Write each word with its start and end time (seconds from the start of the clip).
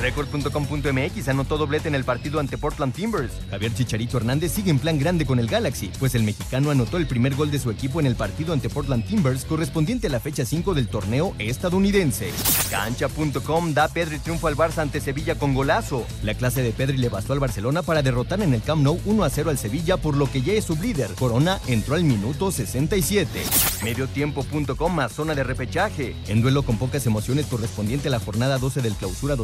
Record.com.mx 0.00 1.28
anotó 1.28 1.58
doblete 1.58 1.88
en 1.88 1.94
el 1.94 2.04
partido 2.04 2.38
ante 2.38 2.56
Portland 2.56 2.94
Timbers. 2.94 3.32
Javier 3.50 3.74
Chicharito 3.74 4.16
Hernández 4.16 4.52
sigue 4.52 4.70
en 4.70 4.78
plan 4.78 4.98
grande 4.98 5.26
con 5.26 5.38
el 5.38 5.48
Galaxy, 5.48 5.90
pues 5.98 6.14
el 6.14 6.22
mexicano 6.22 6.70
anotó 6.70 6.98
el 6.98 7.06
primer 7.06 7.34
gol 7.34 7.50
de 7.50 7.58
su 7.58 7.70
equipo 7.70 7.98
en 7.98 8.06
el 8.06 8.14
partido 8.14 8.52
ante 8.52 8.68
Portland 8.68 9.04
Timbers 9.06 9.44
correspondiente 9.44 10.06
a 10.06 10.10
la 10.10 10.20
fecha 10.20 10.44
5 10.44 10.74
del 10.74 10.88
torneo 10.88 11.34
estadounidense. 11.38 12.30
Cancha.com 12.70 13.74
da 13.74 13.88
Pedri 13.88 14.18
triunfo 14.18 14.46
al 14.46 14.56
Barça 14.56 14.78
ante 14.78 15.00
Sevilla 15.00 15.34
con 15.34 15.54
golazo. 15.54 16.06
La 16.22 16.34
clase 16.34 16.62
de 16.62 16.72
Pedri 16.72 16.96
le 16.98 17.08
bastó 17.08 17.32
al 17.32 17.40
Barcelona 17.40 17.82
para 17.82 18.02
derrotar 18.02 18.40
en 18.40 18.54
el 18.54 18.62
Camp 18.62 18.82
Nou 18.82 19.00
1 19.04 19.24
a 19.24 19.30
0 19.30 19.50
al 19.50 19.58
Sevilla, 19.58 19.96
por 19.96 20.16
lo 20.16 20.30
que 20.30 20.42
ya 20.42 20.52
es 20.52 20.64
sublíder. 20.64 21.10
Corona 21.14 21.58
entró 21.66 21.96
al 21.96 22.04
minuto 22.04 22.52
67. 22.52 23.42
Mediotiempo.com 23.82 24.94
más 24.94 25.12
zona 25.12 25.34
de 25.34 25.42
repechaje. 25.42 26.14
En 26.28 26.40
duelo 26.40 26.62
con 26.62 26.78
pocas 26.78 27.06
emociones 27.06 27.46
correspondiente 27.46 28.08
a 28.08 28.10
la 28.10 28.20
jornada 28.20 28.58
12 28.58 28.82
del 28.82 28.94
clausura 28.94 29.36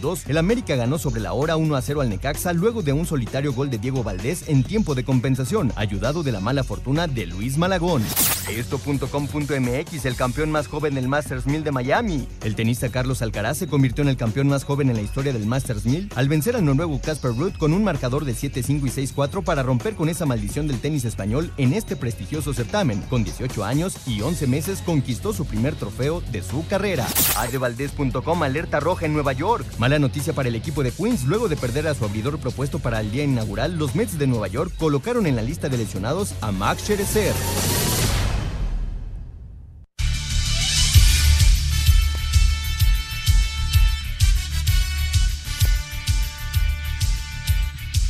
2022 0.00 0.26
el 0.28 0.38
América 0.38 0.76
ganó 0.76 0.98
sobre 0.98 1.20
la 1.20 1.32
hora 1.32 1.56
1 1.56 1.76
a 1.76 1.82
0 1.82 2.00
al 2.00 2.08
Necaxa 2.08 2.52
luego 2.52 2.82
de 2.82 2.92
un 2.92 3.06
solitario 3.06 3.52
gol 3.52 3.70
de 3.70 3.78
Diego 3.78 4.02
Valdés 4.02 4.48
en 4.48 4.62
tiempo 4.62 4.94
de 4.94 5.04
compensación, 5.04 5.72
ayudado 5.76 6.22
de 6.22 6.32
la 6.32 6.40
mala 6.40 6.64
fortuna 6.64 7.06
de 7.06 7.26
Luis 7.26 7.58
Malagón. 7.58 8.02
Esto.com.mx, 8.48 10.04
el 10.04 10.16
campeón 10.16 10.52
más 10.52 10.68
joven 10.68 10.94
del 10.94 11.08
Masters 11.08 11.46
1000 11.46 11.64
de 11.64 11.72
Miami. 11.72 12.28
El 12.44 12.54
tenista 12.54 12.88
Carlos 12.88 13.20
Alcaraz 13.22 13.58
se 13.58 13.66
convirtió 13.66 14.02
en 14.02 14.08
el 14.08 14.16
campeón 14.16 14.48
más 14.48 14.64
joven 14.64 14.88
en 14.88 14.96
la 14.96 15.02
historia 15.02 15.32
del 15.32 15.46
Masters 15.46 15.84
1000 15.84 16.10
al 16.14 16.28
vencer 16.28 16.54
al 16.56 16.64
noruego 16.64 17.00
Casper 17.00 17.32
Ruud 17.32 17.54
con 17.58 17.72
un 17.72 17.82
marcador 17.82 18.24
de 18.24 18.34
7-5 18.34 18.86
y 18.86 19.06
6-4 19.06 19.42
para 19.42 19.62
romper 19.62 19.94
con 19.94 20.08
esa 20.08 20.26
maldición 20.26 20.68
del 20.68 20.80
tenis 20.80 21.04
español 21.04 21.52
en 21.56 21.72
este 21.72 21.96
prestigioso 21.96 22.52
certamen. 22.54 23.00
Con 23.02 23.24
18 23.24 23.64
años 23.64 23.96
y 24.06 24.20
11 24.20 24.46
meses 24.46 24.82
conquistó 24.84 25.32
su 25.32 25.44
primer 25.44 25.74
trofeo 25.74 26.20
de 26.32 26.42
su 26.42 26.66
carrera. 26.66 27.06
Adevaldez.com, 27.36 28.42
alerta 28.42 28.80
roja 28.80 29.06
en 29.06 29.12
Nueva 29.12 29.32
York. 29.32 29.66
Mala 29.86 30.00
noticia 30.00 30.32
para 30.32 30.48
el 30.48 30.56
equipo 30.56 30.82
de 30.82 30.90
Queens. 30.90 31.22
Luego 31.26 31.46
de 31.46 31.54
perder 31.54 31.86
a 31.86 31.94
su 31.94 32.04
abridor 32.04 32.40
propuesto 32.40 32.80
para 32.80 32.98
el 32.98 33.12
día 33.12 33.22
inaugural, 33.22 33.76
los 33.76 33.94
Mets 33.94 34.18
de 34.18 34.26
Nueva 34.26 34.48
York 34.48 34.72
colocaron 34.76 35.28
en 35.28 35.36
la 35.36 35.42
lista 35.42 35.68
de 35.68 35.78
lesionados 35.78 36.34
a 36.40 36.50
Max 36.50 36.82
Scherzer. 36.82 37.32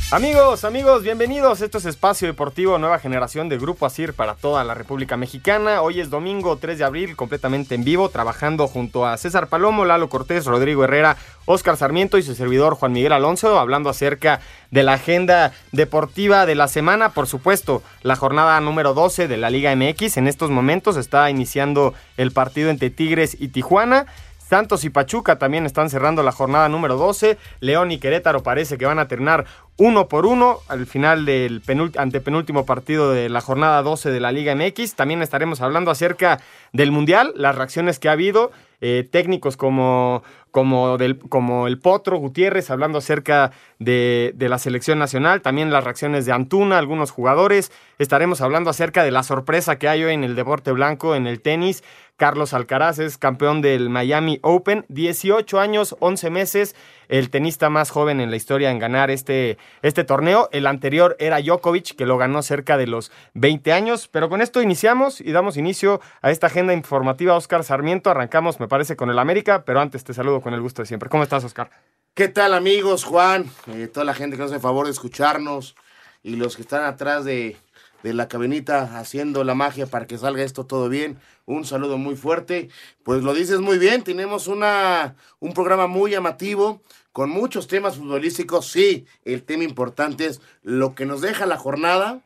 Amigos, 0.09 0.63
amigos, 0.63 1.03
bienvenidos. 1.03 1.59
Esto 1.59 1.79
es 1.79 1.85
Espacio 1.85 2.29
Deportivo 2.29 2.77
Nueva 2.77 2.97
Generación 2.97 3.49
de 3.49 3.57
Grupo 3.57 3.85
Asir 3.85 4.13
para 4.13 4.35
toda 4.35 4.63
la 4.63 4.73
República 4.73 5.17
Mexicana. 5.17 5.81
Hoy 5.81 5.99
es 5.99 6.09
domingo 6.09 6.55
3 6.55 6.77
de 6.77 6.85
abril, 6.85 7.17
completamente 7.17 7.75
en 7.75 7.83
vivo, 7.83 8.07
trabajando 8.07 8.69
junto 8.69 9.05
a 9.05 9.17
César 9.17 9.47
Palomo, 9.47 9.83
Lalo 9.83 10.07
Cortés, 10.07 10.45
Rodrigo 10.45 10.85
Herrera, 10.85 11.17
Óscar 11.43 11.75
Sarmiento 11.75 12.17
y 12.17 12.23
su 12.23 12.35
servidor 12.35 12.75
Juan 12.75 12.93
Miguel 12.93 13.11
Alonso, 13.11 13.59
hablando 13.59 13.89
acerca 13.89 14.39
de 14.71 14.83
la 14.83 14.93
agenda 14.93 15.51
deportiva 15.73 16.45
de 16.45 16.55
la 16.55 16.69
semana. 16.69 17.09
Por 17.09 17.27
supuesto, 17.27 17.83
la 18.01 18.15
jornada 18.15 18.61
número 18.61 18.93
12 18.93 19.27
de 19.27 19.35
la 19.35 19.49
Liga 19.49 19.75
MX. 19.75 20.15
En 20.15 20.29
estos 20.29 20.49
momentos 20.49 20.95
está 20.95 21.29
iniciando 21.29 21.93
el 22.15 22.31
partido 22.31 22.69
entre 22.69 22.91
Tigres 22.91 23.35
y 23.37 23.49
Tijuana. 23.49 24.05
Santos 24.47 24.85
y 24.85 24.89
Pachuca 24.89 25.37
también 25.37 25.65
están 25.65 25.89
cerrando 25.89 26.23
la 26.23 26.31
jornada 26.31 26.69
número 26.69 26.95
12. 26.95 27.37
León 27.59 27.91
y 27.91 27.97
Querétaro 27.97 28.43
parece 28.43 28.77
que 28.77 28.85
van 28.85 28.97
a 28.97 29.09
terminar 29.09 29.45
uno 29.75 30.07
por 30.07 30.25
uno 30.25 30.59
al 30.69 30.85
final 30.85 31.25
del 31.25 31.61
antepenúltimo 31.97 32.65
partido 32.65 33.11
de 33.11 33.27
la 33.27 33.41
jornada 33.41 33.81
12 33.83 34.09
de 34.09 34.19
la 34.21 34.31
Liga 34.31 34.55
MX. 34.55 34.95
También 34.95 35.21
estaremos 35.21 35.59
hablando 35.61 35.91
acerca 35.91 36.39
del 36.71 36.91
Mundial, 36.91 37.33
las 37.35 37.55
reacciones 37.55 37.99
que 37.99 38.07
ha 38.07 38.13
habido, 38.13 38.51
eh, 38.79 39.07
técnicos 39.11 39.57
como, 39.57 40.23
como, 40.51 40.97
como 41.29 41.67
el 41.67 41.79
Potro 41.79 42.17
Gutiérrez 42.17 42.69
hablando 42.69 42.99
acerca 42.99 43.51
de, 43.79 44.33
de, 44.35 44.49
la 44.49 44.59
selección 44.59 44.99
nacional, 44.99 45.41
también 45.41 45.71
las 45.71 45.83
reacciones 45.83 46.25
de 46.25 46.31
Antuna, 46.31 46.77
algunos 46.77 47.11
jugadores. 47.11 47.71
Estaremos 47.99 48.41
hablando 48.41 48.69
acerca 48.69 49.03
de 49.03 49.11
la 49.11 49.23
sorpresa 49.23 49.77
que 49.77 49.89
hay 49.89 50.03
hoy 50.03 50.13
en 50.13 50.23
el 50.23 50.35
deporte 50.35 50.71
blanco, 50.71 51.15
en 51.15 51.27
el 51.27 51.41
tenis. 51.41 51.83
Carlos 52.17 52.55
Alcaraz 52.55 52.97
es 52.97 53.19
campeón 53.19 53.61
del 53.61 53.91
Miami 53.91 54.39
Open, 54.41 54.85
18 54.89 55.59
años, 55.59 55.95
11 55.99 56.31
meses, 56.31 56.75
el 57.09 57.29
tenista 57.29 57.69
más 57.69 57.91
joven 57.91 58.19
en 58.19 58.31
la 58.31 58.37
historia 58.37 58.71
en 58.71 58.79
ganar 58.79 59.11
este, 59.11 59.59
este 59.83 60.03
torneo. 60.03 60.49
El 60.51 60.65
anterior 60.65 61.15
era 61.19 61.39
Djokovic, 61.39 61.95
que 61.95 62.07
lo 62.07 62.17
ganó 62.17 62.41
cerca 62.41 62.75
de 62.75 62.87
los 62.87 63.11
20 63.35 63.71
años. 63.71 64.07
Pero 64.07 64.29
con 64.29 64.41
esto 64.41 64.63
iniciamos 64.63 65.21
y 65.21 65.31
damos 65.31 65.57
inicio 65.57 66.01
a 66.23 66.31
esta 66.31 66.47
agenda 66.47 66.73
informativa. 66.73 67.35
Oscar 67.35 67.63
Sarmiento, 67.63 68.09
arrancamos, 68.09 68.59
me 68.59 68.67
parece, 68.67 68.95
con 68.95 69.11
el 69.11 69.19
América, 69.19 69.63
pero 69.63 69.79
antes 69.79 70.03
te 70.03 70.15
saludo 70.15 70.41
con 70.41 70.55
el 70.55 70.61
gusto 70.61 70.81
de 70.81 70.87
siempre. 70.87 71.09
¿Cómo 71.09 71.21
estás, 71.21 71.43
Oscar? 71.43 71.69
¿Qué 72.15 72.29
tal, 72.29 72.55
amigos? 72.55 73.03
Juan, 73.03 73.45
eh, 73.67 73.87
toda 73.93 74.03
la 74.03 74.15
gente 74.15 74.37
que 74.37 74.41
nos 74.41 74.51
hace 74.51 74.59
favor 74.59 74.87
de 74.87 74.91
escucharnos 74.91 75.75
y 76.23 76.35
los 76.35 76.55
que 76.55 76.63
están 76.63 76.83
atrás 76.83 77.25
de, 77.25 77.57
de 78.01 78.13
la 78.15 78.27
cabinita 78.27 78.97
haciendo 78.97 79.43
la 79.43 79.53
magia 79.53 79.85
para 79.85 80.07
que 80.07 80.17
salga 80.17 80.41
esto 80.41 80.65
todo 80.65 80.89
bien. 80.89 81.19
Un 81.47 81.63
saludo 81.63 81.97
muy 81.97 82.17
fuerte. 82.17 82.69
Pues 83.03 83.23
lo 83.23 83.33
dices 83.33 83.61
muy 83.61 83.77
bien, 83.77 84.03
tenemos 84.03 84.47
una, 84.47 85.15
un 85.39 85.53
programa 85.53 85.87
muy 85.87 86.11
llamativo 86.11 86.81
con 87.13 87.29
muchos 87.29 87.67
temas 87.67 87.95
futbolísticos. 87.95 88.67
Sí, 88.67 89.05
el 89.23 89.43
tema 89.43 89.63
importante 89.63 90.25
es 90.25 90.41
lo 90.61 90.93
que 90.93 91.05
nos 91.05 91.21
deja 91.21 91.45
la 91.45 91.57
jornada, 91.57 92.21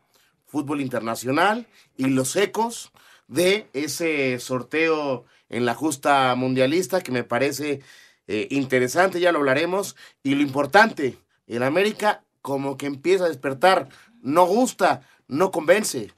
fútbol 0.48 0.82
internacional 0.82 1.68
y 1.96 2.08
los 2.08 2.36
ecos 2.36 2.92
de 3.28 3.70
ese 3.74 4.40
sorteo 4.40 5.26
en 5.50 5.66
la 5.66 5.76
justa 5.76 6.34
mundialista 6.34 7.02
que 7.02 7.12
me 7.12 7.24
parece 7.24 7.82
eh, 8.28 8.48
interesante, 8.50 9.20
ya 9.20 9.32
lo 9.32 9.38
hablaremos. 9.38 9.96
Y 10.24 10.34
lo 10.34 10.42
importante, 10.42 11.20
el 11.46 11.62
América 11.62 12.24
como 12.42 12.76
que 12.76 12.88
empieza 12.88 13.26
a 13.26 13.30
despertar, 13.30 13.88
no 14.24 14.48
gusta, 14.48 15.04
no 15.28 15.52
convence, 15.52 16.12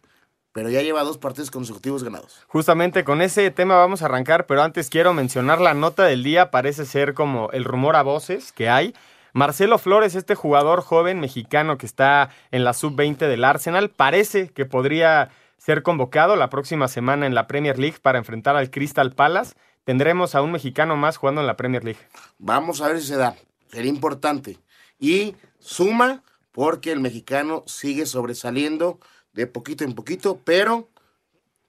pero 0.53 0.69
ya 0.69 0.81
lleva 0.81 1.03
dos 1.03 1.18
partidos 1.18 1.52
consecutivos 1.52 2.03
ganados. 2.03 2.44
Justamente 2.47 3.03
con 3.03 3.22
ese 3.22 3.50
tema 3.52 3.75
vamos 3.75 4.02
a 4.02 4.06
arrancar, 4.06 4.46
pero 4.46 4.62
antes 4.62 4.90
quiero 4.90 5.14
mencionar 5.14 5.59
la 5.59 5.74
nota 5.74 6.06
del 6.06 6.24
día, 6.24 6.52
parece 6.52 6.86
ser 6.86 7.14
como 7.14 7.50
el 7.52 7.66
rumor 7.66 7.96
a 7.96 8.03
voces 8.03 8.52
que 8.53 8.69
hay. 8.69 8.94
Marcelo 9.34 9.80
Flores, 9.80 10.13
este 10.13 10.36
jugador 10.36 10.81
joven 10.81 11.19
mexicano 11.19 11.80
que 11.80 11.88
está 11.88 12.30
en 12.52 12.63
la 12.63 12.74
sub-20 12.74 13.18
del 13.28 13.44
Arsenal, 13.44 13.90
parece 13.90 14.50
que 14.50 14.66
podría 14.66 15.31
ser 15.58 15.81
convocado 15.81 16.36
la 16.36 16.52
próxima 16.52 16.88
semana 16.88 17.25
en 17.25 17.34
la 17.34 17.47
Premier 17.47 17.80
League 17.80 17.97
para 18.00 18.19
enfrentar 18.19 18.56
al 18.56 18.69
Crystal 18.69 19.12
Palace. 19.12 19.56
Tendremos 19.86 20.36
a 20.36 20.44
un 20.44 20.52
mexicano 20.52 20.96
más 20.97 21.18
jugando 21.18 21.42
en 21.42 21.47
la 21.47 21.58
Premier 21.58 21.84
League. 21.84 22.00
Vamos 22.38 22.81
a 22.81 22.90
ver 22.90 23.02
si 23.02 23.08
se 23.08 23.16
da. 23.16 23.36
Sería 23.72 23.90
importante. 23.90 24.59
Y 25.00 25.36
suma 25.59 26.22
porque 26.52 26.92
el 26.92 27.00
mexicano 27.00 27.63
sigue 27.66 28.06
sobresaliendo 28.06 29.00
de 29.34 29.48
poquito 29.48 29.84
en 29.84 29.94
poquito, 29.94 30.40
pero 30.44 30.88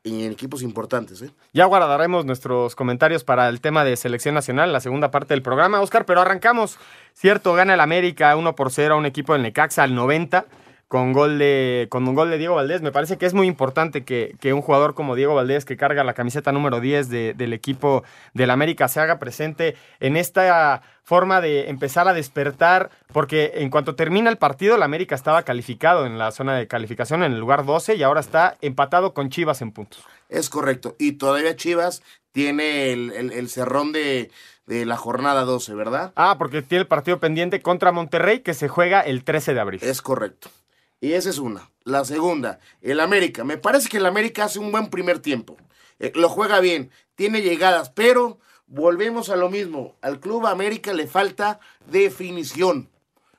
en 0.04 0.30
equipos 0.30 0.62
importantes. 0.62 1.22
¿eh? 1.22 1.30
Ya 1.52 1.64
guardaremos 1.64 2.26
nuestros 2.26 2.76
comentarios 2.76 3.24
para 3.24 3.48
el 3.48 3.60
tema 3.60 3.84
de 3.84 3.96
selección 3.96 4.34
nacional, 4.34 4.72
la 4.72 4.80
segunda 4.80 5.10
parte 5.10 5.34
del 5.34 5.42
programa, 5.42 5.80
Oscar, 5.80 6.04
pero 6.04 6.20
arrancamos. 6.20 6.78
Cierto, 7.14 7.54
gana 7.54 7.74
el 7.74 7.80
América 7.80 8.36
1 8.36 8.54
por 8.54 8.70
0 8.70 8.94
a 8.94 8.98
un 8.98 9.06
equipo 9.06 9.32
del 9.32 9.42
Necaxa 9.42 9.82
al 9.82 9.94
90 9.94 10.44
con, 10.88 11.12
gol 11.12 11.38
de, 11.38 11.88
con 11.90 12.06
un 12.06 12.14
gol 12.14 12.30
de 12.30 12.38
Diego 12.38 12.54
Valdés. 12.54 12.82
Me 12.82 12.92
parece 12.92 13.18
que 13.18 13.26
es 13.26 13.34
muy 13.34 13.46
importante 13.46 14.04
que, 14.04 14.52
un 14.52 14.62
jugador 14.62 14.94
como 14.94 15.14
Diego 15.14 15.34
Valdés, 15.34 15.64
que 15.64 15.76
carga 15.76 16.04
la 16.04 16.14
camiseta 16.14 16.52
número 16.52 16.80
10 16.80 17.08
del 17.08 17.52
equipo 17.52 18.04
del 18.32 18.50
América, 18.50 18.88
se 18.88 19.00
haga 19.00 19.18
presente 19.18 19.76
en 20.00 20.16
esta 20.16 20.82
forma 21.02 21.40
de 21.40 21.68
empezar 21.68 22.08
a 22.08 22.14
despertar, 22.14 22.90
porque 23.12 23.52
en 23.56 23.70
cuanto 23.70 23.94
termina 23.94 24.30
el 24.30 24.38
partido, 24.38 24.76
el 24.76 24.82
América 24.82 25.14
estaba 25.14 25.42
calificado 25.42 26.06
en 26.06 26.18
la 26.18 26.30
zona 26.30 26.56
de 26.56 26.66
calificación 26.66 27.22
en 27.22 27.32
el 27.32 27.40
lugar 27.40 27.64
12 27.64 27.96
y 27.96 28.02
ahora 28.02 28.20
está 28.20 28.56
empatado 28.60 29.12
con 29.12 29.28
Chivas 29.28 29.62
en 29.62 29.72
puntos. 29.72 30.02
Es 30.28 30.48
correcto. 30.48 30.96
Y 30.98 31.12
todavía 31.12 31.56
Chivas 31.56 32.02
tiene 32.32 32.92
el, 32.92 33.48
cerrón 33.48 33.92
de, 33.92 34.30
de, 34.66 34.84
la 34.86 34.96
jornada 34.96 35.44
12, 35.44 35.74
¿verdad? 35.74 36.12
Ah, 36.16 36.36
porque 36.38 36.62
tiene 36.62 36.82
el 36.82 36.88
partido 36.88 37.20
pendiente 37.20 37.62
contra 37.62 37.92
Monterrey 37.92 38.40
que 38.40 38.54
se 38.54 38.68
juega 38.68 39.00
el 39.00 39.22
13 39.24 39.54
de 39.54 39.60
abril. 39.60 39.80
Es 39.82 40.02
correcto. 40.02 40.50
Y 41.00 41.12
esa 41.12 41.30
es 41.30 41.38
una. 41.38 41.70
La 41.84 42.04
segunda, 42.04 42.60
el 42.80 43.00
América. 43.00 43.44
Me 43.44 43.58
parece 43.58 43.88
que 43.88 43.98
el 43.98 44.06
América 44.06 44.44
hace 44.44 44.58
un 44.58 44.72
buen 44.72 44.88
primer 44.88 45.18
tiempo. 45.18 45.56
Eh, 45.98 46.12
lo 46.14 46.28
juega 46.28 46.60
bien, 46.60 46.90
tiene 47.14 47.42
llegadas, 47.42 47.90
pero 47.90 48.38
volvemos 48.66 49.28
a 49.28 49.36
lo 49.36 49.50
mismo. 49.50 49.96
Al 50.00 50.20
Club 50.20 50.46
América 50.46 50.92
le 50.92 51.06
falta 51.06 51.60
definición. 51.86 52.88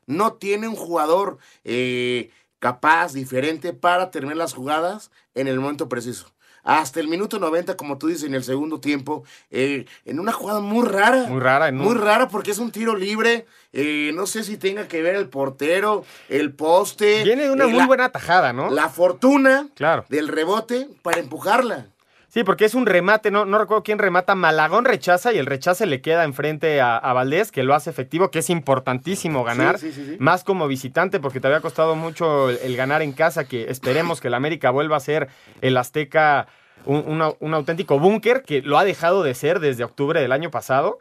No 0.06 0.34
tiene 0.34 0.68
un 0.68 0.75
jugador 0.75 1.40
eh, 1.63 2.30
capaz, 2.60 3.13
diferente 3.13 3.74
para 3.74 4.12
terminar 4.12 4.38
las 4.38 4.54
jugadas 4.54 5.12
en 5.34 5.48
el 5.48 5.60
momento 5.60 5.90
preciso. 5.90 6.35
Hasta 6.66 7.00
el 7.00 7.08
minuto 7.08 7.38
90, 7.40 7.78
como 7.78 7.98
tú 8.00 8.08
dices, 8.08 8.24
en 8.24 8.34
el 8.34 8.44
segundo 8.44 8.80
tiempo, 8.80 9.24
eh, 9.52 9.86
en 10.04 10.20
una 10.20 10.32
jugada 10.34 10.60
muy 10.60 10.86
rara. 10.88 11.28
Muy 11.28 11.40
rara, 11.40 11.72
Muy 11.72 11.96
rara 11.96 12.28
porque 12.28 12.52
es 12.52 12.58
un 12.58 12.72
tiro 12.72 12.96
libre. 12.96 13.46
eh, 13.78 14.12
no 14.14 14.26
sé 14.26 14.44
si 14.44 14.58
tenga 14.58 14.88
que 14.88 15.02
ver 15.02 15.16
el 15.16 15.28
portero, 15.30 16.06
el 16.30 16.54
poste. 16.54 17.24
Viene 17.26 17.44
de 17.44 17.52
una 17.52 17.66
eh, 17.66 17.68
muy 17.68 17.78
la- 17.80 17.86
buena 17.88 18.10
tajada, 18.10 18.52
¿no? 18.54 18.72
La 18.72 18.88
fortuna 18.90 19.68
Claro. 19.76 20.06
del 20.10 20.28
rebote 20.30 20.88
para 21.02 21.20
empujarla. 21.20 21.88
Sí, 22.36 22.44
porque 22.44 22.66
es 22.66 22.76
un 22.76 22.86
remate, 22.86 23.32
no, 23.32 23.46
no 23.46 23.58
recuerdo 23.58 23.82
quién 23.82 23.98
remata. 23.98 24.36
Malagón 24.36 24.84
rechaza 24.84 25.32
y 25.32 25.38
el 25.38 25.46
rechace 25.46 25.86
le 25.86 26.02
queda 26.02 26.26
enfrente 26.26 26.82
a, 26.82 26.98
a 26.98 27.14
Valdés, 27.14 27.50
que 27.50 27.64
lo 27.64 27.74
hace 27.74 27.90
efectivo, 27.90 28.30
que 28.30 28.40
es 28.40 28.50
importantísimo 28.50 29.46
ganar. 29.46 29.80
Sí, 29.80 29.94
sí, 29.94 30.06
sí. 30.06 30.18
Más 30.20 30.44
como 30.44 30.68
visitante, 30.68 31.22
porque 31.22 31.40
te 31.40 31.48
había 31.48 31.62
costado 31.62 31.96
mucho 31.96 32.50
el, 32.50 32.58
el 32.62 32.76
ganar 32.76 33.02
en 33.02 33.14
casa, 33.14 33.46
que 33.46 33.72
esperemos 33.72 34.20
que 34.20 34.28
el 34.28 34.34
América 34.34 34.70
vuelva 34.70 34.98
a 34.98 35.00
ser 35.00 35.30
el 35.62 35.78
Azteca 35.78 36.48
un, 36.84 37.24
un 37.40 37.54
auténtico 37.54 38.00
búnker, 38.00 38.44
que 38.44 38.62
lo 38.62 38.78
ha 38.78 38.84
dejado 38.84 39.24
de 39.24 39.34
ser 39.34 39.62
desde 39.62 39.86
octubre 39.86 40.20
del 40.20 40.34
año 40.34 40.52
pasado. 40.52 41.00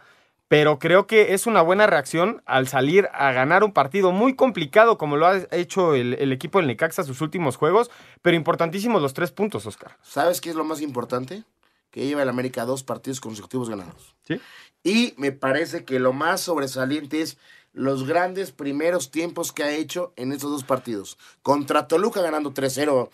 Pero 0.49 0.79
creo 0.79 1.07
que 1.07 1.35
es 1.35 1.47
una 1.47 1.63
buena 1.63 1.87
reacción 1.87 2.43
al 2.45 2.69
salir 2.69 3.09
a 3.13 3.33
ganar 3.33 3.65
un 3.65 3.73
partido 3.73 4.13
muy 4.13 4.35
complicado, 4.35 4.99
como 4.99 5.17
lo 5.17 5.27
ha 5.27 5.39
hecho 5.51 5.95
el, 5.95 6.15
el 6.15 6.33
equipo 6.33 6.59
del 6.59 6.67
Necaxa 6.67 7.03
sus 7.03 7.21
últimos 7.21 7.57
juegos, 7.57 7.91
pero 8.23 8.37
importantísimos 8.37 9.01
los 9.01 9.15
tres 9.15 9.33
puntos, 9.33 9.67
Oscar. 9.67 9.97
¿Sabes 10.03 10.41
qué 10.41 10.51
es 10.51 10.57
lo 10.57 10.65
más 10.65 10.81
importante? 10.81 11.45
Que 11.91 12.07
lleva 12.07 12.23
el 12.23 12.29
América 12.29 12.65
dos 12.65 12.83
partidos 12.83 13.21
consecutivos 13.21 13.71
ganados. 13.71 14.15
¿Sí? 14.27 14.41
Y 14.83 15.15
me 15.17 15.33
parece 15.33 15.85
que 15.85 15.99
lo 15.99 16.13
más 16.13 16.43
sobresaliente 16.43 17.23
es 17.23 17.39
los 17.73 18.07
grandes 18.07 18.53
primeros 18.53 19.11
tiempos 19.11 19.53
que 19.53 19.65
ha 19.65 19.75
hecho 19.75 20.13
en 20.17 20.33
estos 20.33 20.51
dos 20.51 20.65
partidos. 20.65 21.19
Contra 21.43 21.89
Toluca 21.89 22.23
ganando 22.23 22.53
3-0 22.53 23.11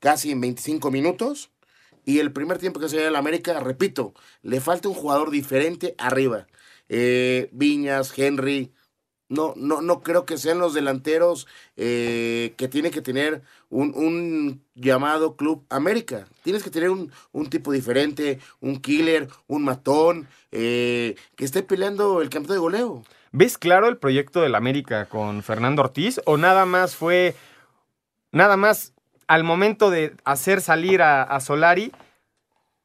casi 0.00 0.30
en 0.30 0.40
25 0.40 0.90
minutos. 0.90 1.50
Y 2.04 2.20
el 2.20 2.32
primer 2.32 2.58
tiempo 2.58 2.80
que 2.80 2.88
se 2.88 2.96
dio 2.96 3.08
el 3.08 3.16
América, 3.16 3.60
repito, 3.60 4.14
le 4.42 4.60
falta 4.62 4.88
un 4.88 4.94
jugador 4.94 5.30
diferente 5.30 5.94
arriba. 5.98 6.46
Eh, 6.88 7.48
Viñas, 7.52 8.16
Henry. 8.16 8.72
No, 9.28 9.52
no, 9.56 9.82
no 9.82 10.00
creo 10.00 10.24
que 10.24 10.38
sean 10.38 10.58
los 10.58 10.72
delanteros 10.72 11.46
eh, 11.76 12.54
que 12.56 12.66
tiene 12.66 12.90
que 12.90 13.02
tener 13.02 13.42
un, 13.68 14.62
llamado 14.74 15.36
Club 15.36 15.66
América. 15.68 16.26
Tienes 16.42 16.62
que 16.62 16.70
tener 16.70 16.88
un, 16.88 17.12
un 17.32 17.50
tipo 17.50 17.72
diferente, 17.72 18.40
un 18.60 18.80
killer, 18.80 19.28
un 19.46 19.64
matón, 19.64 20.28
eh, 20.50 21.14
que 21.36 21.44
esté 21.44 21.62
peleando 21.62 22.22
el 22.22 22.30
campeonato 22.30 22.54
de 22.54 22.60
goleo. 22.60 23.04
¿Ves 23.32 23.58
claro 23.58 23.88
el 23.88 23.98
proyecto 23.98 24.40
del 24.40 24.54
América 24.54 25.04
con 25.06 25.42
Fernando 25.42 25.82
Ortiz 25.82 26.22
o 26.24 26.38
nada 26.38 26.64
más 26.64 26.96
fue, 26.96 27.36
nada 28.32 28.56
más 28.56 28.94
al 29.26 29.44
momento 29.44 29.90
de 29.90 30.14
hacer 30.24 30.62
salir 30.62 31.02
a, 31.02 31.22
a 31.22 31.40
Solari, 31.40 31.92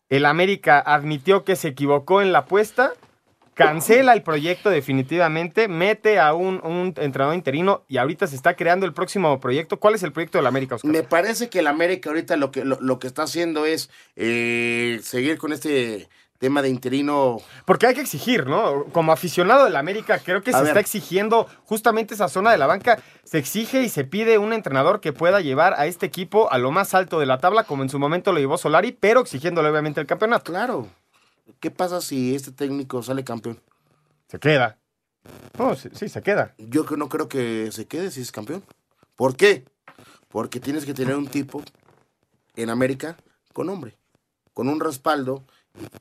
el 0.09 0.25
América 0.25 0.79
admitió 0.79 1.45
que 1.45 1.55
se 1.55 1.69
equivocó 1.69 2.21
en 2.21 2.33
la 2.33 2.39
apuesta, 2.39 2.91
cancela 3.53 4.13
el 4.13 4.23
proyecto 4.23 4.69
definitivamente, 4.69 5.67
mete 5.67 6.19
a 6.19 6.33
un, 6.33 6.59
un 6.63 6.93
entrenador 6.97 7.35
interino 7.35 7.83
y 7.87 7.97
ahorita 7.97 8.27
se 8.27 8.35
está 8.35 8.55
creando 8.55 8.85
el 8.85 8.93
próximo 8.93 9.39
proyecto. 9.39 9.79
¿Cuál 9.79 9.95
es 9.95 10.03
el 10.03 10.11
proyecto 10.11 10.37
del 10.37 10.47
América, 10.47 10.75
Oscar? 10.75 10.91
Me 10.91 11.03
parece 11.03 11.49
que 11.49 11.59
el 11.59 11.67
América 11.67 12.09
ahorita 12.09 12.37
lo 12.37 12.51
que, 12.51 12.65
lo, 12.65 12.79
lo 12.81 12.99
que 12.99 13.07
está 13.07 13.23
haciendo 13.23 13.65
es 13.65 13.89
eh, 14.15 14.99
seguir 15.03 15.37
con 15.37 15.53
este 15.53 16.09
tema 16.39 16.61
de 16.61 16.67
interino. 16.67 17.37
Porque 17.65 17.87
hay 17.87 17.93
que 17.93 18.01
exigir, 18.01 18.47
¿no? 18.47 18.83
Como 18.91 19.13
aficionado 19.13 19.63
del 19.63 19.77
América, 19.77 20.19
creo 20.19 20.43
que 20.43 20.51
A 20.51 20.55
se 20.55 20.59
ver. 20.59 20.67
está 20.69 20.79
exigiendo 20.81 21.47
justamente 21.63 22.15
esa 22.15 22.27
zona 22.27 22.51
de 22.51 22.57
la 22.57 22.67
banca. 22.67 22.99
Se 23.23 23.37
exige 23.37 23.81
y 23.81 23.87
se 23.87 24.03
pide 24.03 24.37
un 24.37 24.51
entrenador 24.51 24.99
que 24.99 25.13
pueda 25.13 25.39
llevar 25.39 25.73
a 25.77 25.85
este 25.85 26.05
equipo 26.05 26.51
a 26.51 26.57
lo 26.57 26.71
más 26.71 26.93
alto 26.95 27.17
de 27.21 27.27
la 27.27 27.37
tabla, 27.37 27.63
como 27.63 27.83
en 27.83 27.89
su 27.89 27.97
momento 27.97 28.33
lo 28.33 28.39
llevó 28.39 28.57
Solari, 28.57 28.91
pero 28.91 29.21
exigiéndole 29.21 29.69
obviamente 29.69 30.01
el 30.01 30.07
campeonato. 30.07 30.51
Claro. 30.51 30.87
¿Qué 31.59 31.71
pasa 31.71 32.01
si 32.01 32.35
este 32.35 32.51
técnico 32.51 33.01
sale 33.03 33.23
campeón? 33.23 33.59
Se 34.27 34.39
queda. 34.39 34.77
No, 35.57 35.75
sí, 35.75 35.89
sí, 35.93 36.09
se 36.09 36.21
queda. 36.21 36.53
Yo 36.57 36.83
no 36.97 37.09
creo 37.09 37.27
que 37.29 37.69
se 37.71 37.85
quede 37.85 38.11
si 38.11 38.21
es 38.21 38.31
campeón. 38.31 38.63
¿Por 39.15 39.35
qué? 39.35 39.65
Porque 40.29 40.59
tienes 40.59 40.85
que 40.85 40.93
tener 40.93 41.15
un 41.15 41.27
tipo 41.27 41.63
en 42.55 42.69
América 42.69 43.17
con 43.53 43.67
nombre, 43.67 43.95
con 44.53 44.67
un 44.67 44.79
respaldo, 44.79 45.45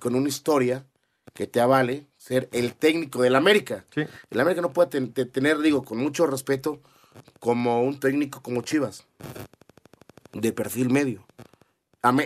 con 0.00 0.14
una 0.14 0.28
historia 0.28 0.86
que 1.34 1.46
te 1.46 1.60
avale 1.60 2.06
ser 2.16 2.48
el 2.52 2.74
técnico 2.74 3.22
del 3.22 3.36
América. 3.36 3.84
Sí. 3.94 4.02
El 4.30 4.40
América 4.40 4.62
no 4.62 4.72
puede 4.72 4.88
ten- 4.90 5.12
te- 5.12 5.26
tener, 5.26 5.58
digo, 5.60 5.84
con 5.84 5.98
mucho 5.98 6.26
respeto, 6.26 6.80
como 7.40 7.82
un 7.82 8.00
técnico 8.00 8.42
como 8.42 8.62
Chivas, 8.62 9.06
de 10.32 10.52
perfil 10.52 10.90
medio. 10.90 11.24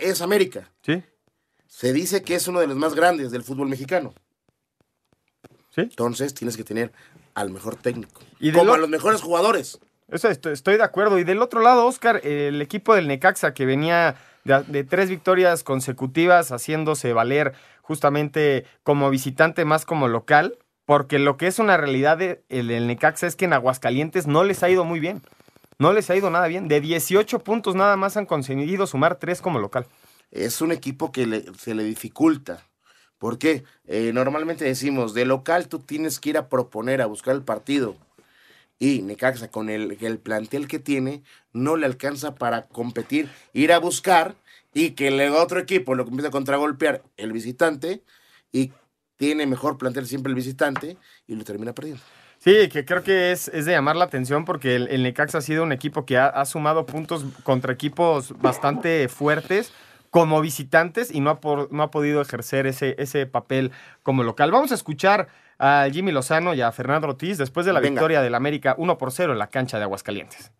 Es 0.01 0.21
América. 0.23 0.71
Sí, 0.83 1.03
Se 1.69 1.93
dice 1.93 2.23
que 2.23 2.35
es 2.35 2.49
uno 2.49 2.61
de 2.61 2.67
los 2.67 2.77
más 2.77 2.95
grandes 2.95 3.31
del 3.31 3.43
fútbol 3.43 3.69
mexicano. 3.69 4.15
sí. 5.75 5.83
Entonces 5.83 6.33
tienes 6.35 6.57
que 6.57 6.65
tener 6.65 6.93
al 7.35 7.51
mejor 7.51 7.77
técnico. 7.77 8.23
Y 8.41 8.51
como 8.53 8.65
lo- 8.67 8.75
a 8.75 8.79
los 8.79 8.89
mejores 8.89 9.21
jugadores. 9.21 9.79
Eso 10.09 10.29
estoy, 10.29 10.53
estoy 10.53 10.77
de 10.77 10.85
acuerdo. 10.85 11.19
Y 11.19 11.25
del 11.25 11.43
otro 11.43 11.61
lado, 11.61 11.85
Oscar, 11.87 12.21
el 12.25 12.63
equipo 12.63 12.95
del 12.95 13.09
Necaxa 13.09 13.53
que 13.53 13.67
venía 13.67 14.17
de, 14.45 14.63
de 14.69 14.85
tres 14.85 15.11
victorias 15.11 15.65
consecutivas 15.65 16.51
haciéndose 16.53 17.13
valer 17.13 17.53
justamente 17.83 18.65
como 18.85 19.11
visitante 19.11 19.65
más 19.65 19.85
como 19.85 20.09
local, 20.09 20.57
porque 20.87 21.19
lo 21.19 21.37
que 21.37 21.47
es 21.49 21.59
una 21.59 21.77
realidad 21.77 22.17
del 22.19 22.41
el, 22.49 22.69
del 22.69 22.87
Necaxa 22.87 23.27
es 23.27 23.35
que 23.37 23.45
en 23.47 23.53
Aguascalientes 23.53 24.27
no 24.29 24.45
les 24.45 24.63
ha 24.63 24.71
ido 24.71 24.85
muy 24.85 25.01
bien. 25.01 25.21
No 25.79 25.93
les 25.93 26.09
ha 26.09 26.17
ido 26.17 26.31
nada 26.31 26.47
bien. 26.47 26.69
De 26.69 26.81
18 26.81 27.41
puntos 27.41 27.75
nada 27.75 27.97
más 27.97 28.17
han 28.17 28.25
conseguido 28.27 28.87
sumar 28.87 29.17
tres 29.17 29.43
como 29.43 29.59
local. 29.59 29.87
Es 30.31 30.61
un 30.61 30.73
equipo 30.73 31.13
que 31.13 31.45
se 31.59 31.75
le 31.75 31.85
dificulta. 31.85 32.63
¿Por 33.19 33.39
qué? 33.39 33.65
Eh, 33.87 34.13
normalmente 34.13 34.65
decimos, 34.65 35.15
de 35.15 35.25
local 35.25 35.69
tú 35.69 35.79
tienes 35.79 36.21
que 36.21 36.31
ir 36.31 36.39
a 36.39 36.49
proponer, 36.49 37.01
a 37.01 37.07
buscar 37.07 37.35
el 37.35 37.43
partido. 37.43 37.97
Y 38.79 39.01
Necaxa, 39.01 39.49
con 39.49 39.71
el, 39.71 39.97
el 40.01 40.19
plantel 40.19 40.69
que 40.69 40.79
tiene, 40.79 41.23
no 41.53 41.77
le 41.77 41.87
alcanza 41.87 42.35
para 42.35 42.67
competir, 42.67 43.31
ir 43.55 43.73
a 43.73 43.79
buscar 43.79 44.35
y 44.75 44.91
que 44.91 45.09
el 45.09 45.33
otro 45.33 45.59
equipo 45.59 45.95
lo 45.95 46.05
comienza 46.05 46.29
a 46.29 46.31
contragolpear 46.31 47.03
el 47.17 47.33
visitante 47.33 48.03
y 48.53 48.73
tiene 49.17 49.47
mejor 49.47 49.79
plantel 49.79 50.07
siempre 50.07 50.29
el 50.29 50.37
visitante 50.37 50.99
y 51.27 51.37
lo 51.37 51.45
termina 51.45 51.75
perdiendo. 51.75 52.03
Sí, 52.39 52.69
que 52.69 52.85
creo 52.85 53.03
que 53.03 53.33
es, 53.33 53.49
es 53.49 53.65
de 53.65 53.73
llamar 53.73 53.97
la 53.97 54.05
atención 54.05 54.45
porque 54.45 54.77
el, 54.77 54.89
el 54.89 55.03
Necaxa 55.03 55.39
ha 55.39 55.41
sido 55.41 55.63
un 55.63 55.73
equipo 55.73 56.05
que 56.05 56.19
ha 56.19 56.45
sumado 56.45 56.85
puntos 56.85 57.25
contra 57.45 57.73
equipos 57.73 58.39
bastante 58.39 59.09
fuertes 59.09 59.73
como 60.17 60.41
visitantes 60.41 61.15
y 61.15 61.21
no 61.21 61.29
ha, 61.29 61.41
por- 61.43 61.71
no 61.71 61.83
ha 61.83 61.91
podido 61.91 62.23
ejercer 62.23 62.67
ese, 62.67 62.95
ese 62.99 63.27
papel 63.27 63.71
como 64.03 64.23
local. 64.23 64.51
Vamos 64.51 64.73
a 64.73 64.75
escuchar 64.75 65.29
a 65.59 65.87
Jimmy 65.93 66.11
Lozano 66.11 66.55
y 66.55 66.63
a 66.63 66.73
Fernando 66.73 67.07
Ortiz 67.07 67.37
después 67.37 67.67
de 67.67 67.75
la 67.75 67.81
Venga. 67.81 68.01
victoria 68.01 68.23
del 68.23 68.35
América 68.35 68.75
1 68.79 68.97
por 68.97 69.13
0 69.13 69.35
en 69.35 69.39
la 69.39 69.49
cancha 69.49 69.77
de 69.77 69.85
Aguascalientes. 69.85 70.53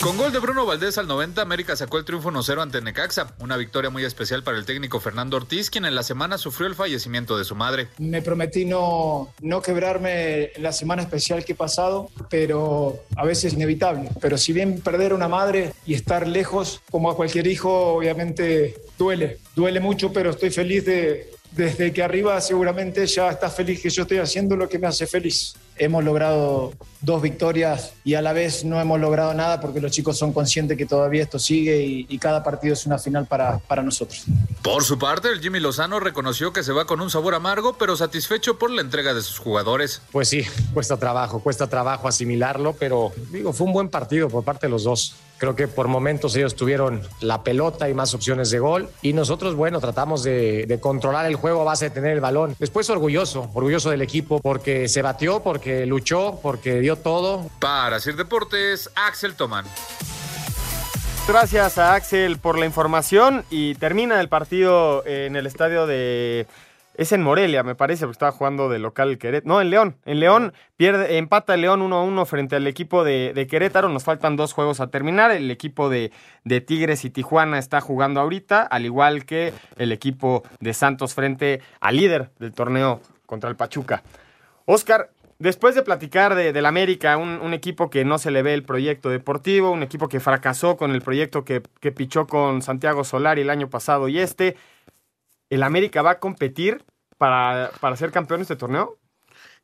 Con 0.00 0.18
gol 0.18 0.32
de 0.32 0.38
Bruno 0.38 0.66
Valdés 0.66 0.98
al 0.98 1.06
90, 1.06 1.40
América 1.40 1.76
sacó 1.76 1.98
el 1.98 2.04
triunfo 2.04 2.30
1-0 2.30 2.60
ante 2.60 2.82
Necaxa, 2.82 3.34
una 3.38 3.56
victoria 3.56 3.88
muy 3.88 4.04
especial 4.04 4.42
para 4.42 4.58
el 4.58 4.66
técnico 4.66 5.00
Fernando 5.00 5.38
Ortiz, 5.38 5.70
quien 5.70 5.86
en 5.86 5.94
la 5.94 6.02
semana 6.02 6.36
sufrió 6.36 6.68
el 6.68 6.74
fallecimiento 6.74 7.38
de 7.38 7.44
su 7.44 7.54
madre. 7.54 7.88
Me 7.98 8.20
prometí 8.20 8.66
no, 8.66 9.32
no 9.40 9.62
quebrarme 9.62 10.52
en 10.54 10.62
la 10.62 10.72
semana 10.72 11.02
especial 11.02 11.44
que 11.44 11.52
he 11.52 11.56
pasado, 11.56 12.10
pero 12.28 13.00
a 13.16 13.24
veces 13.24 13.44
es 13.44 13.52
inevitable. 13.54 14.10
Pero 14.20 14.36
si 14.36 14.52
bien 14.52 14.80
perder 14.80 15.14
una 15.14 15.28
madre 15.28 15.72
y 15.86 15.94
estar 15.94 16.28
lejos, 16.28 16.82
como 16.90 17.10
a 17.10 17.16
cualquier 17.16 17.46
hijo, 17.46 17.94
obviamente 17.94 18.76
duele. 18.98 19.38
Duele 19.56 19.80
mucho, 19.80 20.12
pero 20.12 20.30
estoy 20.30 20.50
feliz 20.50 20.84
de, 20.84 21.32
desde 21.52 21.92
que 21.92 22.02
arriba 22.02 22.40
seguramente 22.40 23.06
ya 23.06 23.30
está 23.30 23.48
feliz 23.48 23.80
que 23.80 23.90
yo 23.90 24.02
estoy 24.02 24.18
haciendo 24.18 24.56
lo 24.56 24.68
que 24.68 24.78
me 24.78 24.86
hace 24.86 25.06
feliz. 25.06 25.54
Hemos 25.76 26.04
logrado 26.04 26.72
dos 27.00 27.20
victorias 27.20 27.92
y 28.04 28.14
a 28.14 28.22
la 28.22 28.32
vez 28.32 28.64
no 28.64 28.80
hemos 28.80 29.00
logrado 29.00 29.34
nada 29.34 29.60
porque 29.60 29.80
los 29.80 29.92
chicos 29.92 30.16
son 30.16 30.32
conscientes 30.32 30.78
que 30.78 30.86
todavía 30.86 31.22
esto 31.22 31.38
sigue 31.38 31.84
y, 31.84 32.06
y 32.08 32.18
cada 32.18 32.42
partido 32.42 32.74
es 32.74 32.86
una 32.86 32.98
final 32.98 33.26
para, 33.26 33.58
para 33.58 33.82
nosotros. 33.82 34.24
Por 34.62 34.84
su 34.84 34.98
parte, 34.98 35.28
el 35.28 35.40
Jimmy 35.40 35.60
Lozano 35.60 36.00
reconoció 36.00 36.52
que 36.52 36.62
se 36.62 36.72
va 36.72 36.86
con 36.86 37.00
un 37.00 37.10
sabor 37.10 37.34
amargo, 37.34 37.74
pero 37.74 37.96
satisfecho 37.96 38.58
por 38.58 38.70
la 38.70 38.80
entrega 38.80 39.12
de 39.12 39.22
sus 39.22 39.38
jugadores. 39.38 40.00
Pues 40.10 40.28
sí, 40.28 40.42
cuesta 40.72 40.96
trabajo, 40.96 41.40
cuesta 41.40 41.66
trabajo 41.66 42.08
asimilarlo, 42.08 42.74
pero 42.78 43.12
digo, 43.30 43.52
fue 43.52 43.66
un 43.66 43.72
buen 43.72 43.88
partido 43.88 44.28
por 44.28 44.44
parte 44.44 44.66
de 44.66 44.70
los 44.70 44.84
dos. 44.84 45.14
Creo 45.44 45.56
que 45.56 45.68
por 45.68 45.88
momentos 45.88 46.34
ellos 46.36 46.56
tuvieron 46.56 47.02
la 47.20 47.42
pelota 47.42 47.90
y 47.90 47.92
más 47.92 48.14
opciones 48.14 48.50
de 48.50 48.60
gol 48.60 48.88
y 49.02 49.12
nosotros, 49.12 49.54
bueno, 49.54 49.78
tratamos 49.78 50.22
de, 50.22 50.64
de 50.66 50.80
controlar 50.80 51.26
el 51.26 51.36
juego 51.36 51.60
a 51.60 51.64
base 51.64 51.84
de 51.84 51.90
tener 51.90 52.12
el 52.12 52.22
balón. 52.22 52.56
Después 52.58 52.88
orgulloso, 52.88 53.50
orgulloso 53.52 53.90
del 53.90 54.00
equipo 54.00 54.40
porque 54.40 54.88
se 54.88 55.02
batió, 55.02 55.42
porque 55.42 55.84
luchó, 55.84 56.40
porque 56.42 56.80
dio 56.80 56.96
todo. 56.96 57.50
Para 57.58 58.00
Sir 58.00 58.16
Deportes, 58.16 58.88
Axel 58.94 59.34
Tomán. 59.34 59.66
Gracias 61.28 61.76
a 61.76 61.94
Axel 61.94 62.38
por 62.38 62.58
la 62.58 62.64
información 62.64 63.44
y 63.50 63.74
termina 63.74 64.22
el 64.22 64.30
partido 64.30 65.06
en 65.06 65.36
el 65.36 65.46
estadio 65.46 65.86
de 65.86 66.46
es 66.96 67.12
en 67.12 67.22
Morelia, 67.22 67.62
me 67.62 67.74
parece, 67.74 68.04
porque 68.04 68.12
estaba 68.12 68.32
jugando 68.32 68.68
de 68.68 68.78
local 68.78 69.10
el 69.10 69.18
Querétaro. 69.18 69.54
No, 69.54 69.60
en 69.60 69.70
León. 69.70 69.96
En 70.04 70.20
León 70.20 70.52
pierde, 70.76 71.18
empata 71.18 71.54
el 71.54 71.62
León 71.62 71.80
1-1 71.80 72.24
frente 72.26 72.56
al 72.56 72.66
equipo 72.66 73.02
de, 73.02 73.32
de, 73.34 73.46
Querétaro. 73.46 73.88
Nos 73.88 74.04
faltan 74.04 74.36
dos 74.36 74.52
juegos 74.52 74.80
a 74.80 74.88
terminar. 74.88 75.30
El 75.32 75.50
equipo 75.50 75.88
de, 75.88 76.12
de, 76.44 76.60
Tigres 76.60 77.04
y 77.04 77.10
Tijuana 77.10 77.58
está 77.58 77.80
jugando 77.80 78.20
ahorita, 78.20 78.62
al 78.62 78.84
igual 78.84 79.24
que 79.24 79.52
el 79.76 79.92
equipo 79.92 80.44
de 80.60 80.72
Santos 80.72 81.14
frente 81.14 81.60
al 81.80 81.96
líder 81.96 82.30
del 82.38 82.52
torneo 82.52 83.00
contra 83.26 83.50
el 83.50 83.56
Pachuca. 83.56 84.02
Oscar, 84.64 85.10
Después 85.40 85.74
de 85.74 85.82
platicar 85.82 86.36
de, 86.36 86.52
del 86.52 86.64
América, 86.64 87.16
un, 87.16 87.40
un, 87.40 87.54
equipo 87.54 87.90
que 87.90 88.04
no 88.04 88.18
se 88.18 88.30
le 88.30 88.42
ve 88.42 88.54
el 88.54 88.62
proyecto 88.62 89.10
deportivo, 89.10 89.72
un 89.72 89.82
equipo 89.82 90.08
que 90.08 90.20
fracasó 90.20 90.76
con 90.76 90.92
el 90.92 91.02
proyecto 91.02 91.44
que, 91.44 91.60
que 91.80 91.90
pichó 91.90 92.28
con 92.28 92.62
Santiago 92.62 93.02
Solari 93.02 93.42
el 93.42 93.50
año 93.50 93.68
pasado 93.68 94.08
y 94.08 94.20
este, 94.20 94.56
¿el 95.54 95.62
América 95.62 96.02
va 96.02 96.12
a 96.12 96.18
competir 96.18 96.84
para, 97.16 97.70
para 97.80 97.96
ser 97.96 98.10
campeón 98.10 98.40
de 98.40 98.42
este 98.42 98.56
torneo? 98.56 98.98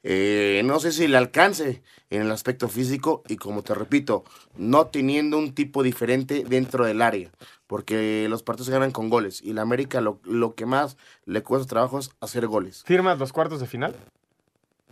Eh, 0.03 0.63
no 0.65 0.81
sé 0.81 0.93
si 0.93 1.09
le 1.09 1.19
alcance 1.19 1.83
en 2.09 2.23
el 2.23 2.31
aspecto 2.31 2.69
físico 2.69 3.23
y 3.29 3.37
como 3.37 3.63
te 3.63 3.75
repito, 3.75 4.25
no 4.57 4.87
teniendo 4.87 5.37
un 5.37 5.55
tipo 5.55 5.83
diferente 5.83 6.45
dentro 6.49 6.87
del 6.87 7.03
área, 7.03 7.31
porque 7.67 8.27
los 8.31 8.43
partidos 8.43 8.67
se 8.69 8.73
ganan 8.73 8.93
con 8.93 9.11
goles 9.11 9.43
y 9.43 9.53
la 9.53 9.63
América 9.63 10.01
lo, 10.01 10.21
lo 10.25 10.55
que 10.55 10.65
más 10.65 10.97
le 11.27 11.43
cuesta 11.43 11.69
trabajo 11.69 11.99
es 11.99 12.11
hacer 12.21 12.47
goles. 12.47 12.83
¿Firmas 12.87 13.19
los 13.19 13.33
cuartos 13.33 13.61
de 13.61 13.67
final? 13.67 13.95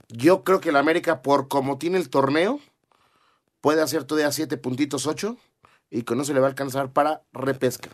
Yo 0.08 0.42
creo 0.42 0.60
que 0.60 0.72
la 0.72 0.80
América, 0.80 1.22
por 1.22 1.48
como 1.48 1.78
tiene 1.78 1.98
el 1.98 2.10
torneo, 2.10 2.60
puede 3.60 3.82
hacer 3.82 4.04
todavía 4.04 4.32
siete 4.32 4.56
puntitos, 4.56 5.06
ocho, 5.06 5.36
y 5.90 6.02
con 6.02 6.20
eso 6.20 6.34
le 6.34 6.40
va 6.40 6.46
a 6.46 6.50
alcanzar 6.50 6.92
para 6.92 7.22
repesca. 7.32 7.88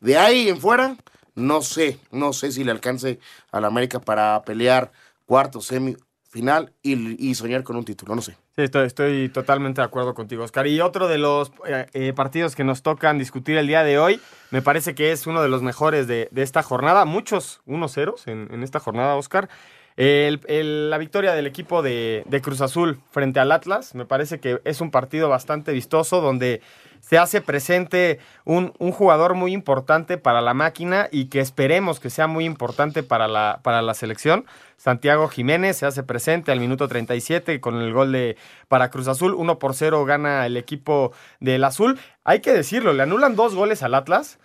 De 0.00 0.16
ahí 0.16 0.48
en 0.48 0.58
fuera, 0.58 0.96
no 1.36 1.62
sé, 1.62 2.00
no 2.10 2.32
sé 2.32 2.50
si 2.50 2.64
le 2.64 2.72
alcance 2.72 3.20
a 3.52 3.60
la 3.60 3.68
América 3.68 4.00
para 4.00 4.42
pelear 4.42 4.90
cuarto, 5.24 5.60
semifinal 5.60 6.72
y, 6.82 7.30
y 7.30 7.34
soñar 7.34 7.62
con 7.62 7.76
un 7.76 7.84
título, 7.84 8.14
no 8.14 8.22
sé. 8.22 8.36
Sí, 8.56 8.62
estoy, 8.62 9.28
totalmente 9.28 9.82
de 9.82 9.84
acuerdo 9.84 10.14
contigo, 10.14 10.42
Oscar. 10.42 10.66
Y 10.66 10.80
otro 10.80 11.08
de 11.08 11.18
los 11.18 11.52
eh, 11.66 11.86
eh, 11.92 12.12
partidos 12.14 12.56
que 12.56 12.64
nos 12.64 12.82
tocan 12.82 13.18
discutir 13.18 13.58
el 13.58 13.66
día 13.66 13.84
de 13.84 13.98
hoy, 13.98 14.18
me 14.50 14.62
parece 14.62 14.94
que 14.94 15.12
es 15.12 15.26
uno 15.26 15.42
de 15.42 15.48
los 15.50 15.60
mejores 15.60 16.06
de, 16.06 16.28
de 16.30 16.42
esta 16.42 16.62
jornada. 16.62 17.04
Muchos 17.04 17.60
1-0 17.66 18.14
en, 18.24 18.48
en 18.50 18.62
esta 18.62 18.80
jornada, 18.80 19.14
Oscar. 19.16 19.50
El, 19.96 20.90
la 20.90 20.98
victoria 20.98 21.34
del 21.34 21.46
equipo 21.46 21.82
de, 21.82 22.22
de, 22.26 22.40
Cruz 22.42 22.60
Azul 22.60 23.00
frente 23.10 23.40
al 23.40 23.50
Atlas 23.50 23.94
me 23.94 24.04
parece 24.04 24.40
que 24.40 24.60
es 24.64 24.82
un 24.82 24.90
partido 24.90 25.30
bastante 25.30 25.72
vistoso 25.72 26.20
donde 26.20 26.60
se 27.06 27.18
hace 27.18 27.40
presente 27.40 28.18
un, 28.44 28.72
un, 28.80 28.90
jugador 28.90 29.34
muy 29.34 29.52
importante 29.52 30.18
para 30.18 30.40
la 30.40 30.54
máquina 30.54 31.08
y 31.12 31.26
que 31.26 31.38
esperemos 31.38 32.00
que 32.00 32.10
sea 32.10 32.26
muy 32.26 32.44
importante 32.44 33.04
para 33.04 33.28
la, 33.28 33.60
para 33.62 33.80
la 33.80 33.94
selección. 33.94 34.44
Santiago 34.76 35.28
Jiménez 35.28 35.76
se 35.76 35.86
hace 35.86 36.02
presente 36.02 36.50
al 36.50 36.58
minuto 36.58 36.88
37 36.88 37.60
con 37.60 37.76
el 37.76 37.92
gol 37.92 38.10
de 38.10 38.36
para 38.66 38.90
Cruz 38.90 39.06
Azul. 39.06 39.34
1 39.34 39.58
por 39.60 39.74
0 39.74 40.04
gana 40.04 40.46
el 40.46 40.56
equipo 40.56 41.12
del 41.38 41.62
Azul. 41.62 41.96
Hay 42.24 42.40
que 42.40 42.52
decirlo, 42.52 42.92
le 42.92 43.04
anulan 43.04 43.36
dos 43.36 43.54
goles 43.54 43.84
al 43.84 43.94
Atlas 43.94 44.40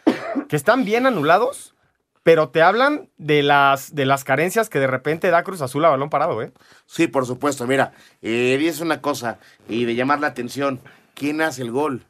que 0.48 0.56
están 0.56 0.86
bien 0.86 1.08
anulados 1.08 1.74
pero 2.22 2.50
te 2.50 2.62
hablan 2.62 3.10
de 3.18 3.41
las, 3.41 3.96
de 3.96 4.06
las 4.06 4.24
carencias 4.24 4.70
que 4.70 4.77
de 4.77 4.86
repente 4.86 5.32
da 5.32 5.41
Cruz 5.41 5.62
Azul 5.62 5.84
a 5.86 5.89
balón 5.89 6.12
parado, 6.12 6.44
¿eh? 6.44 6.51
Sí, 6.86 7.08
por 7.08 7.25
supuesto. 7.25 7.65
Mira, 7.65 7.94
eh, 8.22 8.60
es 8.62 8.80
una 8.80 9.01
cosa 9.01 9.39
y 9.68 9.86
de 9.86 9.96
llamar 9.96 10.20
la 10.20 10.27
atención. 10.27 10.80
¿Quién 11.15 11.41
hace 11.41 11.63
el 11.63 11.72
gol? 11.72 12.06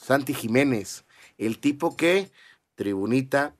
Santi 0.00 0.34
Jiménez. 0.34 1.04
El 1.38 1.58
tipo 1.58 1.96
que 1.96 2.30
tribunita 2.74 3.54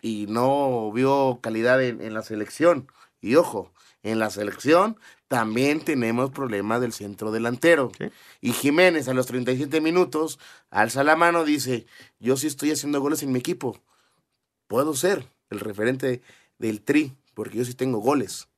y 0.00 0.26
no 0.28 0.92
vio 0.92 1.40
calidad 1.42 1.82
en, 1.82 2.00
en 2.02 2.14
la 2.14 2.22
selección. 2.22 2.90
Y 3.20 3.34
ojo, 3.34 3.72
en 4.02 4.18
la 4.18 4.30
selección 4.30 4.98
también 5.26 5.80
tenemos 5.80 6.30
problemas 6.30 6.80
del 6.80 6.92
centro 6.92 7.32
delantero. 7.32 7.90
¿Sí? 7.98 8.10
Y 8.40 8.52
Jiménez 8.52 9.08
a 9.08 9.14
los 9.14 9.26
37 9.26 9.80
minutos 9.80 10.38
alza 10.70 11.04
la 11.04 11.16
mano, 11.16 11.44
dice, 11.44 11.86
yo 12.18 12.36
sí 12.36 12.46
estoy 12.46 12.70
haciendo 12.70 13.00
goles 13.00 13.22
en 13.22 13.32
mi 13.32 13.38
equipo. 13.38 13.80
Puedo 14.66 14.94
ser 14.94 15.26
el 15.50 15.60
referente 15.60 16.22
del 16.58 16.82
Tri, 16.82 17.16
porque 17.34 17.58
yo 17.58 17.64
sí 17.64 17.74
tengo 17.74 17.98
goles. 17.98 18.48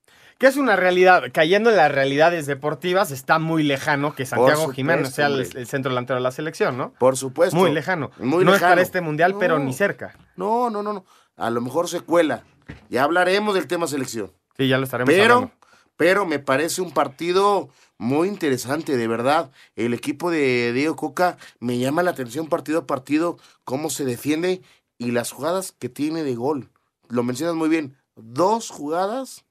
Que 0.40 0.46
es 0.46 0.56
una 0.56 0.74
realidad, 0.74 1.24
cayendo 1.34 1.68
en 1.68 1.76
las 1.76 1.92
realidades 1.92 2.46
deportivas, 2.46 3.10
está 3.10 3.38
muy 3.38 3.62
lejano 3.62 4.14
que 4.14 4.24
Santiago 4.24 4.62
supuesto, 4.62 4.74
Jiménez 4.74 5.14
sea 5.14 5.26
el, 5.26 5.40
el, 5.40 5.66
centro 5.66 5.90
delantero 5.90 6.16
de 6.16 6.22
la 6.22 6.32
selección, 6.32 6.78
¿no? 6.78 6.94
Por 6.94 7.18
supuesto. 7.18 7.54
Muy 7.54 7.70
lejano. 7.72 8.10
Muy 8.18 8.42
no 8.42 8.52
lejano. 8.52 8.54
es 8.54 8.60
para 8.62 8.80
este 8.80 9.02
mundial, 9.02 9.34
no, 9.34 9.38
pero 9.38 9.58
ni 9.58 9.74
cerca. 9.74 10.16
No, 10.36 10.70
no, 10.70 10.82
no, 10.82 10.94
no. 10.94 11.04
A 11.36 11.50
lo 11.50 11.60
mejor 11.60 11.90
se 11.90 12.00
cuela. 12.00 12.44
Ya 12.88 13.04
hablaremos 13.04 13.54
del 13.54 13.66
tema 13.66 13.86
selección. 13.86 14.32
Sí, 14.56 14.66
ya 14.66 14.78
lo 14.78 14.84
estaremos 14.84 15.12
pero, 15.12 15.34
hablando. 15.34 15.54
Pero 15.98 16.24
me 16.24 16.38
parece 16.38 16.80
un 16.80 16.92
partido 16.92 17.68
muy 17.98 18.26
interesante, 18.26 18.96
de 18.96 19.06
verdad. 19.06 19.50
El 19.76 19.92
equipo 19.92 20.30
de 20.30 20.72
Diego 20.72 20.96
Coca 20.96 21.36
me 21.58 21.78
llama 21.78 22.02
la 22.02 22.12
atención 22.12 22.48
partido 22.48 22.78
a 22.78 22.86
partido, 22.86 23.36
cómo 23.64 23.90
se 23.90 24.06
defiende 24.06 24.62
y 24.96 25.10
las 25.10 25.32
jugadas 25.32 25.72
que 25.78 25.90
tiene 25.90 26.22
de 26.22 26.34
gol 26.34 26.70
lo 27.10 27.24
mencionas 27.24 27.56
muy 27.56 27.68
bien, 27.68 27.96
dos 28.14 28.70
jugadas 28.70 29.44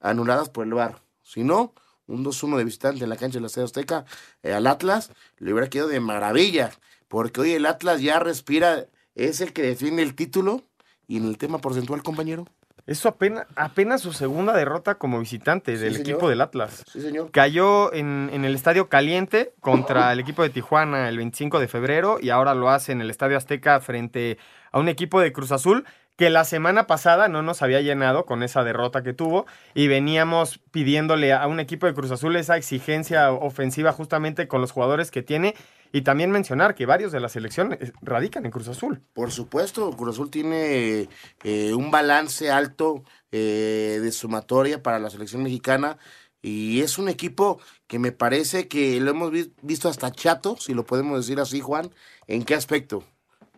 anuladas 0.00 0.48
por 0.48 0.66
el 0.66 0.74
VAR. 0.74 1.00
Si 1.22 1.44
no, 1.44 1.74
un 2.06 2.24
2-1 2.24 2.56
de 2.56 2.64
visitante 2.64 3.04
en 3.04 3.10
la 3.10 3.16
cancha 3.16 3.34
de 3.38 3.42
la 3.42 3.46
Estadio 3.48 3.66
Azteca 3.66 4.04
eh, 4.42 4.52
al 4.54 4.66
Atlas 4.66 5.12
le 5.38 5.52
hubiera 5.52 5.68
quedado 5.68 5.88
de 5.90 6.00
maravilla, 6.00 6.70
porque 7.08 7.40
hoy 7.40 7.52
el 7.52 7.66
Atlas 7.66 8.00
ya 8.00 8.18
respira, 8.18 8.86
es 9.14 9.40
el 9.40 9.52
que 9.52 9.62
defiende 9.62 10.02
el 10.02 10.14
título 10.14 10.62
y 11.06 11.16
en 11.18 11.24
el 11.26 11.38
tema 11.38 11.58
porcentual, 11.58 12.02
compañero. 12.02 12.46
Eso 12.86 13.10
apenas, 13.10 13.46
apenas 13.54 14.00
su 14.00 14.14
segunda 14.14 14.54
derrota 14.54 14.94
como 14.94 15.18
visitante 15.20 15.76
Sí, 15.76 15.82
del 15.82 15.92
señor. 15.96 16.08
equipo 16.08 16.28
del 16.30 16.40
Atlas. 16.40 16.84
Sí, 16.90 17.02
señor. 17.02 17.30
Cayó 17.30 17.92
en, 17.92 18.30
en 18.32 18.46
el 18.46 18.54
Estadio 18.54 18.88
Caliente 18.88 19.52
contra 19.60 20.10
el 20.14 20.20
equipo 20.20 20.42
de 20.42 20.48
Tijuana 20.48 21.10
el 21.10 21.18
25 21.18 21.58
de 21.60 21.68
febrero 21.68 22.18
y 22.18 22.30
ahora 22.30 22.54
lo 22.54 22.70
hace 22.70 22.92
en 22.92 23.02
el 23.02 23.10
Estadio 23.10 23.36
Azteca 23.36 23.80
frente 23.80 24.38
a 24.72 24.78
un 24.78 24.88
equipo 24.88 25.20
de 25.20 25.34
Cruz 25.34 25.52
Azul 25.52 25.84
que 26.18 26.30
la 26.30 26.44
semana 26.44 26.88
pasada 26.88 27.28
no 27.28 27.42
nos 27.42 27.62
había 27.62 27.80
llenado 27.80 28.26
con 28.26 28.42
esa 28.42 28.64
derrota 28.64 29.04
que 29.04 29.14
tuvo 29.14 29.46
y 29.72 29.86
veníamos 29.86 30.58
pidiéndole 30.72 31.32
a 31.32 31.46
un 31.46 31.60
equipo 31.60 31.86
de 31.86 31.94
Cruz 31.94 32.10
Azul 32.10 32.34
esa 32.34 32.56
exigencia 32.56 33.30
ofensiva 33.30 33.92
justamente 33.92 34.48
con 34.48 34.60
los 34.60 34.72
jugadores 34.72 35.12
que 35.12 35.22
tiene 35.22 35.54
y 35.92 36.02
también 36.02 36.32
mencionar 36.32 36.74
que 36.74 36.86
varios 36.86 37.12
de 37.12 37.20
la 37.20 37.28
selección 37.28 37.72
eh, 37.74 37.92
radican 38.02 38.44
en 38.44 38.50
Cruz 38.50 38.66
Azul. 38.66 39.00
Por 39.14 39.30
supuesto, 39.30 39.92
Cruz 39.92 40.16
Azul 40.16 40.28
tiene 40.28 41.08
eh, 41.44 41.72
un 41.72 41.92
balance 41.92 42.50
alto 42.50 43.04
eh, 43.30 44.00
de 44.02 44.10
sumatoria 44.10 44.82
para 44.82 44.98
la 44.98 45.10
selección 45.10 45.44
mexicana 45.44 45.98
y 46.42 46.80
es 46.80 46.98
un 46.98 47.08
equipo 47.08 47.60
que 47.86 48.00
me 48.00 48.10
parece 48.10 48.66
que 48.66 48.98
lo 49.00 49.12
hemos 49.12 49.30
vi 49.30 49.52
visto 49.62 49.88
hasta 49.88 50.10
chato, 50.10 50.56
si 50.56 50.74
lo 50.74 50.84
podemos 50.84 51.16
decir 51.16 51.38
así, 51.38 51.60
Juan. 51.60 51.92
¿En 52.26 52.42
qué 52.42 52.56
aspecto? 52.56 53.04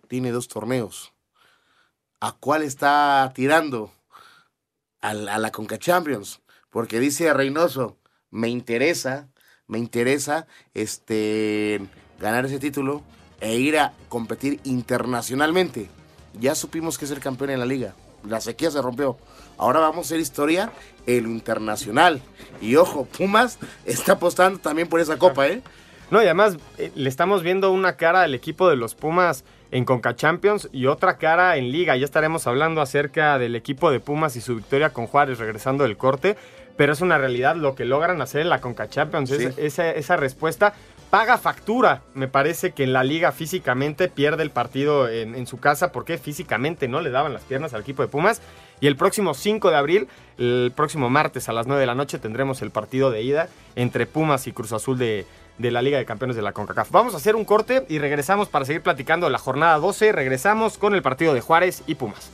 Tiene 0.09 0.31
dos 0.31 0.49
torneos. 0.49 1.15
¿A 2.23 2.33
cuál 2.33 2.63
está 2.63 3.33
tirando? 3.35 3.91
A 5.01 5.15
la, 5.15 5.37
a 5.37 5.51
Conca 5.51 5.79
Champions. 5.79 6.43
Porque 6.69 7.01
dice 7.01 7.33
Reynoso, 7.33 7.97
me 8.31 8.49
interesa, 8.49 9.29
me 9.67 9.79
interesa 9.79 10.47
este, 10.75 11.81
ganar 12.19 12.45
ese 12.45 12.59
título 12.59 13.03
e 13.41 13.57
ir 13.57 13.79
a 13.79 13.95
competir 14.11 14.61
internacionalmente. 14.65 15.89
Ya 16.39 16.55
supimos 16.55 16.99
que 16.99 17.07
es 17.07 17.11
el 17.11 17.21
campeón 17.21 17.51
en 17.51 17.59
la 17.59 17.67
liga. 17.67 17.95
La 18.29 18.43
sequía 18.43 18.71
se 18.71 18.83
rompió. 18.83 19.17
Ahora 19.57 19.81
vamos 19.81 19.99
a 19.99 20.09
hacer 20.09 20.21
historia 20.21 20.71
en 21.07 21.25
lo 21.25 21.31
internacional. 21.31 22.21
Y 22.61 22.77
ojo, 22.77 23.07
Pumas 23.07 23.59
está 23.87 24.13
apostando 24.13 24.59
también 24.59 24.89
por 24.89 25.01
esa 25.01 25.19
copa, 25.19 25.49
¿eh? 25.49 25.63
No, 26.11 26.21
y 26.21 26.27
además 26.27 26.59
eh, 26.77 26.93
le 26.95 27.09
estamos 27.09 27.43
viendo 27.43 27.73
una 27.73 27.97
cara 27.97 28.23
al 28.23 28.35
equipo 28.35 28.69
de 28.69 28.77
los 28.77 28.95
Pumas 28.95 29.45
en 29.71 29.85
Conca 29.85 30.17
Champions 30.17 30.69
y 30.73 30.87
otra 30.87 31.17
cara 31.19 31.57
en 31.57 31.71
Liga. 31.71 31.97
Ya 31.97 32.05
estaremos 32.05 32.47
hablando 32.47 32.81
acerca 32.81 33.39
del 33.39 33.55
equipo 33.57 33.91
de 33.91 34.01
Pumas 34.01 34.37
y 34.37 34.41
su 34.41 34.57
victoria 34.57 34.91
con 34.91 35.07
Juárez 35.07 35.39
regresando 35.39 35.85
del 35.85 35.97
corte. 35.97 36.37
Pero 36.77 36.93
es 36.95 37.03
una 37.03 37.19
realidad 37.19 37.57
lo 37.57 37.75
que 37.75 37.85
logran 37.85 38.23
hacer 38.23 38.41
en 38.41 38.49
la 38.49 38.61
Conca 38.61 38.89
Champions. 38.89 39.29
Sí. 39.31 39.45
Es- 39.45 39.59
esa, 39.59 39.91
esa 39.91 40.17
respuesta 40.17 40.73
paga 41.11 41.37
factura. 41.37 42.03
Me 42.15 42.27
parece 42.27 42.71
que 42.73 42.85
en 42.85 42.93
la 42.95 43.05
liga 43.05 43.33
físicamente 43.33 44.09
pierde 44.09 44.43
el 44.45 44.51
partido 44.51 45.07
en, 45.09 45.35
en 45.35 45.47
su 45.47 45.59
casa 45.61 45.93
porque 45.93 46.17
físicamente 46.17 46.89
no 46.89 47.01
le 47.03 47.11
daban 47.11 47.35
las 47.35 47.43
piernas 47.43 47.75
al 47.75 47.83
equipo 47.83 48.01
de 48.03 48.09
Pumas. 48.09 48.41
Y 48.81 48.87
el 48.87 48.97
próximo 48.97 49.35
5 49.35 49.71
de 49.71 49.77
abril, 49.77 50.09
el 50.39 50.73
próximo 50.75 51.11
martes 51.11 51.51
a 51.51 51.53
las 51.53 51.67
9 51.67 51.81
de 51.81 51.87
la 51.87 51.95
noche, 51.95 52.19
tendremos 52.19 52.63
el 52.63 52.71
partido 52.71 53.11
de 53.11 53.23
ida 53.23 53.49
entre 53.77 54.07
Pumas 54.07 54.47
y 54.47 54.53
Cruz 54.53 54.73
Azul 54.73 54.97
de, 54.97 55.27
de 55.61 55.71
la 55.71 55.83
Liga 55.83 55.99
de 55.99 56.07
Campeones 56.07 56.37
de 56.37 56.43
la 56.43 56.53
CONCACAF. 56.53 56.91
Vamos 56.91 57.15
a 57.15 57.19
hacer 57.19 57.37
un 57.37 57.45
corte 57.45 57.85
y 57.89 57.99
regresamos 57.99 58.49
para 58.49 58.65
seguir 58.65 58.83
platicando 58.83 59.27
de 59.27 59.33
la 59.33 59.39
jornada 59.39 59.77
12. 59.79 60.13
Regresamos 60.13 60.79
con 60.79 60.95
el 60.95 61.03
partido 61.03 61.35
de 61.35 61.41
Juárez 61.41 61.83
y 61.87 61.95
Pumas. 61.97 62.31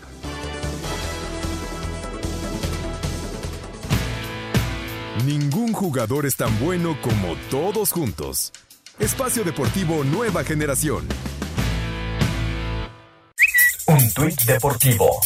Ningún 5.24 5.72
jugador 5.72 6.24
es 6.24 6.36
tan 6.36 6.56
bueno 6.60 6.96
como 7.02 7.34
todos 7.50 7.90
juntos. 7.90 8.52
Espacio 8.98 9.42
Deportivo 9.42 10.04
Nueva 10.04 10.44
Generación. 10.44 11.06
Un 13.88 14.12
tuit 14.14 14.40
deportivo. 14.42 15.20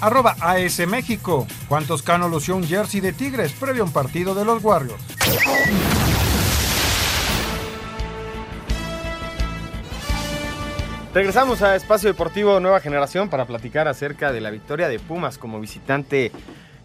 Arroba 0.00 0.36
AS 0.40 0.86
México. 0.86 1.46
¿Cuántos 1.68 2.02
Cano 2.02 2.28
lució 2.28 2.56
un 2.56 2.66
jersey 2.66 3.00
de 3.00 3.12
Tigres 3.12 3.52
previo 3.52 3.82
a 3.82 3.86
un 3.86 3.92
partido 3.92 4.34
de 4.34 4.44
los 4.44 4.62
Warriors? 4.62 5.02
Regresamos 11.16 11.62
a 11.62 11.74
Espacio 11.74 12.10
Deportivo 12.10 12.60
Nueva 12.60 12.78
Generación 12.78 13.30
para 13.30 13.46
platicar 13.46 13.88
acerca 13.88 14.32
de 14.32 14.42
la 14.42 14.50
victoria 14.50 14.86
de 14.86 14.98
Pumas 14.98 15.38
como 15.38 15.58
visitante 15.58 16.30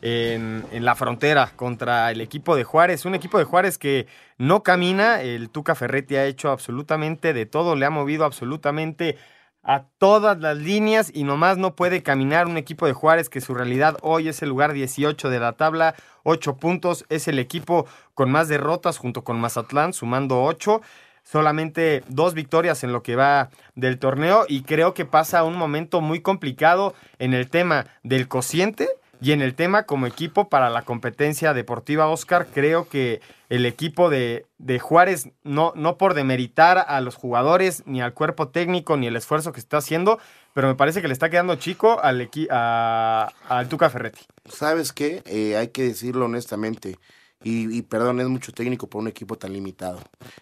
en, 0.01 0.63
la 0.71 0.95
frontera 0.95 1.51
contra 1.57 2.09
el 2.11 2.21
equipo 2.21 2.55
de 2.55 2.63
Juárez. 2.63 3.03
Un 3.03 3.13
equipo 3.13 3.39
de 3.39 3.43
Juárez 3.43 3.77
que 3.77 4.07
no 4.37 4.63
camina. 4.63 5.21
El 5.21 5.49
Tuca 5.49 5.75
Ferretti 5.75 6.15
ha 6.15 6.27
hecho 6.27 6.49
absolutamente 6.49 7.33
de 7.33 7.45
todo, 7.45 7.75
le 7.75 7.85
ha 7.85 7.89
movido 7.89 8.23
absolutamente 8.23 9.17
a 9.63 9.83
todas 9.97 10.39
las 10.39 10.55
líneas 10.55 11.11
y 11.13 11.25
nomás 11.25 11.57
no 11.57 11.75
puede 11.75 12.01
caminar 12.01 12.47
un 12.47 12.55
equipo 12.55 12.85
de 12.85 12.93
Juárez 12.93 13.27
que 13.27 13.41
su 13.41 13.53
realidad 13.53 13.97
hoy 14.01 14.29
es 14.29 14.41
el 14.41 14.47
lugar 14.47 14.71
18 14.71 15.29
de 15.29 15.39
la 15.41 15.51
tabla, 15.57 15.93
8 16.23 16.55
puntos, 16.55 17.03
es 17.09 17.27
el 17.27 17.37
equipo 17.37 17.85
con 18.13 18.31
más 18.31 18.47
derrotas 18.47 18.97
junto 18.97 19.25
con 19.25 19.41
Mazatlán, 19.41 19.91
sumando 19.91 20.41
8 20.41 20.79
solamente 21.23 22.03
dos 22.07 22.33
victorias 22.33 22.83
en 22.83 22.93
lo 22.93 23.03
que 23.03 23.15
va 23.15 23.49
del 23.75 23.99
torneo 23.99 24.45
y 24.47 24.63
creo 24.63 24.93
que 24.93 25.05
pasa 25.05 25.43
un 25.43 25.57
momento 25.57 26.01
muy 26.01 26.21
complicado 26.21 26.93
en 27.19 27.33
el 27.33 27.49
tema 27.49 27.87
del 28.03 28.27
cociente 28.27 28.89
y 29.21 29.33
en 29.33 29.41
el 29.41 29.53
tema 29.53 29.83
como 29.83 30.07
equipo 30.07 30.49
para 30.49 30.71
la 30.71 30.81
competencia 30.81 31.53
deportiva, 31.53 32.07
Oscar, 32.07 32.47
creo 32.51 32.89
que 32.89 33.21
el 33.49 33.67
equipo 33.67 34.09
de, 34.09 34.47
de, 34.57 34.79
Juárez, 34.79 35.29
no, 35.43 35.73
no 35.75 35.97
por 35.97 36.15
demeritar 36.15 36.83
a 36.87 36.99
los 37.01 37.15
jugadores, 37.15 37.83
ni 37.85 38.01
al 38.01 38.15
cuerpo 38.15 38.47
técnico, 38.47 38.97
ni 38.97 39.05
el 39.05 39.15
esfuerzo 39.15 39.51
que 39.51 39.59
está 39.59 39.77
haciendo, 39.77 40.17
pero 40.55 40.67
me 40.67 40.75
parece 40.75 41.03
que 41.03 41.07
le 41.07 41.13
está 41.13 41.29
quedando 41.29 41.55
chico 41.55 41.99
al, 42.01 42.29
a, 42.49 43.29
al 43.47 43.69
Tuca 43.69 43.91
Ferretti. 43.91 44.21
¿Sabes 44.45 44.91
qué? 44.91 45.21
Eh, 45.25 45.55
hay 45.55 45.67
que 45.67 45.83
decirlo 45.83 46.25
honestamente. 46.25 46.97
Y, 47.43 47.75
y, 47.75 47.81
perdón, 47.81 48.19
es 48.19 48.27
mucho 48.27 48.51
técnico 48.51 48.87
por 48.87 49.01
un 49.01 49.07
equipo 49.07 49.37
tan 49.37 49.53
limitado. 49.53 49.99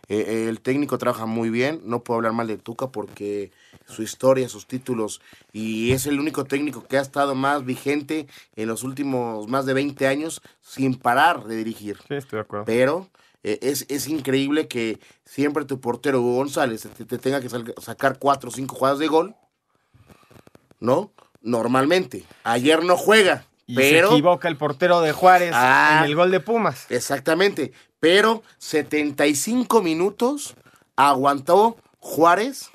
Eh, 0.09 0.47
el 0.49 0.59
técnico 0.59 0.97
trabaja 0.97 1.25
muy 1.25 1.49
bien, 1.49 1.81
no 1.85 2.03
puedo 2.03 2.17
hablar 2.17 2.33
mal 2.33 2.47
de 2.47 2.57
Tuca 2.57 2.91
porque 2.91 3.51
su 3.87 4.03
historia, 4.03 4.49
sus 4.49 4.67
títulos, 4.67 5.21
y 5.53 5.91
es 5.91 6.05
el 6.07 6.19
único 6.19 6.43
técnico 6.45 6.85
que 6.87 6.97
ha 6.97 7.01
estado 7.01 7.35
más 7.35 7.63
vigente 7.63 8.27
en 8.55 8.67
los 8.67 8.83
últimos 8.83 9.47
más 9.47 9.65
de 9.65 9.73
20 9.73 10.07
años 10.07 10.41
sin 10.61 10.95
parar 10.95 11.45
de 11.45 11.55
dirigir. 11.55 11.97
Sí, 12.07 12.15
estoy 12.15 12.37
de 12.37 12.41
acuerdo. 12.41 12.65
Pero 12.65 13.09
eh, 13.43 13.59
es, 13.61 13.85
es, 13.87 14.07
increíble 14.09 14.67
que 14.67 14.99
siempre 15.23 15.63
tu 15.63 15.79
portero 15.79 16.19
Hugo 16.19 16.35
González 16.35 16.87
te, 16.97 17.05
te 17.05 17.17
tenga 17.17 17.39
que 17.39 17.49
sacar 17.81 18.19
cuatro 18.19 18.49
o 18.49 18.51
cinco 18.51 18.75
jugadas 18.75 18.99
de 18.99 19.07
gol, 19.07 19.35
¿no? 20.79 21.13
Normalmente. 21.41 22.25
Ayer 22.43 22.83
no 22.83 22.97
juega. 22.97 23.45
Y 23.69 23.75
pero, 23.75 24.09
se 24.09 24.13
equivoca 24.15 24.47
el 24.47 24.57
portero 24.57 24.99
de 25.01 25.11
Juárez 25.11 25.51
Ah. 25.53 25.99
en 25.99 26.05
el 26.09 26.15
gol 26.15 26.31
de 26.31 26.39
Pumas. 26.39 26.87
Exactamente. 26.89 27.71
Pero 27.99 28.41
75 28.57 29.83
minutos 29.83 30.55
aguantó 30.95 31.77
Juárez 31.99 32.71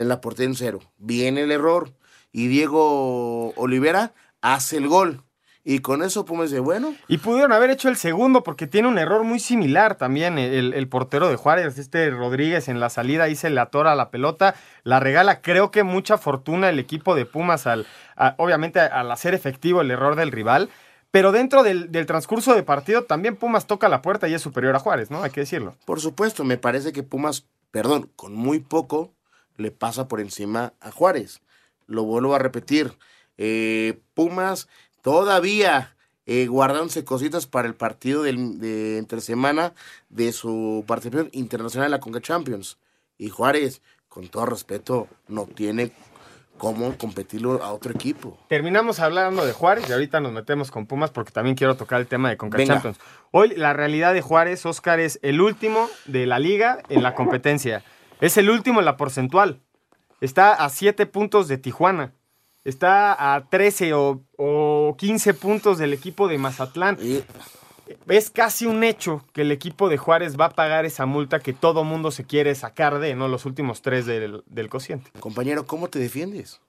en 0.00 0.08
la 0.08 0.20
portería 0.20 0.48
en 0.48 0.56
cero. 0.56 0.80
Viene 0.98 1.42
el 1.42 1.52
error. 1.52 1.92
Y 2.32 2.48
Diego 2.48 3.50
Olivera 3.54 4.12
hace 4.40 4.78
el 4.78 4.88
gol. 4.88 5.22
Y 5.62 5.80
con 5.80 6.02
eso 6.02 6.24
Pumas 6.24 6.50
dice, 6.50 6.60
bueno. 6.60 6.94
Y 7.06 7.18
pudieron 7.18 7.52
haber 7.52 7.68
hecho 7.68 7.88
el 7.90 7.96
segundo 7.96 8.42
porque 8.42 8.66
tiene 8.66 8.88
un 8.88 8.98
error 8.98 9.24
muy 9.24 9.38
similar 9.38 9.96
también 9.96 10.38
el, 10.38 10.72
el, 10.72 10.88
portero 10.88 11.28
de 11.28 11.36
Juárez, 11.36 11.76
este 11.76 12.10
Rodríguez 12.10 12.68
en 12.68 12.80
la 12.80 12.88
salida 12.88 13.24
ahí 13.24 13.36
se 13.36 13.50
le 13.50 13.60
atora 13.60 13.94
la 13.94 14.10
pelota, 14.10 14.54
la 14.84 15.00
regala. 15.00 15.42
Creo 15.42 15.70
que 15.70 15.82
mucha 15.82 16.16
fortuna 16.16 16.70
el 16.70 16.78
equipo 16.78 17.14
de 17.14 17.26
Pumas 17.26 17.66
al, 17.66 17.86
a, 18.16 18.34
obviamente 18.38 18.80
al 18.80 19.10
hacer 19.12 19.34
efectivo 19.34 19.82
el 19.82 19.90
error 19.90 20.16
del 20.16 20.32
rival. 20.32 20.70
Pero 21.10 21.32
dentro 21.32 21.62
del, 21.62 21.90
del, 21.90 22.06
transcurso 22.06 22.54
de 22.54 22.62
partido 22.62 23.02
también 23.02 23.36
Pumas 23.36 23.66
toca 23.66 23.88
la 23.88 24.00
puerta 24.00 24.28
y 24.28 24.34
es 24.34 24.40
superior 24.40 24.74
a 24.76 24.78
Juárez, 24.78 25.10
¿no? 25.10 25.22
Hay 25.22 25.30
que 25.30 25.40
decirlo. 25.40 25.74
Por 25.84 26.00
supuesto, 26.00 26.44
me 26.44 26.56
parece 26.56 26.92
que 26.92 27.02
Pumas, 27.02 27.46
perdón, 27.70 28.10
con 28.16 28.32
muy 28.32 28.60
poco 28.60 29.12
le 29.56 29.70
pasa 29.72 30.08
por 30.08 30.20
encima 30.20 30.72
a 30.80 30.90
Juárez. 30.90 31.42
Lo 31.86 32.04
vuelvo 32.04 32.34
a 32.34 32.38
repetir. 32.38 32.92
Eh, 33.36 34.00
Pumas 34.14 34.68
todavía 35.02 35.96
eh, 36.26 36.46
guardándose 36.46 37.04
cositas 37.04 37.46
para 37.46 37.66
el 37.66 37.74
partido 37.74 38.22
del, 38.22 38.60
de 38.60 38.98
entre 38.98 39.20
semana 39.20 39.72
de 40.08 40.32
su 40.32 40.84
participación 40.86 41.30
internacional 41.32 41.86
en 41.86 41.92
la 41.92 42.00
Conca 42.00 42.20
Champions. 42.20 42.78
Y 43.18 43.30
Juárez, 43.30 43.82
con 44.08 44.28
todo 44.28 44.46
respeto, 44.46 45.08
no 45.28 45.46
tiene 45.46 45.92
cómo 46.60 46.96
competirlo 46.98 47.62
a 47.62 47.72
otro 47.72 47.90
equipo. 47.90 48.38
Terminamos 48.48 49.00
hablando 49.00 49.46
de 49.46 49.52
Juárez 49.52 49.88
y 49.88 49.92
ahorita 49.92 50.20
nos 50.20 50.32
metemos 50.32 50.70
con 50.70 50.86
Pumas 50.86 51.10
porque 51.10 51.32
también 51.32 51.56
quiero 51.56 51.74
tocar 51.76 52.00
el 52.00 52.06
tema 52.06 52.28
de 52.28 52.36
Conca 52.36 52.58
Venga. 52.58 52.74
Champions. 52.74 52.98
Hoy 53.30 53.54
la 53.56 53.72
realidad 53.72 54.12
de 54.12 54.20
Juárez, 54.20 54.66
Oscar, 54.66 55.00
es 55.00 55.18
el 55.22 55.40
último 55.40 55.88
de 56.04 56.26
la 56.26 56.38
liga 56.38 56.82
en 56.90 57.02
la 57.02 57.14
competencia. 57.14 57.82
Es 58.20 58.36
el 58.36 58.50
último 58.50 58.80
en 58.80 58.84
la 58.84 58.98
porcentual. 58.98 59.62
Está 60.20 60.52
a 60.52 60.68
7 60.68 61.06
puntos 61.06 61.48
de 61.48 61.56
Tijuana. 61.56 62.12
Está 62.64 63.34
a 63.34 63.48
13 63.48 63.94
o, 63.94 64.22
o 64.36 64.96
15 64.98 65.34
puntos 65.34 65.78
del 65.78 65.92
equipo 65.92 66.28
de 66.28 66.38
Mazatlán. 66.38 66.98
Y... 67.00 67.22
Es 68.08 68.30
casi 68.30 68.66
un 68.66 68.84
hecho 68.84 69.24
que 69.32 69.42
el 69.42 69.50
equipo 69.50 69.88
de 69.88 69.98
Juárez 69.98 70.38
va 70.38 70.46
a 70.46 70.50
pagar 70.50 70.84
esa 70.84 71.06
multa 71.06 71.40
que 71.40 71.52
todo 71.52 71.82
mundo 71.82 72.10
se 72.10 72.24
quiere 72.24 72.54
sacar 72.54 73.00
de, 73.00 73.14
¿no? 73.14 73.26
Los 73.26 73.46
últimos 73.46 73.82
tres 73.82 74.06
del, 74.06 74.44
del 74.46 74.68
cociente. 74.68 75.10
Compañero, 75.18 75.66
¿cómo 75.66 75.88
te 75.88 75.98
defiendes? 75.98 76.60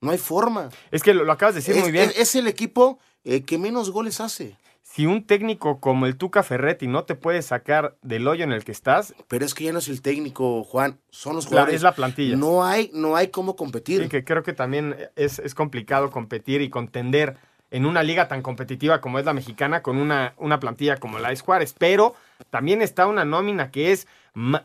No 0.00 0.10
hay 0.10 0.18
forma. 0.18 0.68
Es 0.90 1.02
que 1.02 1.14
lo, 1.14 1.24
lo 1.24 1.32
acabas 1.32 1.54
de 1.54 1.60
decir 1.60 1.76
es, 1.76 1.82
muy 1.82 1.92
bien. 1.92 2.10
Es, 2.10 2.18
es 2.18 2.34
el 2.36 2.46
equipo 2.46 2.98
eh, 3.24 3.42
que 3.42 3.58
menos 3.58 3.90
goles 3.90 4.20
hace. 4.20 4.56
Si 4.94 5.06
un 5.06 5.24
técnico 5.26 5.80
como 5.80 6.04
el 6.04 6.18
Tuca 6.18 6.42
Ferretti 6.42 6.86
no 6.86 7.04
te 7.04 7.14
puede 7.14 7.40
sacar 7.40 7.96
del 8.02 8.28
hoyo 8.28 8.44
en 8.44 8.52
el 8.52 8.62
que 8.62 8.72
estás. 8.72 9.14
Pero 9.26 9.46
es 9.46 9.54
que 9.54 9.64
ya 9.64 9.72
no 9.72 9.78
es 9.78 9.88
el 9.88 10.02
técnico, 10.02 10.64
Juan, 10.64 11.00
son 11.08 11.34
los 11.34 11.46
jugadores. 11.46 11.76
Es 11.76 11.82
la 11.82 11.94
plantilla. 11.94 12.36
No 12.36 12.62
hay, 12.62 12.90
no 12.92 13.16
hay 13.16 13.28
cómo 13.28 13.56
competir. 13.56 14.02
Sí, 14.02 14.08
que 14.10 14.22
creo 14.22 14.42
que 14.42 14.52
también 14.52 14.96
es, 15.16 15.38
es 15.38 15.54
complicado 15.54 16.10
competir 16.10 16.60
y 16.60 16.68
contender 16.68 17.38
en 17.70 17.86
una 17.86 18.02
liga 18.02 18.28
tan 18.28 18.42
competitiva 18.42 19.00
como 19.00 19.18
es 19.18 19.24
la 19.24 19.32
mexicana 19.32 19.80
con 19.80 19.96
una, 19.96 20.34
una 20.36 20.60
plantilla 20.60 20.98
como 20.98 21.18
la 21.18 21.32
es 21.32 21.40
Juárez, 21.40 21.74
pero 21.78 22.14
también 22.50 22.82
está 22.82 23.06
una 23.06 23.24
nómina 23.24 23.70
que 23.70 23.92
es 23.92 24.06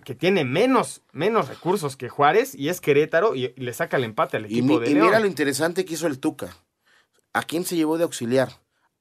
que 0.04 0.14
tiene 0.14 0.44
menos, 0.44 1.04
menos 1.14 1.48
recursos 1.48 1.96
que 1.96 2.10
Juárez 2.10 2.54
y 2.54 2.68
es 2.68 2.82
Querétaro 2.82 3.34
y, 3.34 3.54
y 3.56 3.62
le 3.62 3.72
saca 3.72 3.96
el 3.96 4.04
empate 4.04 4.36
al 4.36 4.46
equipo 4.46 4.74
y, 4.74 4.80
de 4.80 4.92
y 4.92 4.94
León. 4.94 5.08
mira 5.08 5.20
lo 5.22 5.28
interesante 5.28 5.86
que 5.86 5.94
hizo 5.94 6.06
el 6.06 6.20
Tuca. 6.20 6.50
¿A 7.32 7.44
quién 7.44 7.64
se 7.64 7.78
llevó 7.78 7.98
de 7.98 8.04
auxiliar? 8.04 8.50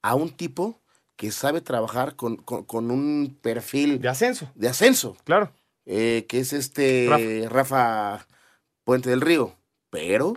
A 0.03 0.15
un 0.15 0.31
tipo 0.31 0.81
que 1.17 1.33
sabe 1.33 1.61
trabajar 1.61 2.15
con, 2.15 2.37
con, 2.37 2.65
con 2.65 2.91
un 2.91 3.37
perfil 3.41 4.01
de 4.01 4.09
ascenso. 4.09 4.51
De 4.55 4.69
ascenso. 4.69 5.17
Claro. 5.25 5.51
Eh, 5.87 6.27
que 6.29 6.41
es 6.41 6.53
este 6.53 7.07
Rafa. 7.49 7.49
Rafa 7.49 8.27
Puente 8.85 9.11
del 9.11 9.21
Río. 9.21 9.55
Pero 9.91 10.35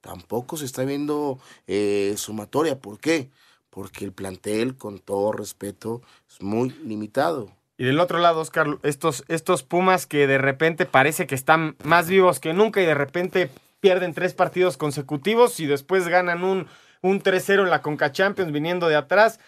tampoco 0.00 0.56
se 0.56 0.64
está 0.64 0.84
viendo 0.84 1.38
eh, 1.66 2.14
sumatoria. 2.16 2.78
¿Por 2.78 2.98
qué? 2.98 3.30
Porque 3.70 4.04
el 4.04 4.12
plantel, 4.12 4.76
con 4.76 4.98
todo 4.98 5.32
respeto, 5.32 6.02
es 6.28 6.42
muy 6.42 6.70
limitado. 6.84 7.50
Y 7.78 7.84
del 7.84 8.00
otro 8.00 8.18
lado, 8.18 8.40
Oscar, 8.40 8.78
estos, 8.82 9.24
estos 9.28 9.62
Pumas 9.62 10.06
que 10.06 10.26
de 10.26 10.38
repente 10.38 10.84
parece 10.86 11.26
que 11.26 11.34
están 11.34 11.74
más 11.82 12.08
vivos 12.08 12.38
que 12.38 12.52
nunca 12.52 12.82
y 12.82 12.86
de 12.86 12.94
repente 12.94 13.50
pierden 13.80 14.14
tres 14.14 14.34
partidos 14.34 14.76
consecutivos 14.76 15.58
y 15.58 15.66
después 15.66 16.06
ganan 16.06 16.44
un, 16.44 16.68
un 17.00 17.22
3-0 17.22 17.64
en 17.64 17.70
la 17.70 17.82
Conca 17.82 18.12
Champions 18.12 18.52
viniendo 18.52 18.88
de 18.88 18.96
atrás. 18.96 19.40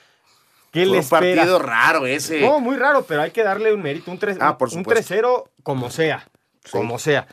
¿Qué 0.75 0.85
Fue 0.87 0.99
un 0.99 1.09
partido 1.09 1.61
raro 1.61 2.05
ese. 2.05 2.41
No, 2.41 2.59
muy 2.59 2.75
raro, 2.75 3.05
pero 3.07 3.23
hay 3.23 3.31
que 3.31 3.45
darle 3.45 3.73
un 3.73 3.81
mérito. 3.81 4.11
Un 4.11 4.19
3-0 4.19 4.39
ah, 4.41 4.59
un 4.59 4.83
3 4.83 5.09
como 5.63 5.89
sea. 5.89 6.29
Sí. 6.65 6.73
Como 6.73 6.99
sea. 6.99 7.29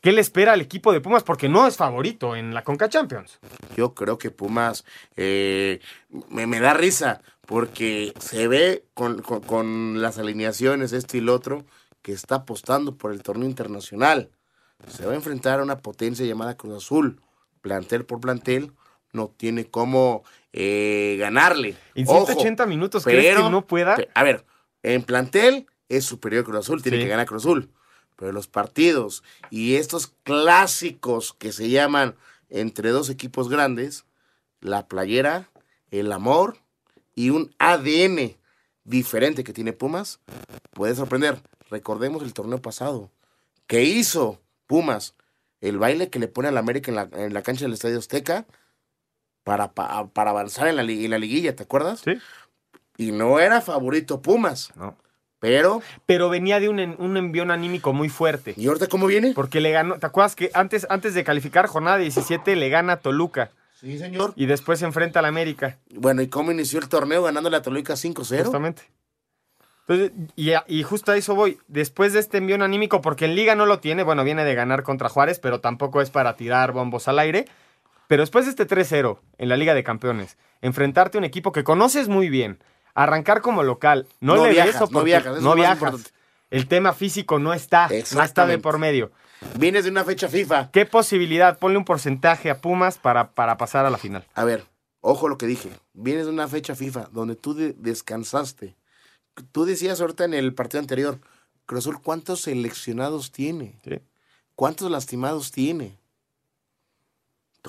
¿Qué 0.00 0.12
le 0.12 0.20
espera 0.20 0.52
al 0.52 0.60
equipo 0.60 0.92
de 0.92 1.00
Pumas? 1.00 1.24
Porque 1.24 1.48
no 1.48 1.66
es 1.66 1.76
favorito 1.76 2.36
en 2.36 2.54
la 2.54 2.62
Conca 2.62 2.88
Champions. 2.88 3.40
Yo 3.76 3.92
creo 3.92 4.18
que 4.18 4.30
Pumas 4.30 4.84
eh, 5.16 5.80
me, 6.30 6.46
me, 6.46 6.60
da 6.60 6.74
risa 6.74 7.22
porque 7.44 8.14
se 8.20 8.46
ve 8.46 8.84
con, 8.94 9.20
con, 9.20 9.40
con, 9.40 10.00
las 10.00 10.18
alineaciones, 10.18 10.92
esto 10.92 11.16
y 11.16 11.20
lo 11.20 11.34
otro, 11.34 11.64
que 12.02 12.12
está 12.12 12.36
apostando 12.36 12.96
por 12.96 13.10
el 13.10 13.24
torneo 13.24 13.48
internacional. 13.48 14.30
Se 14.86 15.04
va 15.04 15.10
a 15.10 15.16
enfrentar 15.16 15.58
a 15.58 15.64
una 15.64 15.78
potencia 15.78 16.24
llamada 16.24 16.56
Cruz 16.56 16.84
Azul. 16.84 17.20
Plantel 17.62 18.04
por 18.04 18.20
plantel, 18.20 18.74
no 19.12 19.28
tiene 19.28 19.66
cómo 19.66 20.24
eh, 20.52 21.16
ganarle. 21.18 21.76
En 21.94 22.06
180 22.06 22.62
Ojo, 22.62 22.68
minutos, 22.68 23.04
pero, 23.04 23.18
¿crees 23.18 23.36
que 23.36 23.50
no 23.50 23.66
pueda? 23.66 23.96
A 24.14 24.22
ver, 24.22 24.44
en 24.82 25.02
plantel 25.02 25.66
es 25.88 26.04
superior 26.04 26.44
Cruz 26.44 26.58
Azul, 26.58 26.82
tiene 26.82 26.98
sí. 26.98 27.04
que 27.04 27.08
ganar 27.08 27.26
Cruz 27.26 27.42
Azul 27.42 27.70
pero 28.18 28.32
los 28.32 28.48
partidos 28.48 29.22
y 29.48 29.76
estos 29.76 30.08
clásicos 30.24 31.32
que 31.32 31.52
se 31.52 31.70
llaman 31.70 32.16
entre 32.50 32.90
dos 32.90 33.10
equipos 33.10 33.48
grandes, 33.48 34.06
la 34.60 34.88
playera, 34.88 35.48
el 35.92 36.10
amor 36.10 36.58
y 37.14 37.30
un 37.30 37.54
ADN 37.58 38.36
diferente 38.82 39.44
que 39.44 39.52
tiene 39.52 39.72
Pumas, 39.72 40.18
puede 40.72 40.96
sorprender. 40.96 41.40
Recordemos 41.70 42.24
el 42.24 42.34
torneo 42.34 42.60
pasado. 42.60 43.12
¿Qué 43.68 43.84
hizo 43.84 44.40
Pumas? 44.66 45.14
El 45.60 45.78
baile 45.78 46.10
que 46.10 46.18
le 46.18 46.26
pone 46.26 46.48
al 46.48 46.58
América 46.58 46.90
en 46.90 46.96
la, 46.96 47.08
en 47.12 47.32
la 47.32 47.42
cancha 47.42 47.66
del 47.66 47.74
Estadio 47.74 47.98
Azteca 47.98 48.46
para, 49.48 49.72
pa- 49.72 50.06
para 50.08 50.30
avanzar 50.32 50.68
en 50.68 50.76
la, 50.76 50.82
en 50.82 51.10
la 51.10 51.18
liguilla, 51.18 51.56
¿te 51.56 51.62
acuerdas? 51.62 52.00
Sí. 52.04 52.12
Y 52.98 53.12
no 53.12 53.40
era 53.40 53.62
favorito 53.62 54.20
Pumas. 54.20 54.72
No. 54.76 54.94
Pero, 55.40 55.80
Pero 56.04 56.28
venía 56.28 56.60
de 56.60 56.68
un, 56.68 56.78
un 56.98 57.16
envión 57.16 57.50
anímico 57.50 57.94
muy 57.94 58.10
fuerte. 58.10 58.52
¿y 58.58 58.66
ahorita 58.66 58.88
cómo 58.88 59.06
viene? 59.06 59.32
Porque 59.34 59.62
le 59.62 59.70
ganó, 59.70 59.98
¿te 59.98 60.04
acuerdas 60.04 60.36
que 60.36 60.50
antes, 60.52 60.86
antes 60.90 61.14
de 61.14 61.24
calificar 61.24 61.66
jornada 61.66 61.96
17 61.96 62.56
le 62.56 62.68
gana 62.68 62.94
a 62.94 63.00
Toluca 63.00 63.50
Sí, 63.80 63.96
señor. 63.98 64.34
y 64.36 64.44
después 64.44 64.80
se 64.80 64.84
enfrenta 64.84 65.20
al 65.20 65.24
América? 65.24 65.78
Bueno, 65.94 66.20
¿y 66.20 66.28
cómo 66.28 66.52
inició 66.52 66.78
el 66.80 66.90
torneo 66.90 67.22
ganándole 67.22 67.56
a 67.56 67.62
Toluca 67.62 67.94
5-0? 67.94 68.42
Justamente. 68.42 68.82
Entonces, 69.86 70.12
y, 70.36 70.50
y 70.66 70.82
justo 70.82 71.12
a 71.12 71.16
eso 71.16 71.34
voy. 71.34 71.58
Después 71.68 72.12
de 72.12 72.18
este 72.20 72.36
envión 72.36 72.60
anímico, 72.60 73.00
porque 73.00 73.24
en 73.24 73.34
Liga 73.34 73.54
no 73.54 73.64
lo 73.64 73.78
tiene, 73.78 74.02
bueno, 74.02 74.24
viene 74.24 74.44
de 74.44 74.54
ganar 74.54 74.82
contra 74.82 75.08
Juárez, 75.08 75.38
pero 75.38 75.60
tampoco 75.60 76.02
es 76.02 76.10
para 76.10 76.36
tirar 76.36 76.72
bombos 76.72 77.08
al 77.08 77.18
aire. 77.20 77.46
Pero 78.08 78.22
después 78.22 78.44
de 78.46 78.50
este 78.50 78.66
3-0 78.66 79.20
en 79.38 79.48
la 79.48 79.56
Liga 79.56 79.74
de 79.74 79.84
Campeones, 79.84 80.36
enfrentarte 80.62 81.16
a 81.18 81.20
un 81.20 81.24
equipo 81.24 81.52
que 81.52 81.62
conoces 81.62 82.08
muy 82.08 82.28
bien, 82.28 82.58
arrancar 82.94 83.40
como 83.42 83.62
local, 83.62 84.08
no, 84.20 84.34
No 84.34 84.46
le 84.46 84.52
viajas, 84.52 84.80
des 84.80 84.90
no 84.90 85.04
viajas, 85.04 85.32
eso 85.36 85.42
no 85.44 85.54
viajas. 85.54 86.12
El 86.50 86.66
tema 86.66 86.94
físico 86.94 87.38
no 87.38 87.52
está, 87.52 87.88
no 88.14 88.22
está 88.22 88.46
de 88.46 88.58
por 88.58 88.78
medio. 88.78 89.12
Vienes 89.58 89.84
de 89.84 89.90
una 89.90 90.02
fecha 90.04 90.28
FIFA. 90.28 90.70
¿Qué 90.72 90.84
posibilidad? 90.86 91.58
Ponle 91.58 91.78
un 91.78 91.84
porcentaje 91.84 92.50
a 92.50 92.60
Pumas 92.60 92.98
para, 92.98 93.32
para 93.32 93.56
pasar 93.58 93.84
a 93.86 93.90
la 93.90 93.98
final. 93.98 94.26
A 94.34 94.44
ver, 94.44 94.64
ojo 95.02 95.28
lo 95.28 95.36
que 95.38 95.46
dije. 95.46 95.68
Vienes 95.92 96.24
de 96.24 96.32
una 96.32 96.48
fecha 96.48 96.74
FIFA 96.74 97.10
donde 97.12 97.36
tú 97.36 97.54
de- 97.54 97.74
descansaste. 97.74 98.74
Tú 99.52 99.66
decías 99.66 100.00
ahorita 100.00 100.24
en 100.24 100.32
el 100.34 100.54
partido 100.54 100.80
anterior, 100.80 101.20
Cruz 101.66 101.84
Azul, 101.84 102.00
¿cuántos 102.02 102.40
seleccionados 102.40 103.30
tiene? 103.30 103.78
Sí. 103.84 104.00
¿Cuántos 104.56 104.90
lastimados 104.90 105.52
tiene? 105.52 105.97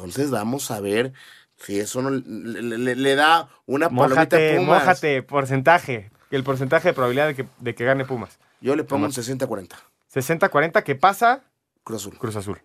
Entonces 0.05 0.31
vamos 0.31 0.71
a 0.71 0.79
ver 0.79 1.13
si 1.57 1.79
eso 1.79 2.01
no 2.01 2.09
le, 2.09 2.61
le- 2.61 2.95
le 2.95 3.15
da 3.15 3.49
una 3.65 3.89
palomita 3.89 4.37
a 4.37 4.39
Mójate, 4.39 4.55
Pumas. 4.57 4.79
mójate, 4.83 5.23
porcentaje. 5.23 6.11
El 6.31 6.43
porcentaje 6.43 6.89
de 6.89 6.93
probabilidad 6.93 7.27
de 7.27 7.35
que, 7.35 7.45
de 7.59 7.75
que 7.75 7.85
gane 7.85 8.05
Pumas. 8.05 8.37
Yo 8.61 8.75
le 8.75 8.83
pongo 8.83 9.05
un 9.05 9.11
Nomás. 9.11 9.27
60-40. 9.29 9.69
60-40 10.13 10.83
que 10.83 10.95
pasa 10.95 11.41
Cruz 11.83 12.01
Azul. 12.01 12.17
Cruz 12.17 12.35
Azul. 12.35 12.59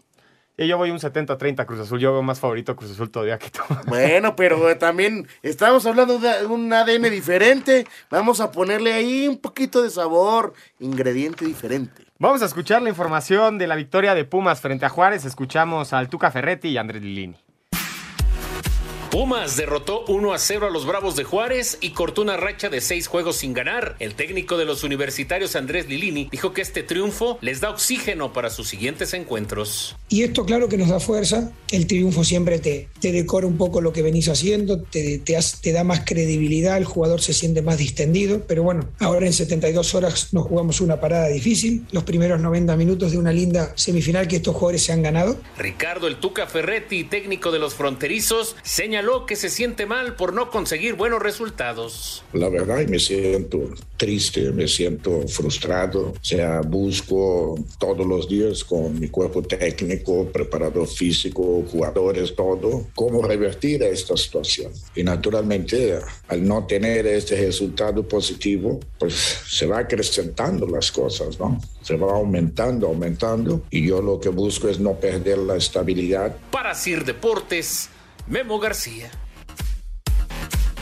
Y 0.57 0.68
yo 0.68 0.79
voy 0.79 0.90
un 0.92 0.99
70-30 1.01 1.66
Cruz 1.66 1.81
Azul. 1.81 1.99
Yo 1.99 2.12
veo 2.12 2.23
más 2.23 2.38
favorito 2.38 2.77
Cruz 2.77 2.92
Azul 2.92 3.11
todavía 3.11 3.38
que 3.38 3.51
tú. 3.51 3.61
Bueno, 3.87 4.37
pero 4.37 4.77
también 4.79 5.27
estamos 5.42 5.85
hablando 5.87 6.18
de 6.20 6.47
un 6.47 6.73
ADN 6.73 7.11
diferente. 7.11 7.87
Vamos 8.11 8.40
a 8.40 8.53
ponerle 8.53 8.92
ahí 8.92 9.27
un 9.27 9.38
poquito 9.38 9.83
de 9.83 9.90
sabor, 9.90 10.53
ingrediente 10.79 11.44
diferente. 11.44 12.05
Vamos 12.20 12.42
a 12.42 12.44
escuchar 12.44 12.81
la 12.81 12.90
información 12.90 13.59
de 13.59 13.66
la 13.66 13.74
victoria 13.74 14.14
de 14.14 14.24
Pumas 14.24 14.61
frente 14.61 14.87
a 14.87 14.88
Juárez. 14.88 15.24
Escuchamos 15.24 15.92
al 15.92 16.09
Tuca 16.09 16.31
Ferretti 16.31 16.68
y 16.68 16.77
Andrés 16.77 17.03
Lilini. 17.03 17.43
Pumas 19.14 19.57
derrotó 19.57 20.05
1 20.09 20.35
a 20.35 20.38
0 20.40 20.66
a 20.66 20.70
los 20.70 20.87
Bravos 20.87 21.14
de 21.14 21.22
Juárez 21.22 21.79
y 21.81 21.90
cortó 21.90 22.22
una 22.22 22.37
racha 22.37 22.68
de 22.68 22.81
seis 22.81 23.07
juegos 23.07 23.37
sin 23.37 23.53
ganar. 23.53 23.94
El 24.00 24.16
técnico 24.16 24.59
de 24.59 24.64
los 24.64 24.83
universitarios 24.83 25.55
Andrés 25.55 25.88
Lilini 25.88 26.29
dijo 26.33 26.53
que 26.53 26.62
este 26.62 26.83
triunfo 26.83 27.38
les 27.40 27.61
da 27.61 27.70
oxígeno 27.70 28.33
para 28.33 28.50
sus 28.50 28.66
siguientes 28.66 29.14
encuentros. 29.14 29.94
Y 30.09 30.24
esto 30.24 30.44
claro 30.44 30.68
que 30.68 30.77
nos 30.77 30.88
da 30.88 30.98
fuerza, 30.98 31.53
el 31.70 31.87
triunfo 31.87 32.24
siempre 32.24 32.59
te, 32.59 32.88
te 33.00 33.12
decora 33.12 33.46
un 33.46 33.57
poco 33.57 33.81
lo 33.81 33.92
que 33.92 34.03
venís 34.03 34.29
haciendo, 34.29 34.83
te, 34.83 35.20
te, 35.20 35.72
da 35.72 35.85
más 35.85 36.00
credibilidad, 36.05 36.77
el 36.77 36.85
jugador 36.85 37.20
se 37.20 37.35
siente 37.35 37.62
más 37.62 37.79
distendido, 37.79 38.42
pero 38.48 38.64
bueno, 38.64 38.88
ahora 38.98 39.27
en 39.27 39.33
72 39.33 39.94
horas 39.94 40.35
nos 40.35 40.48
jugamos 40.48 40.81
una 40.81 40.98
parada 40.98 41.29
difícil, 41.29 41.87
los 41.92 42.03
primeros 42.03 42.40
90 42.40 42.77
minutos 42.77 43.12
de 43.12 43.18
una 43.18 43.33
linda 43.33 43.74
semifinal 43.77 44.27
que 44.27 44.37
estos 44.37 44.57
jugadores 44.57 44.83
se 44.83 44.92
han 44.92 45.05
ganado. 45.05 45.38
Ricardo 45.57 46.09
El 46.09 46.16
Tuca 46.16 46.48
Ferretti, 46.48 47.05
técnico 47.05 47.53
de 47.53 47.61
los 47.61 47.74
fronterizos, 47.74 48.57
señaló 48.64 49.04
que 49.27 49.37
se 49.37 49.51
siente 49.51 49.87
mal 49.87 50.17
por 50.17 50.33
no 50.33 50.51
conseguir 50.51 50.95
buenos 50.95 51.23
resultados. 51.23 52.25
La 52.33 52.49
verdad 52.49 52.87
me 52.87 52.99
siento 52.99 53.71
triste, 53.97 54.51
me 54.51 54.67
siento 54.67 55.27
frustrado. 55.29 56.09
O 56.09 56.25
sea, 56.25 56.61
busco 56.61 57.55
todos 57.79 58.07
los 58.07 58.29
días 58.29 58.64
con 58.64 58.99
mi 58.99 59.09
cuerpo 59.09 59.43
técnico, 59.43 60.27
preparador 60.27 60.88
físico, 60.88 61.64
jugadores, 61.71 62.35
todo, 62.35 62.87
cómo 62.95 63.23
revertir 63.23 63.83
esta 63.83 64.17
situación. 64.17 64.73
Y 64.95 65.03
naturalmente, 65.03 65.99
al 66.29 66.47
no 66.47 66.67
tener 66.67 67.07
este 67.07 67.37
resultado 67.37 68.07
positivo, 68.07 68.81
pues 68.99 69.14
se 69.14 69.67
va 69.67 69.81
acrecentando 69.81 70.67
las 70.67 70.90
cosas, 70.90 71.38
¿no? 71.38 71.61
Se 71.83 71.97
va 71.97 72.12
aumentando, 72.12 72.87
aumentando. 72.87 73.62
Y 73.71 73.87
yo 73.87 74.01
lo 74.01 74.21
que 74.21 74.31
busco 74.31 74.69
es 74.69 74.79
no 74.81 74.95
perder 74.95 75.38
la 75.38 75.57
estabilidad 75.57 76.37
Para 76.51 76.75
Sir 76.75 77.05
Deportes, 77.05 77.90
Memo 78.26 78.58
García. 78.58 79.10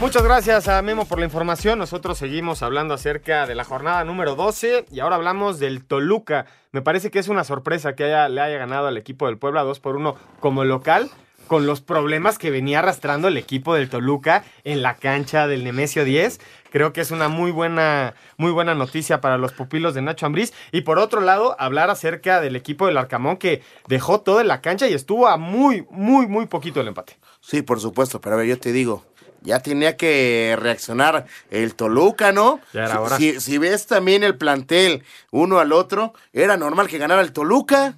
Muchas 0.01 0.23
gracias 0.23 0.69
a 0.69 0.81
Memo 0.83 1.05
por 1.07 1.19
la 1.19 1.25
información. 1.25 1.79
Nosotros 1.79 2.19
seguimos 2.19 2.63
hablando 2.63 2.95
acerca 2.95 3.47
de 3.47 3.55
la 3.55 3.65
jornada 3.65 4.05
número 4.05 4.35
12 4.35 4.87
y 4.91 5.01
ahora 5.01 5.17
hablamos 5.17 5.59
del 5.59 5.85
Toluca. 5.85 6.47
Me 6.73 6.83
parece 6.83 7.11
que 7.11 7.19
es 7.19 7.29
una 7.29 7.45
sorpresa 7.45 7.95
que 7.95 8.05
haya, 8.05 8.29
le 8.29 8.41
haya 8.41 8.59
ganado 8.59 8.87
al 8.87 8.97
equipo 8.97 9.27
del 9.27 9.39
Puebla 9.39 9.63
2 9.63 9.81
por 9.81 9.97
1 9.97 10.17
como 10.41 10.65
local 10.65 11.11
con 11.47 11.67
los 11.67 11.83
problemas 11.83 12.39
que 12.39 12.51
venía 12.51 12.79
arrastrando 12.79 13.29
el 13.29 13.37
equipo 13.37 13.75
del 13.75 13.91
Toluca 13.91 14.43
en 14.65 14.81
la 14.81 14.95
cancha 14.95 15.47
del 15.47 15.65
Nemesio 15.65 16.05
10. 16.05 16.41
Creo 16.71 16.95
que 16.95 17.03
es 17.03 17.11
una 17.11 17.29
muy 17.29 17.51
buena, 17.51 18.15
muy 18.39 18.51
buena 18.51 18.75
noticia 18.75 19.21
para 19.21 19.37
los 19.37 19.53
pupilos 19.53 19.93
de 19.93 20.01
Nacho 20.01 20.25
Ambriz. 20.25 20.55
Y 20.73 20.81
por 20.81 20.99
otro 20.99 21.21
lado, 21.21 21.55
hablar 21.59 21.91
acerca 21.91 22.41
del 22.41 22.57
equipo 22.57 22.87
del 22.87 22.97
Arcamón 22.97 23.37
que 23.37 23.63
dejó 23.87 24.23
todo 24.23 24.41
en 24.41 24.49
la 24.49 24.63
cancha 24.63 24.89
y 24.89 24.95
estuvo 24.95 25.29
a 25.29 25.37
muy, 25.37 25.87
muy, 25.91 26.27
muy 26.27 26.47
poquito 26.47 26.81
el 26.81 26.89
empate. 26.89 27.19
Sí, 27.43 27.61
por 27.63 27.81
supuesto, 27.81 28.21
pero 28.21 28.37
a 28.37 28.39
ver, 28.39 28.47
yo 28.47 28.59
te 28.59 28.73
digo, 28.73 29.05
ya 29.43 29.61
tenía 29.61 29.97
que 29.97 30.57
reaccionar 30.59 31.27
el 31.51 31.75
Toluca, 31.75 32.33
¿no? 32.33 32.61
Ya 32.73 32.85
era 32.85 32.93
Si- 32.93 32.99
hora. 32.99 33.17
Si, 33.19 33.41
si 33.41 33.59
ves 33.59 33.87
también 33.87 34.23
el 34.23 34.39
plantel 34.39 35.03
uno 35.33 35.59
al 35.59 35.73
otro, 35.73 36.15
era 36.33 36.57
normal 36.57 36.87
que 36.89 36.99
ganara 36.99 37.21
el 37.21 37.33
Toluca. 37.33 37.97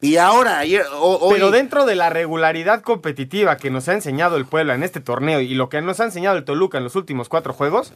Y 0.00 0.16
ahora, 0.18 0.58
ayer, 0.58 0.84
hoy, 1.00 1.34
Pero 1.34 1.50
dentro 1.50 1.84
de 1.86 1.94
la 1.96 2.10
regularidad 2.10 2.82
competitiva 2.82 3.56
que 3.56 3.70
nos 3.70 3.88
ha 3.88 3.94
enseñado 3.94 4.36
el 4.36 4.44
Puebla 4.46 4.74
en 4.74 4.82
este 4.82 5.00
torneo 5.00 5.40
y 5.40 5.54
lo 5.54 5.68
que 5.68 5.80
nos 5.82 5.98
ha 6.00 6.04
enseñado 6.04 6.36
el 6.36 6.44
Toluca 6.44 6.78
en 6.78 6.84
los 6.84 6.94
últimos 6.94 7.28
cuatro 7.28 7.52
juegos, 7.54 7.92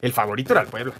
el 0.00 0.12
favorito 0.12 0.52
era 0.52 0.62
el 0.62 0.68
Puebla. 0.68 0.92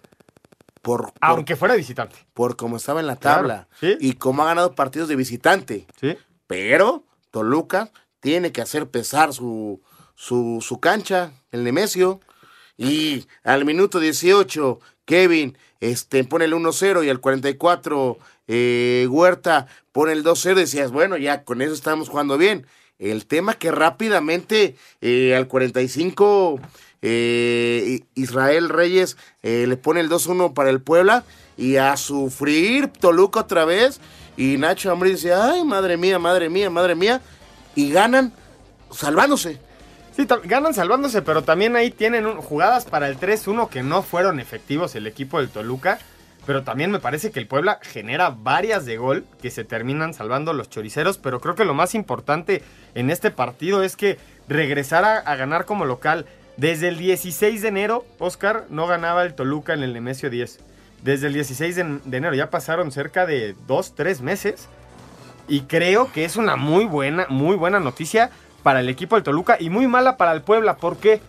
por, 0.80 1.02
por, 1.04 1.12
Aunque 1.20 1.56
fuera 1.56 1.74
visitante. 1.74 2.16
por 2.32 2.56
cómo 2.56 2.76
estaba 2.76 3.00
en 3.00 3.06
la 3.08 3.16
Claro, 3.16 3.38
tabla 3.40 3.68
sí. 3.80 3.96
y 4.00 4.14
cómo 4.14 4.42
ha 4.42 4.46
ganado 4.46 4.74
partidos 4.74 5.08
de 5.08 5.16
visitante. 5.16 5.86
¿Sí? 6.00 6.16
Pero 6.46 7.04
Toluca 7.32 7.90
tiene 8.22 8.52
que 8.52 8.62
hacer 8.62 8.88
pesar 8.88 9.34
su, 9.34 9.82
su, 10.14 10.64
su 10.66 10.80
cancha, 10.80 11.32
el 11.50 11.64
Nemesio. 11.64 12.20
Y 12.78 13.26
al 13.42 13.64
minuto 13.64 14.00
18, 14.00 14.80
Kevin 15.04 15.58
este, 15.80 16.24
pone 16.24 16.46
el 16.46 16.54
1-0 16.54 17.04
y 17.04 17.10
al 17.10 17.20
44, 17.20 18.18
eh, 18.46 19.06
Huerta 19.10 19.66
pone 19.90 20.12
el 20.12 20.24
2-0. 20.24 20.54
Decías, 20.54 20.92
bueno, 20.92 21.16
ya 21.16 21.44
con 21.44 21.60
eso 21.60 21.74
estamos 21.74 22.08
jugando 22.08 22.38
bien. 22.38 22.66
El 23.00 23.26
tema 23.26 23.54
que 23.54 23.72
rápidamente 23.72 24.76
eh, 25.00 25.34
al 25.34 25.48
45 25.48 26.60
eh, 27.02 28.00
Israel 28.14 28.68
Reyes 28.68 29.16
eh, 29.42 29.66
le 29.66 29.76
pone 29.76 29.98
el 29.98 30.08
2-1 30.08 30.54
para 30.54 30.70
el 30.70 30.80
Puebla 30.80 31.24
y 31.56 31.76
a 31.76 31.96
sufrir 31.96 32.86
Toluca 32.86 33.40
otra 33.40 33.64
vez. 33.64 34.00
Y 34.36 34.56
Nacho 34.56 34.92
Ambriz 34.92 35.14
dice, 35.14 35.34
ay, 35.34 35.64
madre 35.64 35.96
mía, 35.96 36.20
madre 36.20 36.48
mía, 36.48 36.70
madre 36.70 36.94
mía. 36.94 37.20
Y 37.74 37.92
ganan 37.92 38.32
salvándose. 38.90 39.58
Sí, 40.16 40.26
ganan 40.44 40.74
salvándose, 40.74 41.22
pero 41.22 41.42
también 41.42 41.74
ahí 41.74 41.90
tienen 41.90 42.36
jugadas 42.36 42.84
para 42.84 43.08
el 43.08 43.18
3-1 43.18 43.68
que 43.70 43.82
no 43.82 44.02
fueron 44.02 44.40
efectivos 44.40 44.94
el 44.94 45.06
equipo 45.06 45.38
del 45.38 45.48
Toluca. 45.48 45.98
Pero 46.44 46.64
también 46.64 46.90
me 46.90 46.98
parece 46.98 47.30
que 47.30 47.38
el 47.38 47.46
Puebla 47.46 47.78
genera 47.82 48.30
varias 48.30 48.84
de 48.84 48.96
gol 48.96 49.24
que 49.40 49.50
se 49.50 49.64
terminan 49.64 50.12
salvando 50.12 50.52
los 50.52 50.68
choriceros. 50.68 51.18
Pero 51.18 51.40
creo 51.40 51.54
que 51.54 51.64
lo 51.64 51.74
más 51.74 51.94
importante 51.94 52.62
en 52.94 53.10
este 53.10 53.30
partido 53.30 53.82
es 53.82 53.96
que 53.96 54.18
regresar 54.48 55.04
a, 55.04 55.36
ganar 55.36 55.64
como 55.64 55.84
local. 55.84 56.26
Desde 56.56 56.88
el 56.88 56.98
16 56.98 57.62
de 57.62 57.68
enero, 57.68 58.04
Oscar 58.18 58.66
no 58.68 58.86
ganaba 58.86 59.22
el 59.22 59.34
Toluca 59.34 59.72
en 59.72 59.82
el 59.82 59.92
Nemesio 59.92 60.30
10. 60.30 60.58
Desde 61.02 61.28
el 61.28 61.32
16 61.32 61.76
de, 61.76 61.82
enero 62.16 62.34
ya 62.34 62.50
pasaron 62.50 62.92
cerca 62.92 63.24
de 63.24 63.54
2, 63.66 63.94
3 63.94 64.20
meses. 64.20 64.68
Y 65.52 65.60
creo 65.64 66.10
que 66.10 66.24
es 66.24 66.36
una 66.36 66.56
muy 66.56 66.86
buena, 66.86 67.26
muy 67.28 67.56
buena 67.56 67.78
noticia 67.78 68.30
para 68.62 68.80
el 68.80 68.88
equipo 68.88 69.16
del 69.16 69.22
Toluca 69.22 69.58
y 69.60 69.68
muy 69.68 69.86
mala 69.86 70.16
para 70.16 70.32
el 70.32 70.40
Puebla. 70.40 70.76
¿Por 70.78 70.96
qué? 70.96 71.20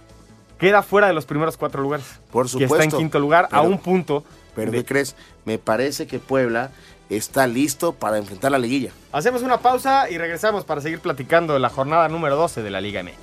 Queda 0.57 0.81
fuera 0.81 1.07
de 1.07 1.13
los 1.13 1.25
primeros 1.25 1.57
cuatro 1.57 1.81
lugares. 1.81 2.05
Por 2.31 2.45
Que 2.45 2.63
está 2.63 2.63
en 2.63 2.69
supuesto. 2.69 2.97
quinto 2.99 3.19
lugar 3.19 3.49
a 3.51 3.59
un 3.59 3.79
punto. 3.79 4.23
Pero 4.55 4.71
de- 4.71 4.77
¿qué 4.77 4.85
crees? 4.85 5.17
Me 5.43 5.57
parece 5.57 6.07
que 6.07 6.19
Puebla 6.19 6.71
está 7.09 7.47
listo 7.47 7.91
para 7.91 8.17
enfrentar 8.17 8.49
la 8.53 8.59
liguilla. 8.59 8.91
Hacemos 9.11 9.41
una 9.41 9.57
pausa 9.57 10.09
y 10.09 10.17
regresamos 10.17 10.63
para 10.63 10.79
seguir 10.79 11.01
platicando 11.01 11.53
de 11.53 11.59
la 11.59 11.67
jornada 11.67 12.07
número 12.07 12.37
12 12.37 12.63
de 12.63 12.69
la 12.71 12.79
Liga 12.79 13.03
MX. 13.03 13.17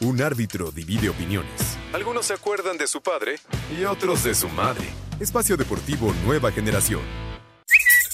Un 0.00 0.20
árbitro 0.20 0.72
divide 0.72 1.10
opiniones. 1.10 1.75
Algunos 1.96 2.26
se 2.26 2.34
acuerdan 2.34 2.76
de 2.76 2.86
su 2.86 3.00
padre 3.00 3.36
y 3.74 3.84
otros 3.84 4.22
de 4.22 4.34
su 4.34 4.50
madre. 4.50 4.84
Espacio 5.18 5.56
Deportivo 5.56 6.12
Nueva 6.26 6.52
Generación. 6.52 7.00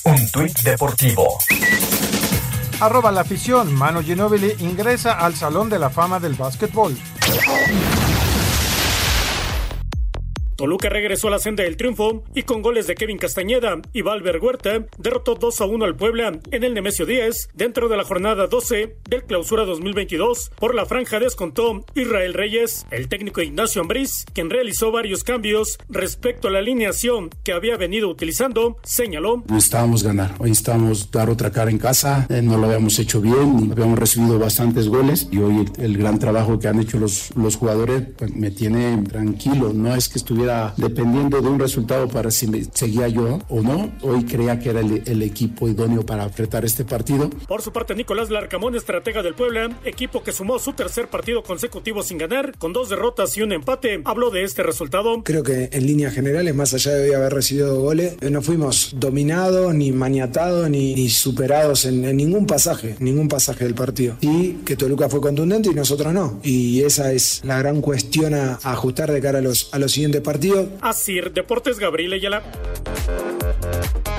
Un 0.05 0.31
tuit 0.31 0.57
deportivo. 0.61 1.27
Arroba 2.79 3.11
la 3.11 3.23
afición, 3.23 3.75
Mano 3.75 4.01
Ginóbili 4.01 4.55
ingresa 4.61 5.19
al 5.19 5.35
Salón 5.35 5.69
de 5.69 5.81
la 5.81 5.91
Fama 5.91 6.21
del 6.21 6.35
Básquetbol. 6.35 6.97
Toluca 10.63 10.89
regresó 10.89 11.27
a 11.27 11.33
la 11.33 11.41
senda 11.41 11.65
del 11.65 11.77
triunfo 11.77 12.23
y 12.37 12.45
con 12.45 12.63
goles 12.63 12.87
de 12.87 12.95
Kevin 12.95 13.19
Castañeda 13.19 13.83
y 13.93 14.03
Valver 14.03 14.39
Huerta 14.39 14.87
derrotó 14.97 15.35
2 15.35 15.61
a 15.61 15.65
1 15.65 15.85
al 15.85 15.97
Puebla 15.97 16.39
en 16.53 16.63
el 16.63 16.73
Nemesio 16.73 17.05
10 17.05 17.49
dentro 17.53 17.89
de 17.89 17.97
la 17.97 18.05
jornada 18.05 18.47
12 18.47 18.95
del 19.11 19.25
Clausura 19.25 19.65
2022. 19.65 20.53
Por 20.57 20.77
la 20.77 20.87
franja 20.87 21.19
descontó 21.19 21.85
Israel 21.97 22.33
Reyes, 22.33 22.87
el 22.93 23.09
técnico 23.09 23.43
Ignacio 23.43 23.83
Ambriz, 23.83 24.25
quien 24.35 24.51
realizó 24.51 24.93
varios 24.93 25.25
cambios 25.25 25.79
respecto 25.89 26.47
a 26.47 26.53
la 26.53 26.61
alineación 26.61 27.31
que 27.43 27.55
había 27.55 27.77
venido 27.77 28.09
utilizando, 28.09 28.79
señaló. 28.85 29.43
Necesitábamos 29.49 30.05
ganar, 30.05 30.37
hoy 30.39 30.51
necesitamos 30.51 31.11
dar 31.11 31.29
otra 31.29 31.51
cara 31.51 31.73
en 31.73 31.79
casa, 31.79 32.29
eh, 32.31 32.41
no 32.41 32.57
lo 32.57 32.67
habíamos 32.69 32.97
hecho 33.01 33.21
bien, 33.21 33.71
habíamos 33.73 33.99
recibido 33.99 34.39
bastantes 34.39 34.87
goles 34.87 35.27
y 35.33 35.39
hoy 35.39 35.67
el, 35.77 35.85
el 35.85 35.99
gran 35.99 36.21
trabajo 36.21 36.61
que 36.61 36.69
han 36.69 36.79
hecho 36.79 37.01
los, 37.01 37.35
los 37.35 37.57
jugadores 37.57 38.05
pues, 38.17 38.33
me 38.33 38.53
tiene 38.53 39.03
tranquilo, 39.09 39.73
no 39.73 39.93
es 39.93 40.09
que 40.09 40.21
estuviera 40.21 40.52
dependiendo 40.77 41.41
de 41.41 41.49
un 41.49 41.59
resultado 41.59 42.09
para 42.09 42.31
si 42.31 42.47
me 42.47 42.65
seguía 42.65 43.09
yo 43.09 43.39
o 43.49 43.61
no. 43.61 43.93
Hoy 44.03 44.25
creía 44.25 44.59
que 44.59 44.71
era 44.71 44.81
el, 44.81 45.03
el, 45.07 45.23
equipo 45.23 45.69
idóneo 45.69 46.05
para 46.05 46.25
apretar 46.25 46.65
este 46.65 46.85
partido. 46.85 47.31
Por 47.47 47.63
su 47.63 47.73
parte, 47.73 47.95
Nicolás 47.95 48.31
Larcamón, 48.31 48.75
estratega 48.75 49.23
del 49.23 49.35
Puebla, 49.35 49.71
equipo 49.85 50.23
que 50.23 50.33
sumó 50.33 50.59
su 50.59 50.73
tercer 50.73 51.09
partido 51.09 51.43
consecutivo 51.43 52.03
sin 52.03 52.19
ganar, 52.19 52.57
con 52.59 52.73
dos 52.73 52.89
derrotas 52.89 53.37
y 53.37 53.43
un 53.43 53.53
empate, 53.53 54.03
habló 54.05 54.31
de 54.31 54.43
este 54.43 54.63
resultado. 54.63 55.23
Creo 55.25 55.43
que 55.43 55.71
en 55.73 55.87
líneas 55.87 56.15
generales, 56.15 56.55
más 56.55 56.75
allá 56.75 56.93
de 56.93 57.09
hoy 57.09 57.15
haber 57.15 57.33
recibido 57.33 57.81
goles, 57.81 58.17
no 58.21 58.43
fuimos 58.43 58.95
dominados, 58.97 59.75
ni 59.75 59.93
maniatados, 59.93 60.69
ni, 60.69 60.95
ni 60.95 61.09
superados 61.09 61.85
en, 61.85 62.05
en, 62.05 62.17
ningún 62.17 62.47
pasaje, 62.47 62.97
ningún 62.99 63.29
pasaje 63.29 63.65
del 63.65 63.75
partido. 63.75 64.17
Y 64.21 64.55
que 64.65 64.77
Toluca 64.77 65.09
fue 65.09 65.21
contundente 65.21 65.71
y 65.71 65.75
nosotros 65.75 66.13
no. 66.13 66.41
Y 66.43 66.83
esa 66.83 67.13
es 67.13 67.43
la 67.45 67.59
gran 67.59 67.81
cuestión 67.81 68.35
a, 68.35 68.59
a 68.63 68.73
ajustar 68.73 69.13
de 69.13 69.21
cara 69.21 69.39
a 69.39 69.43
los, 69.43 69.69
a 69.73 69.79
los 69.79 69.93
siguientes 69.93 70.21
partidos 70.21 70.42
partido. 70.43 70.69
Asir 70.81 71.33
Deportes 71.33 71.79
Gabriel 71.79 72.15
Ayala. 72.15 72.43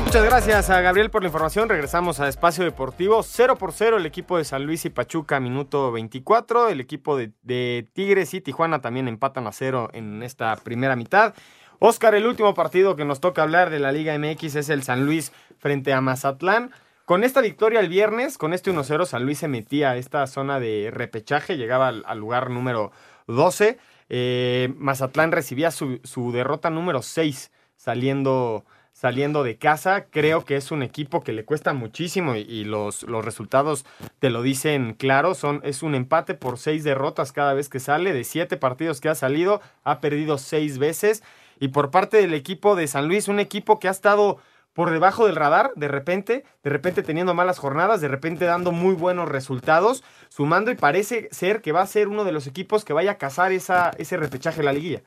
Muchas 0.06 0.24
gracias 0.24 0.70
a 0.70 0.82
Gabriel 0.82 1.10
por 1.10 1.22
la 1.22 1.28
información. 1.28 1.68
Regresamos 1.68 2.20
a 2.20 2.30
Espacio 2.30 2.64
Deportivo. 2.64 3.24
0 3.24 3.58
por 3.58 3.74
0 3.74 3.98
el 3.98 4.06
equipo 4.06 4.38
de 4.38 4.46
San 4.46 4.66
Luis 4.66 4.86
y 4.86 4.90
Pachuca, 4.90 5.40
minuto 5.40 5.92
24. 5.92 6.70
El 6.70 6.80
equipo 6.80 7.18
de, 7.18 7.32
de 7.42 7.88
Tigres 7.94 8.34
y 8.34 8.42
Tijuana 8.42 8.80
también 8.80 9.08
empatan 9.08 9.48
a 9.48 9.52
cero 9.52 9.90
en 9.92 10.24
esta 10.24 10.56
primera 10.58 10.96
mitad. 10.96 11.34
Oscar, 11.80 12.16
el 12.16 12.26
último 12.26 12.54
partido 12.54 12.96
que 12.96 13.04
nos 13.04 13.20
toca 13.20 13.42
hablar 13.42 13.70
de 13.70 13.80
la 13.80 13.92
Liga 13.92 14.18
MX 14.18 14.56
es 14.56 14.70
el 14.70 14.84
San 14.84 15.06
Luis 15.06 15.34
frente 15.58 15.92
a 15.92 16.00
Mazatlán. 16.00 16.72
Con 17.06 17.26
esta 17.26 17.42
victoria 17.42 17.82
el 17.82 17.90
viernes, 17.90 18.38
con 18.38 18.54
este 18.54 18.72
1-0, 18.72 19.06
San 19.06 19.26
Luis 19.26 19.40
se 19.40 19.50
metía 19.50 19.92
a 19.92 19.98
esta 19.98 20.26
zona 20.28 20.62
de 20.62 20.90
repechaje, 20.90 21.58
llegaba 21.58 21.90
al, 21.90 22.04
al 22.06 22.20
lugar 22.20 22.50
número 22.50 22.94
12. 23.28 23.78
Eh, 24.10 24.74
Mazatlán 24.78 25.32
recibía 25.32 25.72
su, 25.72 26.00
su, 26.04 26.32
derrota 26.32 26.70
número 26.70 27.02
6 27.02 27.52
saliendo, 27.76 28.66
saliendo 28.92 29.44
de 29.44 29.58
casa. 29.58 30.06
Creo 30.10 30.46
que 30.46 30.56
es 30.56 30.72
un 30.72 30.84
equipo 30.84 31.24
que 31.24 31.34
le 31.34 31.46
cuesta 31.46 31.74
muchísimo 31.74 32.36
y, 32.36 32.64
los, 32.64 33.04
los, 33.04 33.24
resultados 33.24 33.86
te 34.20 34.30
lo 34.30 34.42
dicen 34.42 34.94
claro. 34.94 35.36
Son, 35.36 35.62
es 35.64 35.84
un 35.84 35.96
empate 35.96 36.34
por 36.34 36.58
6 36.58 36.84
derrotas 36.84 37.32
cada 37.32 37.54
vez 37.54 37.70
que 37.70 37.80
sale. 37.80 38.14
De 38.14 38.24
7 38.24 38.58
partidos 38.58 39.02
que 39.02 39.10
ha 39.10 39.16
salido, 39.16 39.62
ha 39.84 40.00
perdido 40.00 40.38
6 40.38 40.78
veces. 40.78 41.24
Y 41.60 41.70
por 41.70 41.92
parte 41.92 42.18
del 42.18 42.34
equipo 42.34 42.76
de 42.76 42.88
San 42.88 43.08
Luis, 43.08 43.28
un 43.28 43.40
equipo 43.40 43.80
que 43.80 43.88
ha 43.88 43.92
estado 43.92 44.38
por 44.74 44.92
debajo 44.92 45.26
del 45.28 45.36
radar, 45.36 45.72
de 45.76 45.88
repente, 45.88 46.44
de 46.64 46.70
repente 46.70 47.04
teniendo 47.04 47.34
malas 47.34 47.60
jornadas, 47.60 48.02
de 48.02 48.08
repente 48.08 48.46
dando 48.46 48.72
muy 48.72 48.96
buenos 48.96 49.30
resultados, 49.30 50.04
sumando 50.30 50.72
y 50.72 50.76
parece 50.76 51.30
ser 51.32 51.62
que 51.62 51.72
va 51.72 51.82
a 51.82 51.88
ser 51.88 52.08
uno 52.08 52.24
de 52.24 52.32
los 52.32 52.48
equipos 52.48 52.84
que 52.84 52.94
vaya 52.94 53.12
a 53.12 53.18
cazar 53.18 53.52
esa, 53.52 53.92
ese 53.98 54.18
repechaje 54.18 54.58
de 54.58 54.64
la 54.64 54.74
liguilla. 54.74 55.02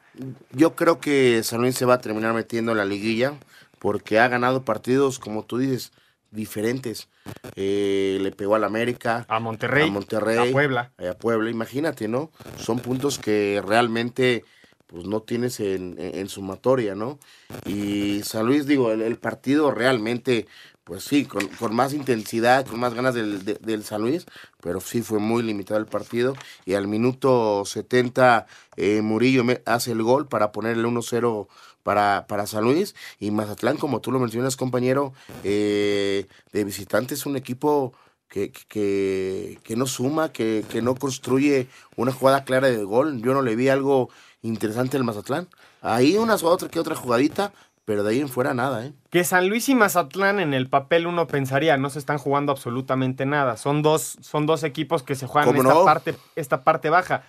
Yo 0.53 0.75
creo 0.77 1.01
que 1.01 1.43
San 1.43 1.61
Luis 1.61 1.77
se 1.77 1.85
va 1.85 1.95
a 1.95 2.01
terminar 2.01 2.33
metiendo 2.33 2.73
en 2.73 2.79
la 2.79 2.85
liguilla 2.85 3.35
porque 3.79 4.19
ha 4.19 4.29
ganado 4.29 4.65
partidos, 4.65 5.19
como 5.19 5.45
tú 5.45 5.59
dices, 5.59 5.93
diferentes. 6.31 7.09
Eh, 7.57 8.19
le 8.21 8.31
pegó 8.31 8.55
al 8.55 8.65
América, 8.65 9.27
a 9.29 9.41
Monterrey, 9.41 9.89
a 9.89 9.93
Monterrey, 9.93 10.49
a 10.49 10.53
Puebla. 10.53 10.93
A 10.99 11.15
Puebla, 11.15 11.51
imagínate, 11.51 12.07
¿no? 12.07 12.31
Son 12.57 12.79
puntos 12.79 13.19
que 13.19 13.63
realmente 13.67 14.45
pues 14.87 15.05
no 15.05 15.23
tienes 15.23 15.61
en, 15.61 15.97
en, 15.99 16.29
sumatoria, 16.29 16.95
¿no? 16.95 17.19
Y 17.65 18.23
San 18.23 18.47
Luis, 18.47 18.67
digo, 18.67 18.93
el, 18.93 19.03
el 19.03 19.19
partido 19.19 19.71
realmente, 19.71 20.47
pues 20.85 21.05
sí, 21.05 21.25
con, 21.25 21.47
con, 21.49 21.75
más 21.75 21.93
intensidad, 21.93 22.67
con 22.67 22.79
más 22.79 22.95
ganas 22.95 23.15
del, 23.15 23.45
de, 23.45 23.55
del 23.55 23.83
San 23.85 24.03
Luis, 24.03 24.27
pero 24.61 24.81
sí 24.81 25.03
fue 25.03 25.19
muy 25.19 25.43
limitado 25.43 25.81
el 25.81 25.87
partido. 25.87 26.35
Y 26.65 26.75
al 26.75 26.87
minuto 26.87 27.65
70, 27.65 28.47
eh, 28.77 29.03
Murillo 29.03 29.45
hace 29.65 29.93
el 29.93 30.03
gol 30.03 30.29
para 30.29 30.53
poner 30.53 30.77
el 30.77 30.85
1-0 30.85 31.49
para, 31.83 32.27
para 32.29 32.47
San 32.47 32.65
Luis. 32.65 32.95
Y 33.19 33.31
Mazatlán, 33.33 33.77
como 33.79 34.01
tú 34.01 34.13
lo 34.13 34.21
mencionas, 34.21 34.57
compañero, 34.57 35.13
eh, 35.45 36.27
de 36.53 36.65
visitantes, 36.65 37.21
es 37.21 37.27
un 37.27 37.37
equipo 37.37 37.93
que, 38.29 38.53
que, 38.69 39.59
que 39.63 39.77
no 39.77 39.87
suma, 39.87 40.33
que, 40.33 40.65
que 40.71 40.83
no 40.83 40.95
construye 40.95 41.69
una 41.97 42.13
jugada 42.13 42.45
clara 42.45 42.69
de 42.69 42.85
gol. 42.85 43.23
Yo 43.23 43.35
no 43.35 43.43
le 43.43 43.57
vi 43.57 43.69
algo 43.69 44.11
interesante 44.47 44.97
el 44.97 45.05
Mazatlán. 45.05 45.49
Ahí 45.83 46.17
una 46.17 46.35
otra 46.35 46.69
que 46.69 46.81
otra 46.81 46.95
jugadita, 46.95 47.53
pero 47.85 48.03
de 48.03 48.11
ahí 48.11 48.21
en 48.21 48.29
fuera 48.29 48.53
nada, 48.55 48.85
¿eh? 48.85 48.93
Que 49.11 49.23
San 49.25 49.49
Luis 49.49 49.69
y 49.69 49.75
Mazatlán 49.75 50.41
en 50.41 50.55
el 50.55 50.69
papel 50.69 51.07
uno 51.07 51.27
pensaría, 51.27 51.77
no 51.77 51.89
se 51.89 51.99
están 51.99 52.19
jugando 52.19 52.53
absolutamente 52.53 53.27
nada. 53.27 53.57
Son 53.57 53.83
dos, 53.83 54.19
son 54.21 54.47
dos 54.47 54.65
equipos 54.65 55.03
que 55.03 55.15
se 55.15 55.27
juegan 55.27 55.55
esta, 55.57 55.69
no? 55.69 55.85
parte, 55.85 56.17
esta 56.35 56.65
parte 56.65 56.91
baja. 56.91 57.23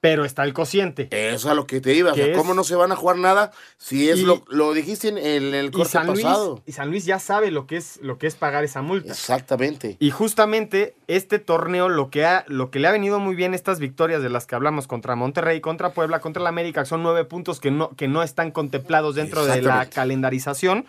Pero 0.00 0.24
está 0.24 0.44
el 0.44 0.54
cociente. 0.54 1.08
Eso 1.10 1.36
es 1.36 1.46
a 1.46 1.54
lo 1.54 1.66
que 1.66 1.80
te 1.80 1.94
iba. 1.94 2.12
O 2.12 2.14
sea, 2.14 2.32
¿Cómo 2.32 2.54
no 2.54 2.64
se 2.64 2.74
van 2.74 2.90
a 2.90 2.96
jugar 2.96 3.18
nada 3.18 3.52
si 3.76 4.08
es 4.08 4.20
y, 4.20 4.22
lo, 4.22 4.44
lo 4.48 4.72
dijiste 4.72 5.08
en, 5.08 5.18
en 5.18 5.54
el 5.54 5.70
corte 5.70 5.90
San 5.90 6.06
pasado? 6.06 6.50
Luis, 6.52 6.62
y 6.66 6.72
San 6.72 6.88
Luis 6.88 7.04
ya 7.04 7.18
sabe 7.18 7.50
lo 7.50 7.66
que 7.66 7.76
es 7.76 7.98
lo 8.00 8.16
que 8.16 8.26
es 8.26 8.34
pagar 8.34 8.64
esa 8.64 8.80
multa. 8.80 9.12
Exactamente. 9.12 9.96
Y 10.00 10.10
justamente 10.10 10.96
este 11.06 11.38
torneo 11.38 11.90
lo 11.90 12.08
que 12.08 12.24
ha 12.24 12.44
lo 12.48 12.70
que 12.70 12.78
le 12.78 12.88
ha 12.88 12.92
venido 12.92 13.18
muy 13.18 13.34
bien 13.34 13.52
estas 13.52 13.78
victorias 13.78 14.22
de 14.22 14.30
las 14.30 14.46
que 14.46 14.54
hablamos 14.54 14.86
contra 14.86 15.16
Monterrey, 15.16 15.60
contra 15.60 15.92
Puebla, 15.92 16.20
contra 16.20 16.42
la 16.42 16.48
América, 16.48 16.86
son 16.86 17.02
nueve 17.02 17.24
puntos 17.24 17.60
que 17.60 17.70
no 17.70 17.90
que 17.94 18.08
no 18.08 18.22
están 18.22 18.52
contemplados 18.52 19.16
dentro 19.16 19.44
de 19.44 19.60
la 19.60 19.84
calendarización. 19.90 20.86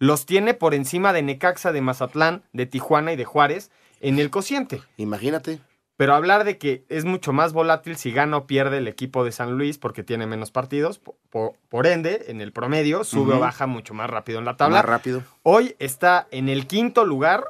Los 0.00 0.26
tiene 0.26 0.54
por 0.54 0.74
encima 0.74 1.12
de 1.12 1.22
Necaxa, 1.22 1.72
de 1.72 1.80
Mazatlán, 1.80 2.42
de 2.52 2.66
Tijuana 2.66 3.12
y 3.12 3.16
de 3.16 3.24
Juárez 3.24 3.70
en 4.00 4.18
el 4.18 4.30
cociente. 4.30 4.82
Imagínate. 4.96 5.60
Pero 5.98 6.14
hablar 6.14 6.44
de 6.44 6.58
que 6.58 6.84
es 6.88 7.04
mucho 7.04 7.32
más 7.32 7.52
volátil 7.52 7.96
si 7.96 8.12
gana 8.12 8.36
o 8.36 8.46
pierde 8.46 8.78
el 8.78 8.86
equipo 8.86 9.24
de 9.24 9.32
San 9.32 9.58
Luis 9.58 9.78
porque 9.78 10.04
tiene 10.04 10.28
menos 10.28 10.52
partidos, 10.52 11.00
por, 11.00 11.54
por 11.68 11.88
ende, 11.88 12.26
en 12.28 12.40
el 12.40 12.52
promedio, 12.52 13.02
sube 13.02 13.32
uh 13.32 13.34
-huh. 13.34 13.38
o 13.38 13.40
baja 13.40 13.66
mucho 13.66 13.94
más 13.94 14.08
rápido 14.08 14.38
en 14.38 14.44
la 14.44 14.56
tabla. 14.56 14.76
Más 14.76 14.84
rápido. 14.84 15.24
Hoy 15.42 15.74
está 15.80 16.28
en 16.30 16.48
el 16.48 16.68
quinto 16.68 17.04
lugar, 17.04 17.46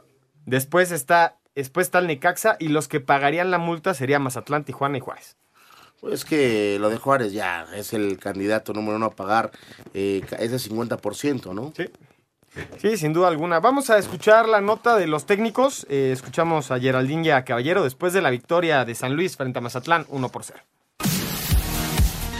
después 0.46 0.92
está, 0.92 1.36
después 1.54 1.88
está 1.88 1.98
el 1.98 2.06
Necaxa 2.06 2.56
y 2.58 2.68
los 2.68 2.88
que 2.88 3.00
pagarían 3.00 3.50
la 3.50 3.58
multa 3.58 3.92
serían 3.92 4.22
Mazatlán, 4.22 4.64
Tijuana 4.64 4.96
y 4.96 5.00
Juárez. 5.00 5.36
Pues 6.00 6.24
que 6.24 6.78
lo 6.80 6.88
de 6.88 6.96
Juárez 6.96 7.34
ya 7.34 7.66
es 7.74 7.92
el 7.92 8.18
candidato 8.18 8.72
número 8.72 8.96
uno 8.96 9.06
a 9.06 9.10
pagar 9.10 9.50
eh, 9.92 10.22
ese 10.38 10.56
50%, 10.56 11.52
¿no? 11.52 11.74
Sí. 11.76 11.90
Sí, 12.78 12.96
sin 12.96 13.12
duda 13.12 13.28
alguna. 13.28 13.60
Vamos 13.60 13.90
a 13.90 13.98
escuchar 13.98 14.48
la 14.48 14.60
nota 14.60 14.96
de 14.96 15.06
los 15.06 15.26
técnicos. 15.26 15.86
Eh, 15.88 16.10
escuchamos 16.12 16.70
a 16.70 16.80
Geraldín 16.80 17.24
y 17.24 17.30
a 17.30 17.44
Caballero 17.44 17.82
después 17.82 18.12
de 18.12 18.22
la 18.22 18.30
victoria 18.30 18.84
de 18.84 18.94
San 18.94 19.14
Luis 19.14 19.36
frente 19.36 19.58
a 19.58 19.62
Mazatlán 19.62 20.06
1 20.08 20.28
por 20.30 20.44
0. 20.44 20.60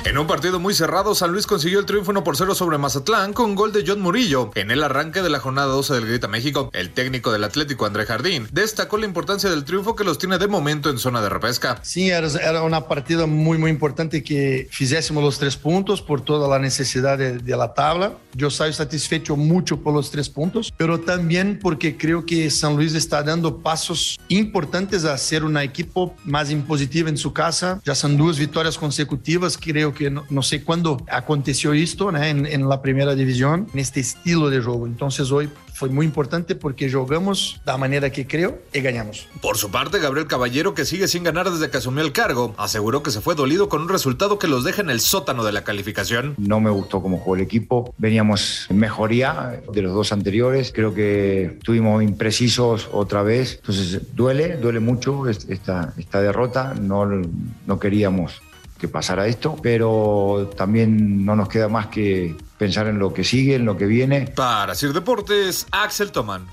En 0.09 0.17
un 0.17 0.27
partido 0.27 0.59
muy 0.59 0.73
cerrado, 0.73 1.15
San 1.15 1.33
Luis 1.33 1.47
consiguió 1.47 1.79
el 1.79 1.85
triunfo 1.85 2.13
1 2.13 2.25
por 2.25 2.35
0 2.35 2.55
sobre 2.55 2.79
Mazatlán 2.79 3.35
con 3.35 3.55
gol 3.55 3.75
de 3.75 3.85
John 3.87 4.01
Murillo. 4.01 4.51
En 4.55 4.71
el 4.71 4.83
arranque 4.83 5.21
de 5.21 5.29
la 5.29 5.39
jornada 5.39 5.67
12 5.67 5.93
del 5.93 6.07
Grita 6.07 6.29
México, 6.29 6.71
el 6.73 6.95
técnico 6.95 7.31
del 7.31 7.45
Atlético, 7.45 7.85
André 7.85 8.07
Jardín, 8.07 8.49
destacó 8.51 8.97
la 8.97 9.05
importancia 9.05 9.51
del 9.51 9.65
triunfo 9.65 9.95
que 9.95 10.05
los 10.05 10.17
tiene 10.17 10.39
de 10.39 10.49
momento 10.49 10.89
en 10.89 10.97
zona 10.97 11.21
de 11.21 11.29
repesca. 11.29 11.79
Sí, 11.83 12.09
era, 12.09 12.27
era 12.27 12.63
una 12.63 12.89
partida 12.89 13.27
muy, 13.27 13.59
muy 13.59 13.71
importante 13.71 14.23
que 14.23 14.67
fizéssemos 14.71 15.23
los 15.23 15.39
tres 15.39 15.59
puntos 15.59 16.01
por 16.01 16.23
toda 16.23 16.49
la 16.49 16.59
necesidad 16.59 17.19
de, 17.19 17.37
de 17.37 17.57
la 17.59 17.75
tabla. 17.75 18.15
Yo 18.33 18.49
salgo 18.49 18.73
satisfecho 18.73 19.37
mucho 19.37 19.83
por 19.83 19.93
los 19.93 20.11
tres 20.11 20.31
puntos, 20.31 20.73
pero 20.75 21.01
también 21.01 21.59
porque 21.61 21.99
creo 21.99 22.25
que 22.25 22.49
San 22.49 22.77
Luis 22.77 22.95
está 22.95 23.23
dando 23.23 23.59
pasos 23.59 24.19
importantes 24.29 25.05
a 25.05 25.19
ser 25.19 25.45
un 25.45 25.59
equipo 25.59 26.17
más 26.25 26.51
impositivo 26.51 27.11
en 27.11 27.19
su 27.19 27.35
casa. 27.35 27.83
Ya 27.85 27.95
son 27.95 28.17
dos 28.17 28.39
victorias 28.39 28.79
consecutivas, 28.79 29.59
creo 29.59 29.93
que 29.99 30.08
no, 30.11 30.25
no 30.31 30.43
sé 30.43 30.63
cuándo 30.63 30.99
aconteció 31.11 31.73
esto 31.73 32.13
¿no? 32.13 32.23
en, 32.23 32.47
en, 32.47 32.69
la 32.69 32.83
primera 32.83 33.15
división, 33.15 33.69
en 33.73 33.79
este 33.79 34.01
estilo 34.01 34.51
de 34.51 34.61
juego. 34.61 34.87
Entonces 34.87 35.31
hoy 35.31 35.49
foi 35.79 35.89
muito 35.89 36.11
importante 36.11 36.57
porque 36.57 36.91
jogamos 36.91 37.61
da 37.65 37.79
maneira 37.79 38.11
que 38.11 38.27
creo 38.27 38.59
e 38.75 38.81
ganhamos. 38.81 39.29
Por 39.41 39.57
su 39.57 39.71
parte, 39.71 40.01
Gabriel 40.01 40.27
Caballero, 40.27 40.75
que 40.75 40.85
sigue 40.85 41.07
sin 41.07 41.23
ganar 41.23 41.49
desde 41.49 41.71
que 41.71 41.77
asumió 41.77 42.03
el 42.03 42.11
cargo, 42.11 42.53
aseguró 42.59 43.05
que 43.05 43.13
se 43.13 43.21
fue 43.21 43.37
dolido 43.37 43.69
con 43.69 43.83
un 43.83 43.89
resultado 43.89 44.41
que 44.41 44.49
los 44.49 44.65
deja 44.65 44.83
en 44.83 44.91
el 44.91 44.99
sótano 44.99 45.45
de 45.45 45.53
la 45.53 45.63
calificación. 45.63 46.35
No 46.37 46.59
me 46.59 46.71
gustó 46.71 47.01
cómo 47.01 47.19
jugó 47.19 47.37
el 47.37 47.43
equipo. 47.43 47.95
Veníamos 47.97 48.67
en 48.69 48.79
mejoría 48.79 49.63
de 49.73 49.83
los 49.83 49.95
dos 49.95 50.11
anteriores. 50.11 50.73
Creo 50.75 50.93
que 50.93 51.45
estuvimos 51.59 52.03
imprecisos 52.03 52.89
otra 52.91 53.23
vez. 53.23 53.61
Entonces, 53.61 54.01
duele, 54.17 54.57
duele 54.57 54.81
mucho 54.81 55.29
esta, 55.29 55.95
esta 55.97 56.21
derrota. 56.21 56.75
No, 56.75 57.07
no 57.07 57.79
queríamos 57.79 58.43
que 58.79 58.89
pasara 58.89 59.27
esto, 59.27 59.57
pero 59.63 60.51
también 60.57 61.25
no 61.25 61.37
nos 61.37 61.49
queda 61.49 61.69
más 61.69 61.89
que 61.89 62.35
pensar 62.57 62.87
en 62.87 62.99
lo 62.99 63.13
que 63.13 63.25
sigue, 63.25 63.57
en 63.57 63.65
lo 63.65 63.77
que 63.77 63.87
viene. 63.87 64.33
Para 64.35 64.75
Sir 64.75 64.93
Deportes, 64.93 65.67
Axel 65.73 66.13
Toman. 66.13 66.47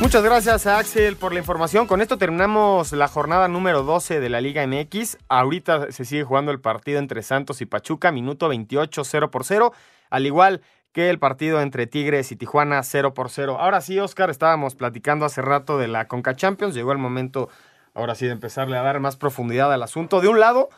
Muchas 0.00 0.22
gracias 0.22 0.66
a 0.66 0.78
Axel 0.78 1.16
por 1.16 1.34
la 1.34 1.40
información. 1.40 1.86
Con 1.86 2.00
esto 2.00 2.16
terminamos 2.16 2.92
la 2.92 3.06
jornada 3.06 3.48
número 3.48 3.82
12 3.82 4.18
de 4.18 4.30
la 4.30 4.40
Liga 4.40 4.66
MX. 4.66 5.18
Ahorita 5.28 5.92
se 5.92 6.06
sigue 6.06 6.24
jugando 6.24 6.52
el 6.52 6.58
partido 6.58 6.98
entre 6.98 7.22
Santos 7.22 7.60
y 7.60 7.66
Pachuca, 7.66 8.10
minuto 8.10 8.48
28, 8.48 9.04
0 9.04 9.30
por 9.30 9.44
0, 9.44 9.74
al 10.08 10.24
igual 10.24 10.62
que 10.92 11.10
el 11.10 11.18
partido 11.18 11.60
entre 11.60 11.86
Tigres 11.86 12.32
y 12.32 12.36
Tijuana, 12.36 12.82
0 12.82 13.12
por 13.12 13.28
0. 13.28 13.58
Ahora 13.60 13.82
sí, 13.82 13.98
Oscar, 14.00 14.30
estábamos 14.30 14.74
platicando 14.74 15.26
hace 15.26 15.42
rato 15.42 15.76
de 15.76 15.88
la 15.88 16.08
Conca 16.08 16.34
Champions. 16.34 16.74
Llegó 16.74 16.92
el 16.92 16.98
momento, 16.98 17.50
ahora 17.94 18.14
sí, 18.14 18.26
de 18.26 18.32
empezarle 18.32 18.76
a 18.76 18.82
dar 18.82 19.00
más 19.00 19.16
profundidad 19.16 19.72
al 19.72 19.82
asunto. 19.82 20.20
De 20.20 20.28
un 20.28 20.40
lado, 20.40 20.68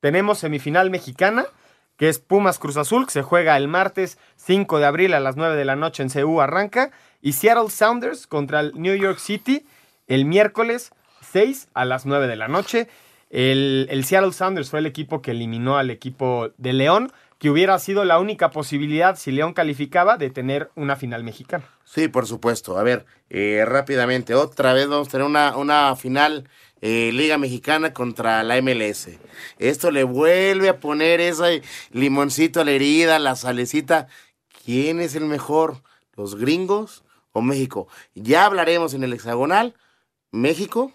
tenemos 0.00 0.38
semifinal 0.38 0.90
mexicana, 0.90 1.46
que 1.96 2.08
es 2.08 2.18
Pumas 2.18 2.58
Cruz 2.58 2.76
Azul, 2.76 3.06
que 3.06 3.12
se 3.12 3.22
juega 3.22 3.56
el 3.56 3.68
martes 3.68 4.18
5 4.36 4.78
de 4.78 4.86
abril 4.86 5.14
a 5.14 5.20
las 5.20 5.36
9 5.36 5.56
de 5.56 5.64
la 5.64 5.76
noche 5.76 6.02
en 6.02 6.08
CU, 6.08 6.40
arranca 6.40 6.90
y 7.20 7.32
Seattle 7.32 7.70
Sounders 7.70 8.26
contra 8.26 8.60
el 8.60 8.72
New 8.74 8.96
York 8.96 9.18
City 9.18 9.64
el 10.08 10.24
miércoles 10.24 10.92
6 11.20 11.68
a 11.74 11.84
las 11.84 12.06
9 12.06 12.26
de 12.26 12.36
la 12.36 12.48
noche. 12.48 12.88
El, 13.30 13.86
el, 13.90 14.04
Seattle 14.04 14.32
Sounders 14.32 14.68
fue 14.68 14.80
el 14.80 14.86
equipo 14.86 15.22
que 15.22 15.30
eliminó 15.30 15.78
al 15.78 15.90
equipo 15.90 16.50
de 16.58 16.72
León, 16.72 17.12
que 17.42 17.50
hubiera 17.50 17.76
sido 17.80 18.04
la 18.04 18.20
única 18.20 18.52
posibilidad, 18.52 19.16
si 19.16 19.32
León 19.32 19.52
calificaba, 19.52 20.16
de 20.16 20.30
tener 20.30 20.70
una 20.76 20.94
final 20.94 21.24
mexicana. 21.24 21.64
Sí, 21.82 22.06
por 22.06 22.28
supuesto. 22.28 22.78
A 22.78 22.84
ver, 22.84 23.04
eh, 23.30 23.64
rápidamente, 23.66 24.36
otra 24.36 24.72
vez 24.72 24.86
vamos 24.86 25.08
a 25.08 25.10
tener 25.10 25.26
una, 25.26 25.56
una 25.56 25.96
final 25.96 26.48
eh, 26.82 27.10
Liga 27.12 27.38
Mexicana 27.38 27.92
contra 27.92 28.44
la 28.44 28.62
MLS. 28.62 29.08
Esto 29.58 29.90
le 29.90 30.04
vuelve 30.04 30.68
a 30.68 30.78
poner 30.78 31.20
ese 31.20 31.62
limoncito 31.90 32.60
a 32.60 32.64
la 32.64 32.70
herida, 32.70 33.18
la 33.18 33.34
salecita. 33.34 34.06
¿Quién 34.64 35.00
es 35.00 35.16
el 35.16 35.24
mejor? 35.24 35.82
¿Los 36.14 36.36
gringos 36.36 37.02
o 37.32 37.42
México. 37.42 37.88
Ya 38.14 38.44
hablaremos 38.44 38.94
en 38.94 39.02
el 39.02 39.14
hexagonal. 39.14 39.74
México 40.30 40.92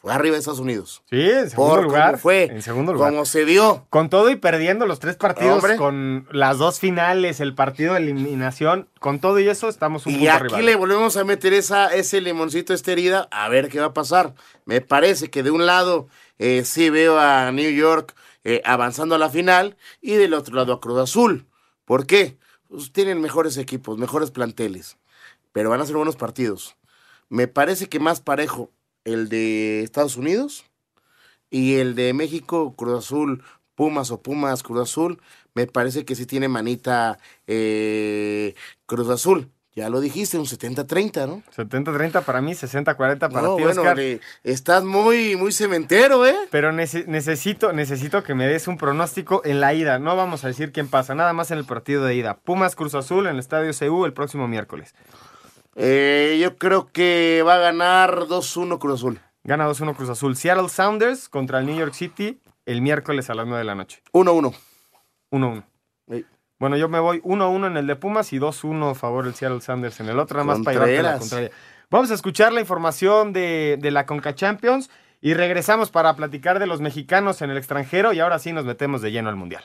fue 0.00 0.12
arriba 0.12 0.34
de 0.34 0.38
Estados 0.38 0.60
Unidos. 0.60 1.02
Sí, 1.10 1.20
en 1.20 1.50
segundo 1.50 1.74
Por 1.74 1.84
lugar. 1.84 2.10
cómo 2.12 2.18
fue, 2.18 2.44
En 2.44 2.62
segundo 2.62 2.92
lugar. 2.92 3.10
como 3.10 3.24
se 3.24 3.44
vio. 3.44 3.86
Con 3.90 4.08
todo 4.10 4.30
y 4.30 4.36
perdiendo 4.36 4.86
los 4.86 5.00
tres 5.00 5.16
partidos, 5.16 5.56
Hombre. 5.56 5.76
con 5.76 6.28
las 6.30 6.58
dos 6.58 6.78
finales, 6.78 7.40
el 7.40 7.54
partido 7.54 7.94
de 7.94 8.00
eliminación, 8.00 8.88
con 9.00 9.18
todo 9.18 9.40
y 9.40 9.48
eso 9.48 9.68
estamos 9.68 10.06
un 10.06 10.12
Y 10.12 10.16
punto 10.18 10.30
aquí 10.32 10.40
arriba. 10.44 10.60
le 10.60 10.76
volvemos 10.76 11.16
a 11.16 11.24
meter 11.24 11.52
esa, 11.52 11.88
ese 11.94 12.20
limoncito, 12.20 12.72
esta 12.74 12.92
herida, 12.92 13.28
a 13.32 13.48
ver 13.48 13.68
qué 13.68 13.80
va 13.80 13.86
a 13.86 13.92
pasar. 13.94 14.34
Me 14.66 14.80
parece 14.80 15.30
que 15.30 15.42
de 15.42 15.50
un 15.50 15.66
lado 15.66 16.08
eh, 16.38 16.62
sí 16.64 16.90
veo 16.90 17.18
a 17.18 17.50
New 17.50 17.70
York 17.70 18.14
eh, 18.44 18.62
avanzando 18.64 19.16
a 19.16 19.18
la 19.18 19.28
final 19.30 19.76
y 20.00 20.14
del 20.14 20.32
otro 20.34 20.54
lado 20.54 20.72
a 20.72 20.80
Cruz 20.80 20.98
Azul. 21.00 21.46
¿Por 21.84 22.06
qué? 22.06 22.38
Pues 22.68 22.92
tienen 22.92 23.20
mejores 23.20 23.56
equipos, 23.56 23.98
mejores 23.98 24.30
planteles, 24.30 24.96
pero 25.52 25.70
van 25.70 25.80
a 25.80 25.86
ser 25.86 25.96
buenos 25.96 26.16
partidos. 26.16 26.76
Me 27.30 27.48
parece 27.48 27.88
que 27.88 27.98
más 27.98 28.20
parejo 28.20 28.70
el 29.12 29.28
de 29.28 29.82
Estados 29.82 30.16
Unidos 30.16 30.64
y 31.50 31.76
el 31.76 31.94
de 31.94 32.12
México, 32.12 32.74
Cruz 32.76 33.04
Azul, 33.06 33.42
Pumas 33.74 34.10
o 34.10 34.20
Pumas, 34.22 34.62
Cruz 34.62 34.80
Azul, 34.82 35.20
me 35.54 35.66
parece 35.66 36.04
que 36.04 36.14
sí 36.14 36.26
tiene 36.26 36.48
manita 36.48 37.18
eh, 37.46 38.54
Cruz 38.86 39.08
Azul. 39.08 39.50
Ya 39.74 39.88
lo 39.90 40.00
dijiste, 40.00 40.36
un 40.38 40.46
70-30, 40.46 41.28
¿no? 41.28 41.42
70-30 41.56 42.24
para 42.24 42.40
mí, 42.40 42.50
60-40 42.52 42.96
para 43.30 43.42
No, 43.42 43.54
ti, 43.56 43.62
bueno, 43.62 43.82
Oscar. 43.82 43.96
le- 43.96 44.20
estás 44.42 44.82
muy, 44.82 45.36
muy 45.36 45.52
cementero, 45.52 46.26
¿eh? 46.26 46.34
Pero 46.50 46.72
nece- 46.72 47.06
necesito, 47.06 47.72
necesito 47.72 48.24
que 48.24 48.34
me 48.34 48.48
des 48.48 48.66
un 48.66 48.76
pronóstico 48.76 49.40
en 49.44 49.60
la 49.60 49.74
ida. 49.74 50.00
No 50.00 50.16
vamos 50.16 50.42
a 50.44 50.48
decir 50.48 50.72
quién 50.72 50.88
pasa, 50.88 51.14
nada 51.14 51.32
más 51.32 51.52
en 51.52 51.58
el 51.58 51.64
partido 51.64 52.02
de 52.04 52.16
ida. 52.16 52.38
Pumas 52.38 52.74
Cruz 52.74 52.96
Azul 52.96 53.26
en 53.28 53.34
el 53.34 53.38
Estadio 53.38 53.70
CU 53.72 54.04
el 54.04 54.12
próximo 54.12 54.48
miércoles. 54.48 54.96
Eh, 55.80 56.38
yo 56.40 56.56
creo 56.56 56.90
que 56.92 57.44
va 57.46 57.54
a 57.54 57.58
ganar 57.58 58.26
2-1 58.26 58.78
Cruz 58.78 58.94
Azul. 58.94 59.20
Gana 59.44 59.68
2-1 59.68 59.94
Cruz 59.94 60.08
Azul. 60.08 60.36
Seattle 60.36 60.68
Sounders 60.68 61.28
contra 61.28 61.60
el 61.60 61.66
New 61.66 61.76
York 61.78 61.94
City 61.94 62.40
el 62.66 62.82
miércoles 62.82 63.30
a 63.30 63.34
las 63.34 63.46
9 63.46 63.60
de 63.60 63.64
la 63.64 63.76
noche. 63.76 64.02
1-1. 64.12 64.52
1-1. 65.30 65.64
Sí. 66.10 66.26
Bueno, 66.58 66.76
yo 66.76 66.88
me 66.88 66.98
voy 66.98 67.20
1-1 67.20 67.68
en 67.68 67.76
el 67.76 67.86
de 67.86 67.94
Pumas 67.94 68.32
y 68.32 68.40
2-1 68.40 68.90
a 68.90 68.94
favor 68.96 69.24
del 69.24 69.34
Seattle 69.34 69.60
Sounders 69.60 70.00
en 70.00 70.08
el 70.08 70.18
otro, 70.18 70.38
nada 70.38 70.58
más 70.58 70.64
para 70.64 70.86
llevarte 70.86 71.02
la 71.02 71.18
contraria. 71.18 71.50
Vamos 71.90 72.10
a 72.10 72.14
escuchar 72.14 72.52
la 72.52 72.60
información 72.60 73.32
de, 73.32 73.78
de 73.80 73.90
la 73.92 74.04
Conca 74.04 74.34
Champions 74.34 74.90
y 75.20 75.34
regresamos 75.34 75.90
para 75.90 76.14
platicar 76.16 76.58
de 76.58 76.66
los 76.66 76.80
mexicanos 76.80 77.40
en 77.40 77.50
el 77.50 77.56
extranjero 77.56 78.12
y 78.12 78.20
ahora 78.20 78.40
sí 78.40 78.52
nos 78.52 78.64
metemos 78.64 79.00
de 79.00 79.12
lleno 79.12 79.28
al 79.28 79.36
Mundial. 79.36 79.62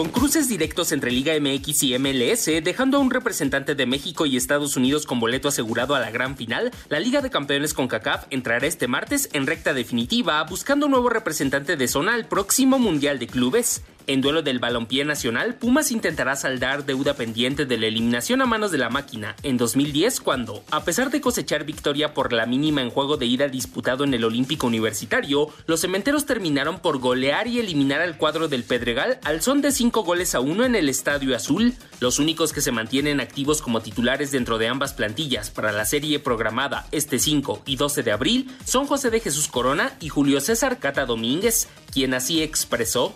Con 0.00 0.08
cruces 0.08 0.48
directos 0.48 0.92
entre 0.92 1.10
Liga 1.10 1.34
MX 1.38 1.82
y 1.82 1.98
MLS, 1.98 2.46
dejando 2.64 2.96
a 2.96 3.00
un 3.00 3.10
representante 3.10 3.74
de 3.74 3.84
México 3.84 4.24
y 4.24 4.38
Estados 4.38 4.74
Unidos 4.78 5.04
con 5.04 5.20
boleto 5.20 5.48
asegurado 5.48 5.94
a 5.94 6.00
la 6.00 6.10
gran 6.10 6.38
final, 6.38 6.70
la 6.88 7.00
Liga 7.00 7.20
de 7.20 7.28
Campeones 7.28 7.74
con 7.74 7.86
CACAF 7.86 8.24
entrará 8.30 8.66
este 8.66 8.88
martes 8.88 9.28
en 9.34 9.46
recta 9.46 9.74
definitiva, 9.74 10.42
buscando 10.44 10.86
un 10.86 10.92
nuevo 10.92 11.10
representante 11.10 11.76
de 11.76 11.86
zona 11.86 12.14
al 12.14 12.24
próximo 12.24 12.78
Mundial 12.78 13.18
de 13.18 13.26
Clubes. 13.26 13.82
En 14.10 14.22
duelo 14.22 14.42
del 14.42 14.58
balompié 14.58 15.04
nacional, 15.04 15.54
Pumas 15.54 15.92
intentará 15.92 16.34
saldar 16.34 16.84
deuda 16.84 17.14
pendiente 17.14 17.64
de 17.64 17.78
la 17.78 17.86
eliminación 17.86 18.42
a 18.42 18.44
manos 18.44 18.72
de 18.72 18.78
la 18.78 18.90
máquina 18.90 19.36
en 19.44 19.56
2010 19.56 20.20
cuando, 20.20 20.64
a 20.72 20.82
pesar 20.82 21.12
de 21.12 21.20
cosechar 21.20 21.62
victoria 21.62 22.12
por 22.12 22.32
la 22.32 22.44
mínima 22.44 22.82
en 22.82 22.90
juego 22.90 23.18
de 23.18 23.26
ida 23.26 23.46
disputado 23.46 24.02
en 24.02 24.12
el 24.12 24.24
Olímpico 24.24 24.66
Universitario, 24.66 25.50
los 25.66 25.82
cementeros 25.82 26.26
terminaron 26.26 26.80
por 26.80 26.98
golear 26.98 27.46
y 27.46 27.60
eliminar 27.60 28.00
al 28.00 28.16
cuadro 28.16 28.48
del 28.48 28.64
Pedregal 28.64 29.20
al 29.22 29.42
son 29.42 29.60
de 29.60 29.70
5 29.70 30.02
goles 30.02 30.34
a 30.34 30.40
1 30.40 30.64
en 30.64 30.74
el 30.74 30.88
Estadio 30.88 31.36
Azul. 31.36 31.74
Los 32.00 32.18
únicos 32.18 32.52
que 32.52 32.62
se 32.62 32.72
mantienen 32.72 33.20
activos 33.20 33.62
como 33.62 33.80
titulares 33.80 34.32
dentro 34.32 34.58
de 34.58 34.66
ambas 34.66 34.92
plantillas 34.92 35.50
para 35.50 35.70
la 35.70 35.84
serie 35.84 36.18
programada 36.18 36.88
este 36.90 37.20
5 37.20 37.62
y 37.64 37.76
12 37.76 38.02
de 38.02 38.10
abril 38.10 38.50
son 38.64 38.88
José 38.88 39.10
de 39.10 39.20
Jesús 39.20 39.46
Corona 39.46 39.92
y 40.00 40.08
Julio 40.08 40.40
César 40.40 40.80
Cata 40.80 41.06
Domínguez, 41.06 41.68
quien 41.92 42.14
así 42.14 42.42
expresó 42.42 43.14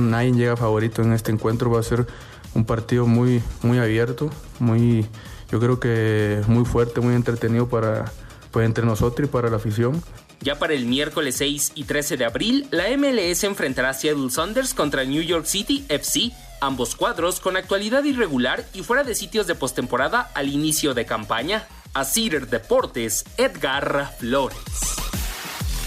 nadie 0.00 0.32
llega 0.32 0.56
favorito 0.56 1.02
en 1.02 1.12
este 1.12 1.32
encuentro. 1.32 1.70
Va 1.70 1.80
a 1.80 1.82
ser 1.82 2.06
un 2.54 2.64
partido 2.64 3.06
muy, 3.06 3.42
muy 3.62 3.78
abierto, 3.78 4.30
muy, 4.58 5.06
yo 5.50 5.60
creo 5.60 5.80
que 5.80 6.42
muy 6.46 6.64
fuerte, 6.64 7.00
muy 7.00 7.14
entretenido 7.14 7.68
para, 7.68 8.12
pues, 8.50 8.66
entre 8.66 8.84
nosotros 8.84 9.28
y 9.28 9.32
para 9.32 9.50
la 9.50 9.56
afición. 9.56 10.02
Ya 10.40 10.58
para 10.58 10.74
el 10.74 10.86
miércoles 10.86 11.36
6 11.36 11.72
y 11.74 11.84
13 11.84 12.16
de 12.16 12.24
abril, 12.24 12.66
la 12.70 12.84
MLS 12.96 13.44
enfrentará 13.44 13.90
a 13.90 13.94
Seattle 13.94 14.30
Saunders 14.30 14.74
contra 14.74 15.04
New 15.04 15.22
York 15.22 15.46
City 15.46 15.84
FC, 15.88 16.32
ambos 16.60 16.96
cuadros 16.96 17.40
con 17.40 17.56
actualidad 17.56 18.04
irregular 18.04 18.64
y 18.74 18.82
fuera 18.82 19.04
de 19.04 19.14
sitios 19.14 19.46
de 19.46 19.54
postemporada 19.54 20.30
al 20.34 20.48
inicio 20.48 20.92
de 20.94 21.06
campaña. 21.06 21.66
A 21.94 22.04
Cider 22.04 22.48
Deportes, 22.48 23.24
Edgar 23.38 24.16
Flores. 24.18 24.58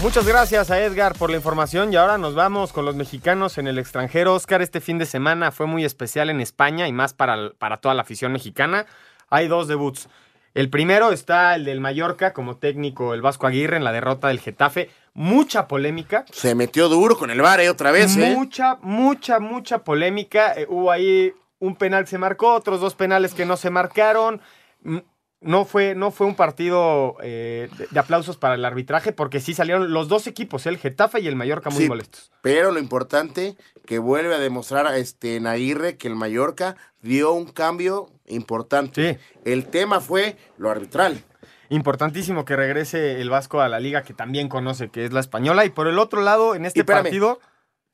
Muchas 0.00 0.28
gracias 0.28 0.70
a 0.70 0.80
Edgar 0.80 1.14
por 1.18 1.28
la 1.28 1.36
información 1.36 1.92
y 1.92 1.96
ahora 1.96 2.18
nos 2.18 2.36
vamos 2.36 2.72
con 2.72 2.84
los 2.84 2.94
mexicanos 2.94 3.58
en 3.58 3.66
el 3.66 3.80
extranjero. 3.80 4.32
Oscar, 4.32 4.62
este 4.62 4.80
fin 4.80 4.96
de 4.96 5.06
semana 5.06 5.50
fue 5.50 5.66
muy 5.66 5.84
especial 5.84 6.30
en 6.30 6.40
España 6.40 6.86
y 6.86 6.92
más 6.92 7.14
para, 7.14 7.50
para 7.58 7.78
toda 7.78 7.94
la 7.94 8.02
afición 8.02 8.32
mexicana. 8.32 8.86
Hay 9.28 9.48
dos 9.48 9.66
debuts. 9.66 10.08
El 10.54 10.70
primero 10.70 11.10
está 11.10 11.56
el 11.56 11.64
del 11.64 11.80
Mallorca 11.80 12.32
como 12.32 12.58
técnico, 12.58 13.12
el 13.12 13.22
Vasco 13.22 13.48
Aguirre, 13.48 13.76
en 13.76 13.82
la 13.82 13.90
derrota 13.90 14.28
del 14.28 14.38
Getafe. 14.38 14.88
Mucha 15.14 15.66
polémica. 15.66 16.24
Se 16.30 16.54
metió 16.54 16.88
duro 16.88 17.18
con 17.18 17.32
el 17.32 17.42
VAR, 17.42 17.60
¿eh? 17.60 17.68
Otra 17.68 17.90
vez, 17.90 18.16
¿eh? 18.16 18.34
Mucha, 18.36 18.78
mucha, 18.82 19.40
mucha 19.40 19.78
polémica. 19.78 20.52
Eh, 20.54 20.66
hubo 20.68 20.92
ahí 20.92 21.32
un 21.58 21.74
penal 21.74 22.04
que 22.04 22.10
se 22.10 22.18
marcó, 22.18 22.54
otros 22.54 22.80
dos 22.80 22.94
penales 22.94 23.34
que 23.34 23.44
no 23.44 23.56
se 23.56 23.68
marcaron. 23.68 24.40
No 25.40 25.64
fue, 25.64 25.94
no 25.94 26.10
fue 26.10 26.26
un 26.26 26.34
partido 26.34 27.16
eh, 27.22 27.68
de, 27.90 28.00
aplausos 28.00 28.36
para 28.36 28.54
el 28.54 28.64
arbitraje 28.64 29.12
porque 29.12 29.38
sí 29.40 29.54
salieron 29.54 29.92
los 29.92 30.08
dos 30.08 30.26
equipos, 30.26 30.66
el 30.66 30.78
Getafe 30.78 31.20
y 31.20 31.28
el 31.28 31.36
Mallorca, 31.36 31.70
muy 31.70 31.84
Sí, 31.84 31.88
molestos. 31.88 32.32
Pero 32.42 32.72
lo 32.72 32.80
importante 32.80 33.56
que 33.86 34.00
vuelve 34.00 34.34
a 34.34 34.38
demostrar 34.38 34.86
a 34.88 34.96
este 34.96 35.38
Naguirre 35.38 35.96
que 35.96 36.08
el 36.08 36.16
Mallorca 36.16 36.76
dio 37.02 37.32
un 37.32 37.46
cambio 37.46 38.10
importante. 38.26 39.20
El 39.44 39.66
tema 39.66 40.00
fue 40.00 40.36
lo 40.56 40.70
arbitral. 40.70 41.22
Importantísimo 41.70 42.44
que 42.44 42.56
regrese 42.56 43.20
el 43.20 43.30
Vasco 43.30 43.60
a 43.60 43.68
la 43.68 43.78
liga 43.78 44.02
que 44.02 44.14
también 44.14 44.48
conoce, 44.48 44.88
que 44.88 45.04
es 45.04 45.12
la 45.12 45.20
española. 45.20 45.64
Y 45.64 45.70
por 45.70 45.86
el 45.86 45.98
otro 45.98 46.22
lado, 46.22 46.54
en 46.54 46.64
este 46.64 46.78
Y 46.78 46.82
espérame, 46.82 47.38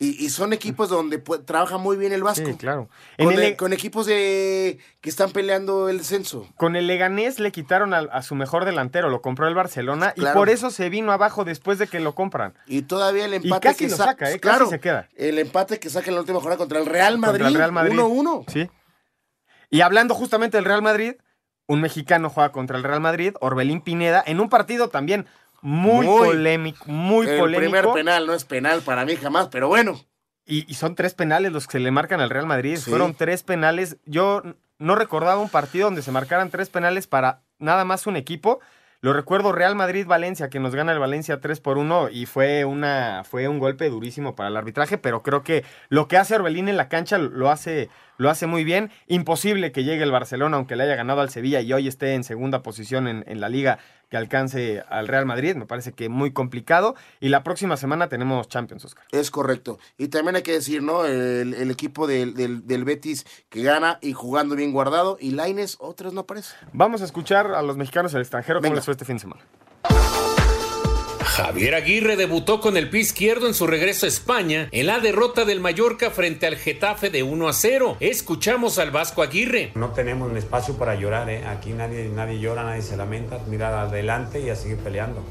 Y, 0.04 0.28
son 0.30 0.52
equipos 0.52 0.88
donde 0.88 1.18
trabaja 1.18 1.78
muy 1.78 1.96
bien 1.96 2.12
el 2.12 2.22
Vasco. 2.22 2.46
Sí, 2.46 2.54
claro. 2.54 2.88
Con, 3.56 3.72
equipos 3.72 4.06
de 4.06 4.78
que 5.00 5.08
están 5.08 5.30
peleando 5.30 5.88
el 5.88 5.98
descenso. 5.98 6.46
Con 6.56 6.76
el 6.76 6.86
Leganés 6.86 7.38
le 7.38 7.52
quitaron 7.52 7.94
a, 7.94 8.22
su 8.22 8.34
mejor 8.34 8.64
delantero, 8.64 9.08
lo 9.08 9.22
compró 9.22 9.48
el 9.48 9.54
Barcelona 9.54 10.12
y 10.16 10.24
por 10.26 10.48
eso 10.48 10.70
se 10.70 10.88
vino 10.88 11.12
abajo 11.12 11.44
después 11.44 11.78
de 11.78 11.86
que 11.86 12.00
lo 12.00 12.14
compran. 12.14 12.54
Y 12.66 12.82
todavía 12.82 13.24
el 13.24 13.34
empate 13.34 13.68
casi 13.68 13.84
que 13.84 13.90
lo 13.90 13.96
saca, 13.96 14.30
¿eh? 14.30 14.40
Claro, 14.40 14.68
se 14.68 14.80
queda. 14.80 15.08
El 15.14 15.38
empate 15.38 15.78
que 15.78 15.90
saca 15.90 16.08
en 16.08 16.14
la 16.14 16.20
última 16.20 16.38
jornada 16.38 16.58
contra 16.58 16.78
el 16.78 16.86
Real 16.86 17.18
Madrid. 17.18 17.44
1-1. 17.44 18.44
Sí. 18.48 18.70
Y 19.70 19.80
hablando 19.80 20.14
justamente 20.14 20.56
del 20.56 20.64
Real 20.64 20.82
Madrid, 20.82 21.14
un 21.66 21.80
mexicano 21.80 22.28
juega 22.30 22.52
contra 22.52 22.76
el 22.76 22.84
Real 22.84 23.00
Madrid, 23.00 23.34
Orbelín 23.40 23.80
Pineda, 23.80 24.22
en 24.26 24.40
un 24.40 24.48
partido 24.48 24.88
también 24.88 25.26
muy, 25.64 26.06
polémico, 26.06 26.84
muy 26.86 27.26
polémico. 27.26 27.76
El 27.76 27.82
primer 27.82 27.92
penal 27.94 28.26
no 28.26 28.34
es 28.34 28.44
penal 28.44 28.82
para 28.82 29.06
mí 29.06 29.16
jamás, 29.16 29.48
pero 29.48 29.68
bueno. 29.68 29.98
Y, 30.44 30.74
son 30.74 30.94
tres 30.94 31.14
penales 31.14 31.52
los 31.52 31.66
que 31.66 31.72
se 31.72 31.80
le 31.80 31.90
marcan 31.90 32.20
al 32.20 32.28
Real 32.28 32.44
Madrid. 32.44 32.78
Fueron 32.78 33.14
tres 33.14 33.42
penales. 33.42 33.96
Yo 34.04 34.42
no 34.78 34.94
recordaba 34.94 35.40
un 35.40 35.48
partido 35.48 35.86
donde 35.86 36.02
se 36.02 36.12
marcaran 36.12 36.50
tres 36.50 36.68
penales 36.68 37.06
para 37.06 37.40
nada 37.58 37.86
más 37.86 38.06
un 38.06 38.16
equipo. 38.16 38.60
Lo 39.00 39.14
recuerdo 39.14 39.52
Real 39.52 39.74
Madrid-Valencia, 39.74 40.50
que 40.50 40.60
nos 40.60 40.74
gana 40.74 40.92
el 40.92 40.98
Valencia 40.98 41.40
3 41.40 41.60
por 41.60 41.76
1 41.76 42.08
y 42.10 42.24
fue, 42.24 42.64
una, 42.64 43.22
fue 43.24 43.48
un 43.48 43.58
golpe 43.58 43.90
durísimo 43.90 44.34
para 44.34 44.48
el 44.48 44.56
arbitraje, 44.56 44.96
pero 44.96 45.22
creo 45.22 45.42
que 45.42 45.62
lo 45.90 46.08
que 46.08 46.16
hace 46.16 46.36
Orbelín 46.36 46.68
en 46.68 46.78
la 46.78 46.88
cancha 46.88 47.18
lo 47.18 47.50
hace, 47.50 47.90
lo 48.16 48.30
hace 48.30 48.46
muy 48.46 48.64
bien. 48.64 48.90
Imposible 49.06 49.72
que 49.72 49.84
llegue 49.84 50.02
el 50.02 50.10
Barcelona, 50.10 50.56
aunque 50.56 50.76
le 50.76 50.84
haya 50.84 50.96
ganado 50.96 51.20
al 51.20 51.30
Sevilla 51.30 51.60
y 51.60 51.72
hoy 51.72 51.88
esté 51.88 52.14
en 52.14 52.24
segunda 52.24 52.62
posición 52.62 53.08
en, 53.08 53.24
en 53.26 53.40
la 53.40 53.48
liga, 53.48 53.78
que 54.08 54.16
alcance 54.16 54.82
al 54.88 55.08
Real 55.08 55.26
Madrid. 55.26 55.56
Me 55.56 55.66
parece 55.66 55.92
que 55.92 56.08
muy 56.08 56.32
complicado. 56.32 56.94
Y 57.20 57.28
la 57.28 57.42
próxima 57.42 57.76
semana 57.76 58.08
tenemos 58.08 58.48
Champions, 58.48 58.84
Oscar. 58.84 59.04
Es 59.10 59.30
correcto. 59.30 59.78
Y 59.98 60.08
también 60.08 60.36
hay 60.36 60.42
que 60.42 60.52
decir, 60.52 60.82
¿no? 60.82 61.04
El, 61.04 61.70
equipo 61.70 62.06
del, 62.06 62.34
del, 62.34 62.84
Betis 62.84 63.26
que 63.48 63.62
gana 63.62 63.98
y 64.02 64.12
jugando 64.12 64.54
bien 64.54 64.72
guardado. 64.72 65.16
Y 65.20 65.30
Laines, 65.32 65.76
otros 65.80 66.12
no 66.12 66.22
aparece. 66.22 66.54
Vamos 66.72 67.02
a 67.02 67.04
escuchar 67.04 67.52
a 67.52 67.62
los 67.62 67.76
mexicanos 67.76 68.12
del 68.12 68.22
extranjero 68.22 68.60
cómo 68.60 68.74
les 68.74 68.84
fue 68.84 68.92
este 68.92 69.04
fin 69.04 69.16
de 69.16 69.20
semana. 69.20 69.42
Javier 71.34 71.74
Aguirre 71.74 72.14
debutó 72.14 72.60
con 72.60 72.76
el 72.76 72.88
pie 72.90 73.00
izquierdo 73.00 73.48
en 73.48 73.54
su 73.54 73.66
regreso 73.66 74.06
a 74.06 74.08
España 74.08 74.68
en 74.70 74.86
la 74.86 75.00
derrota 75.00 75.44
del 75.44 75.58
Mallorca 75.58 76.12
frente 76.12 76.46
al 76.46 76.54
Getafe 76.54 77.10
de 77.10 77.24
1 77.24 77.48
a 77.48 77.52
0. 77.52 77.96
Escuchamos 77.98 78.78
al 78.78 78.92
Vasco 78.92 79.20
Aguirre. 79.20 79.72
No 79.74 79.90
tenemos 79.90 80.30
un 80.30 80.36
espacio 80.36 80.78
para 80.78 80.94
llorar, 80.94 81.28
¿eh? 81.28 81.44
aquí 81.44 81.72
nadie, 81.72 82.08
nadie 82.08 82.38
llora, 82.38 82.62
nadie 82.62 82.82
se 82.82 82.96
lamenta, 82.96 83.40
mirar 83.48 83.74
adelante 83.74 84.40
y 84.42 84.48
a 84.48 84.54
seguir 84.54 84.76
peleando. 84.76 85.24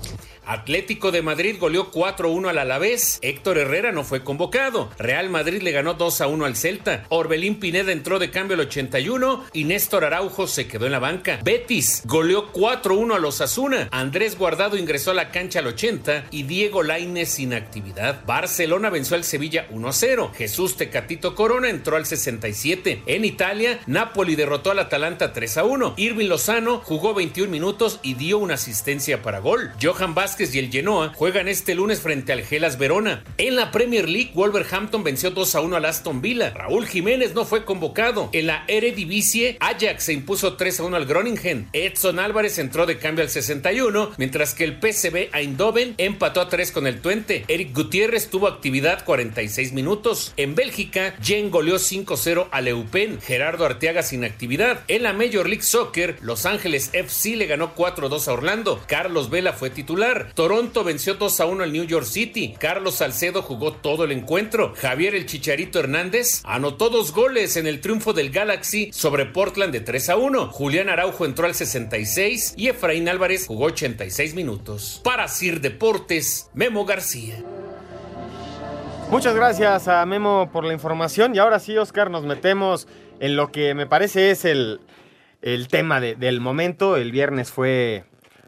Atlético 0.45 1.13
de 1.13 1.21
Madrid 1.21 1.55
goleó 1.57 1.89
4-1 1.89 2.49
al 2.49 2.57
Alavés. 2.57 3.19
Héctor 3.21 3.57
Herrera 3.57 3.93
no 3.93 4.03
fue 4.03 4.25
convocado. 4.25 4.89
Real 4.97 5.29
Madrid 5.29 5.61
le 5.61 5.71
ganó 5.71 5.97
2-1 5.97 6.45
al 6.45 6.57
Celta. 6.57 7.05
Orbelín 7.07 7.61
Pineda 7.61 7.93
entró 7.93 8.19
de 8.19 8.29
cambio 8.29 8.55
al 8.55 8.67
81 8.67 9.45
y 9.53 9.63
Néstor 9.63 10.03
Araujo 10.03 10.47
se 10.47 10.67
quedó 10.67 10.85
en 10.85 10.91
la 10.91 10.99
banca. 10.99 11.39
Betis 11.45 12.01
goleó 12.03 12.51
4-1 12.51 13.15
a 13.15 13.19
los 13.19 13.39
Asuna. 13.39 13.87
Andrés 13.91 14.37
Guardado 14.37 14.75
ingresó 14.75 15.11
a 15.11 15.13
la 15.13 15.31
cancha 15.31 15.59
al 15.59 15.67
80 15.67 15.92
y 16.31 16.43
Diego 16.43 16.81
Lainez 16.83 17.29
sin 17.29 17.53
actividad. 17.53 18.23
Barcelona 18.25 18.89
venció 18.89 19.15
al 19.15 19.23
Sevilla 19.23 19.67
1-0. 19.69 20.33
Jesús 20.33 20.75
Tecatito 20.75 21.35
Corona 21.35 21.69
entró 21.69 21.95
al 21.95 22.05
67. 22.05 23.03
En 23.05 23.25
Italia, 23.25 23.79
Napoli 23.85 24.35
derrotó 24.35 24.71
al 24.71 24.79
Atalanta 24.79 25.33
3-1. 25.33 25.93
Irving 25.97 26.27
Lozano 26.27 26.79
jugó 26.79 27.13
21 27.13 27.51
minutos 27.51 27.99
y 28.01 28.15
dio 28.15 28.39
una 28.39 28.55
asistencia 28.55 29.21
para 29.21 29.39
gol. 29.39 29.71
Johan 29.81 30.15
Vázquez 30.15 30.55
y 30.55 30.59
el 30.59 30.71
Genoa 30.71 31.13
juegan 31.15 31.47
este 31.47 31.75
lunes 31.75 32.01
frente 32.01 32.33
al 32.33 32.43
Gelas 32.43 32.77
Verona. 32.77 33.23
En 33.37 33.55
la 33.55 33.71
Premier 33.71 34.09
League, 34.09 34.31
Wolverhampton 34.33 35.03
venció 35.03 35.31
2 35.31 35.55
a 35.55 35.61
1 35.61 35.75
al 35.75 35.85
Aston 35.85 36.21
Villa. 36.21 36.51
Raúl 36.51 36.87
Jiménez 36.87 37.33
no 37.33 37.45
fue 37.45 37.65
convocado. 37.65 38.29
En 38.33 38.47
la 38.47 38.63
Eredivisie, 38.67 39.57
Ajax 39.59 40.05
se 40.05 40.13
impuso 40.13 40.55
3 40.55 40.79
a 40.79 40.83
1 40.83 40.97
al 40.97 41.05
Groningen. 41.05 41.67
Edson 41.73 42.19
Álvarez 42.19 42.57
entró 42.57 42.85
de 42.85 42.97
cambio 42.97 43.23
al 43.23 43.29
61, 43.29 44.13
mientras 44.17 44.53
que 44.53 44.63
el 44.63 44.79
PSV 44.79 45.29
Eindhoven 45.33 45.82
empató 45.97 46.41
a 46.41 46.49
3 46.49 46.71
con 46.71 46.87
el 46.87 47.01
Twente. 47.01 47.45
Eric 47.47 47.75
Gutiérrez 47.75 48.29
tuvo 48.29 48.47
actividad 48.47 49.03
46 49.05 49.73
minutos. 49.73 50.33
En 50.37 50.55
Bélgica, 50.55 51.15
Jen 51.21 51.51
goleó 51.51 51.75
5-0 51.75 52.47
al 52.51 52.67
Eupen. 52.67 53.19
Gerardo 53.21 53.65
Arteaga 53.65 54.03
sin 54.03 54.23
actividad. 54.23 54.81
En 54.87 55.03
la 55.03 55.13
Major 55.13 55.47
League 55.47 55.63
Soccer, 55.63 56.17
Los 56.21 56.45
Ángeles 56.45 56.89
FC 56.93 57.35
le 57.35 57.45
ganó 57.45 57.75
4-2 57.75 58.27
a 58.27 58.33
Orlando. 58.33 58.81
Carlos 58.87 59.29
Vela 59.29 59.53
fue 59.53 59.69
titular. 59.69 60.31
Toronto 60.33 60.83
venció 60.83 61.15
2 61.15 61.39
a 61.39 61.45
1 61.45 61.63
al 61.63 61.73
New 61.73 61.85
York 61.85 62.05
City. 62.05 62.55
Carlos 62.59 62.95
Salcedo 62.95 63.41
jugó 63.41 63.73
todo 63.73 64.03
el 64.05 64.11
encuentro. 64.11 64.73
Javier 64.75 65.15
el 65.15 65.25
Chicharito 65.25 65.79
Hernández 65.79 66.41
anotó 66.43 66.89
dos 66.89 67.11
goles 67.11 67.57
en 67.57 67.67
el 67.67 67.81
triunfo 67.81 68.13
del 68.13 68.29
Galaxy 68.29 68.91
sobre 68.93 69.25
Portland 69.25 69.73
de 69.73 69.81
3 69.81 70.09
a 70.09 70.17
1. 70.17 70.49
Julián 70.49 70.89
Araujo 70.89 71.25
entró 71.25 71.45
al 71.45 71.55
66 71.55 72.53
y 72.57 72.67
Efraín 72.67 73.09
Álvarez 73.09 73.47
jugó 73.47 73.65
86 73.65 74.33
minutos. 74.33 75.01
Para 75.03 75.27
Sir 75.27 75.61
Deportes, 75.73 76.51
Memo 76.53 76.85
García. 76.85 77.43
Muchas 79.09 79.33
gracias 79.33 79.87
a 79.87 80.05
Memo 80.05 80.51
por 80.53 80.65
la 80.65 80.73
información 80.73 81.33
y 81.33 81.39
ahora 81.39 81.57
sí, 81.57 81.75
Oscar, 81.79 82.11
nos 82.11 82.25
metemos 82.25 82.87
en 83.19 83.35
lo 83.35 83.51
que 83.51 83.73
me 83.73 83.87
parece 83.87 84.29
es 84.29 84.45
el, 84.45 84.81
el 85.41 85.67
tema 85.69 85.99
del 85.99 86.41
momento. 86.41 86.95
El 86.95 87.11
viernes 87.11 87.51
fue 87.51 88.03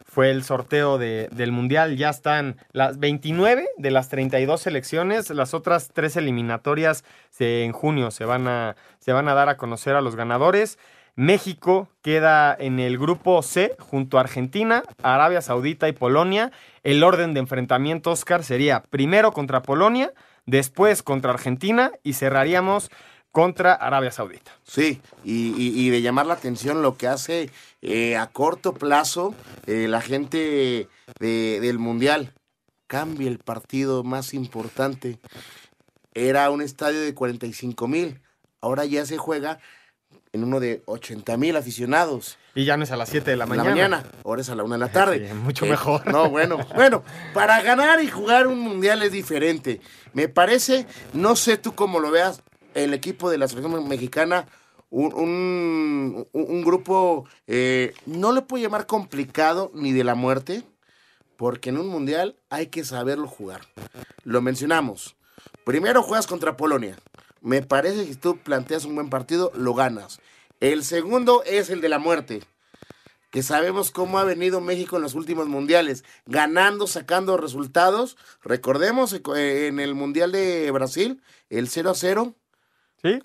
fue 0.05 0.29
el 0.29 0.43
sorteo 0.43 0.99
del 0.99 1.51
Mundial. 1.51 1.97
Ya 1.97 2.11
están 2.11 2.57
las 2.71 2.99
29 2.99 3.69
de 3.75 3.91
las 3.91 4.07
32 4.07 4.61
selecciones. 4.61 5.31
Las 5.31 5.55
otras 5.55 5.89
tres 5.93 6.15
eliminatorias 6.17 7.03
en 7.39 7.71
junio 7.71 8.11
se 8.11 8.23
van, 8.23 8.47
a, 8.47 8.75
se 8.99 9.13
van 9.13 9.27
a 9.27 9.33
dar 9.33 9.49
a 9.49 9.57
conocer 9.57 9.95
a 9.95 10.01
los 10.01 10.15
ganadores. 10.15 10.77
México 11.15 11.87
queda 12.01 12.55
en 12.57 12.79
el 12.79 12.97
grupo 12.97 13.41
C 13.41 13.75
junto 13.79 14.17
a 14.17 14.21
Argentina, 14.21 14.83
Arabia 15.01 15.41
Saudita 15.41 15.87
y 15.87 15.93
Polonia. 15.93 16.51
El 16.83 17.03
orden 17.03 17.33
de 17.33 17.39
enfrentamiento, 17.39 18.11
Oscar, 18.11 18.43
sería 18.43 18.83
primero 18.83 19.31
contra 19.31 19.61
Polonia, 19.61 20.13
después 20.45 21.03
contra 21.03 21.31
Argentina 21.31 21.91
y 22.03 22.13
cerraríamos 22.13 22.91
contra 23.31 23.73
Arabia 23.73 24.11
Saudita. 24.11 24.51
Sí, 24.63 25.01
y, 25.23 25.89
de 25.89 26.01
llamar 26.01 26.25
la 26.25 26.35
atención 26.35 26.81
lo 26.81 26.95
que 26.95 27.07
hace 27.07 27.49
eh, 27.81 28.15
a 28.17 28.27
corto 28.27 28.73
plazo 28.73 29.35
eh, 29.67 29.87
la 29.89 30.01
gente 30.01 30.87
del 31.19 31.79
Mundial. 31.79 32.33
Cambia 32.87 33.27
el 33.27 33.39
partido 33.39 34.03
más 34.03 34.33
importante. 34.33 35.19
Era 36.13 36.49
un 36.49 36.61
estadio 36.61 37.01
de 37.01 37.13
45 37.13 37.87
mil, 37.87 38.21
ahora 38.61 38.85
ya 38.85 39.05
se 39.05 39.17
juega 39.17 39.59
en 40.35 40.43
uno 40.43 40.59
de 40.59 40.83
80 40.85 41.37
mil 41.37 41.55
aficionados. 41.55 42.37
Y 42.53 42.65
ya 42.65 42.77
no 42.77 42.83
es 42.83 42.91
a 42.91 42.97
las 42.97 43.09
7 43.09 43.31
de 43.31 43.37
la 43.37 43.45
mañana. 43.45 43.69
La 43.69 43.75
mañana, 43.75 44.03
ahora 44.23 44.41
es 44.41 44.49
a 44.49 44.55
la 44.55 44.63
1 44.63 44.75
de 44.75 44.79
la 44.79 44.91
tarde. 44.91 45.33
mucho 45.43 45.65
mejor. 45.65 46.05
No, 46.11 46.29
bueno, 46.29 46.59
bueno, 46.75 47.03
para 47.33 47.61
ganar 47.61 48.03
y 48.03 48.07
jugar 48.07 48.47
un 48.47 48.59
mundial 48.59 49.01
es 49.01 49.11
diferente. 49.11 49.81
Me 50.13 50.27
parece, 50.27 50.85
no 51.13 51.35
sé 51.35 51.57
tú 51.57 51.73
cómo 51.73 51.99
lo 51.99 52.11
veas, 52.11 52.43
el 52.73 52.93
equipo 52.93 53.29
de 53.29 53.37
la 53.37 53.47
selección 53.47 53.87
mexicana 53.87 54.45
un, 54.89 56.63
grupo, 56.65 57.25
eh, 57.47 57.93
no 58.05 58.31
le 58.31 58.41
puedo 58.41 58.63
llamar 58.63 58.85
complicado 58.85 59.71
ni 59.73 59.91
de 59.91 60.03
la 60.03 60.15
muerte, 60.15 60.63
porque 61.37 61.69
en 61.69 61.77
un 61.77 61.87
mundial 61.87 62.37
hay 62.49 62.67
que 62.67 62.83
saberlo 62.85 63.27
jugar. 63.27 63.61
Lo 64.23 64.41
mencionamos. 64.41 65.15
Primero 65.65 66.03
juegas 66.03 66.27
contra 66.27 66.55
Polonia. 66.55 66.97
Me 67.45 67.61
parece 67.61 68.07
que 68.07 68.13
si 68.13 68.15
tú 68.15 68.37
planteas 68.37 68.85
un 68.85 68.95
buen 68.95 69.11
partido, 69.11 69.51
lo 69.53 69.75
ganas. 69.75 70.19
El 70.59 70.83
segundo 70.83 71.43
es 71.43 71.69
el 71.69 71.79
de 71.79 71.89
la 71.89 71.99
muerte 71.99 72.41
que 73.29 73.43
sabemos 73.43 73.91
cómo 73.91 74.17
ha 74.17 74.23
venido 74.23 74.61
México 74.61 74.95
en 74.95 75.03
los 75.03 75.13
últimos 75.13 75.47
mundiales, 75.47 76.03
ganando, 76.25 76.87
sacando 76.87 77.37
resultados. 77.37 78.17
Recordemos 78.41 79.13
eh, 79.13 79.67
en 79.67 79.79
el 79.79 79.93
Mundial 79.93 80.31
de 80.31 80.71
Brasil, 80.71 81.21
el 81.51 81.67
0 81.67 81.91
a 81.91 81.93
0 81.93 82.33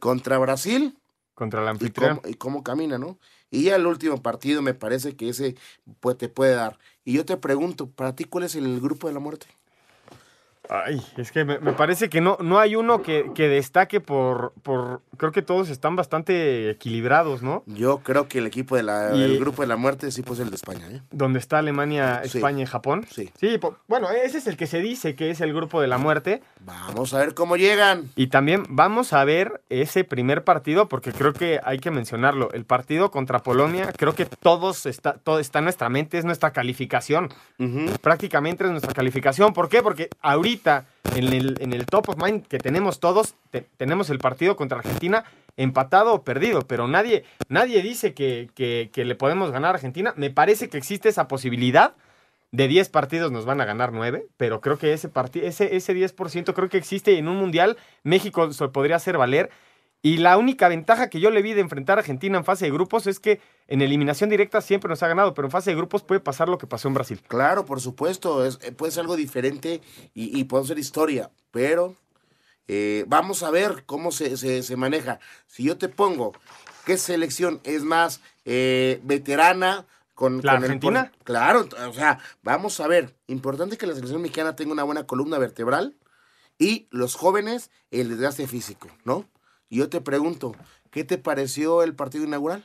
contra 0.01 0.37
Brasil. 0.37 0.99
Contra 1.33 1.62
la 1.62 1.71
anfitrión. 1.71 2.21
Y 2.27 2.35
cómo, 2.35 2.62
camina, 2.62 2.99
¿no? 2.99 3.18
Y 3.51 3.62
ya 3.62 3.77
el 3.77 3.87
último 3.87 4.21
partido 4.21 4.61
me 4.61 4.75
parece 4.75 5.16
que 5.16 5.31
ese 5.31 5.57
pues, 6.01 6.18
te 6.18 6.29
puede 6.29 6.57
dar. 6.57 6.79
Y 7.07 7.14
yo 7.14 7.25
te 7.25 7.39
pregunto, 7.39 7.89
¿para 7.89 8.14
ti 8.14 8.25
cuál 8.25 8.45
es 8.45 8.55
el 8.55 8.81
grupo 8.81 9.09
de 9.09 9.14
la 9.14 9.21
muerte? 9.21 9.47
Ay, 10.73 11.03
es 11.16 11.33
que 11.33 11.45
me, 11.45 11.59
parece 11.73 12.09
que 12.09 12.21
no, 12.21 12.39
no 12.41 12.61
hay 12.61 12.77
uno 12.77 13.03
que, 13.03 13.25
destaque 13.37 14.01
por, 14.01 14.53
por. 14.62 15.03
Creo 15.16 15.33
que 15.33 15.43
todos 15.43 15.68
están 15.68 15.97
bastante 15.97 16.71
equilibrados, 16.71 17.43
¿no? 17.43 17.64
Yo 17.66 17.99
creo 17.99 18.29
que 18.29 18.39
el 18.39 18.47
equipo 18.47 18.77
del 18.77 19.39
grupo 19.41 19.62
de 19.62 19.68
la 19.68 19.77
muerte 19.77 20.12
sí 20.12 20.23
pues 20.23 20.39
el 20.39 20.51
de 20.51 20.55
España, 20.55 20.87
¿eh? 20.89 21.03
Donde 21.11 21.41
está 21.41 21.59
Alemania, 21.59 22.21
España 22.23 22.62
y 22.62 22.66
Japón. 22.66 23.05
Sí. 23.11 23.31
Sí, 23.41 23.59
bueno, 23.89 24.11
ese 24.11 24.39
es 24.39 24.47
el 24.47 24.57
que 24.57 24.68
se 24.68 24.79
dice 24.79 25.16
que 25.16 25.31
es 25.31 25.41
el 25.41 25.53
grupo 25.53 25.81
de 25.81 25.89
la 25.89 25.99
muerte. 25.99 26.41
Vamos 26.61 27.14
a 27.14 27.18
ver 27.18 27.35
cómo 27.35 27.57
llegan. 27.57 28.09
Y 28.14 28.29
también 28.29 28.64
vamos 28.68 29.12
a 29.12 29.25
ver 29.25 29.62
ese 29.71 30.05
primer 30.05 30.45
partido, 30.45 30.89
porque 30.89 31.11
creo 31.12 31.33
que 31.33 31.59
hay 31.64 31.81
que 31.81 31.91
mencionarlo. 31.91 32.53
El 32.53 32.64
partido 32.64 33.11
contra 33.11 33.41
Polonia, 33.41 33.93
creo 33.97 34.14
que 34.14 34.25
todos 34.25 34.87
está, 34.87 35.14
todo 35.14 35.41
está 35.41 35.59
en 35.59 35.64
nuestra 35.64 35.89
mente, 35.89 36.16
es 36.16 36.25
nuestra 36.25 36.53
calificación. 36.53 37.29
Prácticamente 38.03 38.64
es 38.64 38.71
nuestra 38.71 38.93
calificación. 38.93 39.53
¿Por 39.53 39.68
qué? 39.68 39.83
Porque 39.83 40.11
ahorita 40.21 40.60
en 41.15 41.33
el, 41.33 41.57
en 41.61 41.73
el 41.73 41.87
top 41.87 42.11
of 42.11 42.17
mind 42.23 42.47
que 42.47 42.59
tenemos 42.59 43.01
todos, 43.01 43.35
tenemos 43.77 44.11
el 44.11 44.19
partido 44.19 44.57
contra 44.57 44.79
Argentina 44.79 45.25
empatado 45.57 46.15
o 46.15 46.23
perdido, 46.23 46.63
pero 46.63 46.89
nadie, 46.89 47.25
nadie 47.49 47.83
dice 47.83 48.15
que, 48.15 48.49
que, 48.55 49.05
le 49.05 49.15
podemos 49.15 49.51
ganar 49.51 49.73
a 49.73 49.75
Argentina. 49.75 50.15
Me 50.17 50.31
parece 50.31 50.69
que 50.69 50.79
existe 50.79 51.09
esa 51.09 51.29
posibilidad 51.29 51.95
de 52.53 52.67
10 52.67 52.89
partidos 52.89 53.31
nos 53.31 53.45
van 53.45 53.61
a 53.61 53.65
ganar 53.65 53.93
9, 53.93 54.27
pero 54.37 54.61
creo 54.61 54.77
que 54.77 54.93
ese, 54.93 55.11
ese, 55.35 55.77
ese 55.77 55.95
10% 55.95 56.53
creo 56.53 56.69
que 56.69 56.79
existe 56.79 57.17
en 57.17 57.29
un 57.29 57.37
mundial. 57.37 57.77
México 58.03 58.53
se 58.53 58.69
podría 58.69 58.97
hacer 58.97 59.19
valer. 59.19 59.51
Y 60.03 60.16
la 60.16 60.38
única 60.38 60.68
ventaja 60.68 61.11
que 61.11 61.20
yo 61.20 61.30
le 61.30 61.42
vi 61.42 61.53
de 61.53 61.61
enfrentar 61.61 61.98
a 61.98 62.01
Argentina 62.01 62.38
en 62.38 62.44
fase 62.44 62.64
de 62.64 62.70
grupos 62.70 63.07
es 63.07 63.20
que 63.20 63.40
en 63.68 63.82
eliminación 63.82 64.30
directa 64.30 64.62
siempre 64.62 64.88
nos 64.88 65.03
ha 65.03 65.09
ganado, 65.09 65.34
pero 65.34 65.46
en 65.46 65.53
fase 65.53 65.70
de 65.70 65.76
grupos 65.76 66.03
puede 66.03 66.20
pasar 66.20 66.48
lo 66.48 66.57
que 66.57 66.66
pasó 66.66 66.88
en 66.88 66.94
Brasil. 66.94 67.20
Claro, 67.28 67.66
por 67.66 67.80
supuesto, 67.80 68.46
es, 68.46 68.59
eh, 68.62 68.72
puede 68.72 68.92
ser 68.92 69.03
algo 69.03 69.16
diferente 69.16 69.82
y, 70.14 70.42
puede 70.44 70.64
ser 70.64 70.78
historia, 70.78 71.30
pero 71.51 71.94
eh, 72.66 73.05
vamos 73.09 73.42
a 73.42 73.51
ver 73.51 73.84
cómo 73.84 74.11
se, 74.11 74.36
se, 74.36 74.76
maneja. 74.76 75.20
Si 75.46 75.64
yo 75.64 75.76
te 75.76 75.88
pongo 75.88 76.32
qué 76.86 76.96
selección 76.96 77.61
es 77.64 77.82
más 77.82 78.22
eh, 78.46 79.01
veterana, 79.05 79.86
con, 80.14 80.40
¿La 80.42 80.53
Argentina? 80.53 81.12
claro, 81.24 81.66
o 81.88 81.92
sea, 81.94 82.18
vamos 82.42 82.78
a 82.80 82.86
ver. 82.86 83.14
Importante 83.26 83.78
que 83.78 83.86
la 83.86 83.94
selección 83.94 84.20
mexicana 84.20 84.55
tenga 84.55 84.72
una 84.72 84.82
buena 84.82 85.07
columna 85.07 85.38
vertebral 85.38 85.96
y 86.59 86.88
los 86.90 87.14
jóvenes 87.14 87.70
el 87.90 88.11
desgaste 88.11 88.46
físico, 88.46 88.88
¿no? 89.05 89.26
Y 89.71 89.77
yo 89.77 89.89
te 89.89 90.01
pregunto, 90.01 90.57
¿qué 90.91 91.05
te 91.05 91.16
pareció 91.16 91.85
el 91.85 91.95
partido 91.95 92.25
inaugural? 92.25 92.64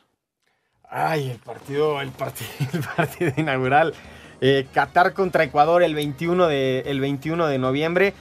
Ay, 0.89 1.29
el 1.29 1.37
partido, 1.37 2.01
el 2.01 2.09
partido, 2.09 2.49
el 2.73 2.81
partido 2.81 3.31
inaugural. 3.37 3.93
Eh, 4.41 4.67
Qatar 4.73 5.13
contra 5.13 5.43
Ecuador 5.43 5.83
el 5.83 5.93
21 5.93 6.47
de, 6.47 6.79
el 6.87 6.99
21 6.99 7.45
de 7.45 7.59
noviembre. 7.59 8.13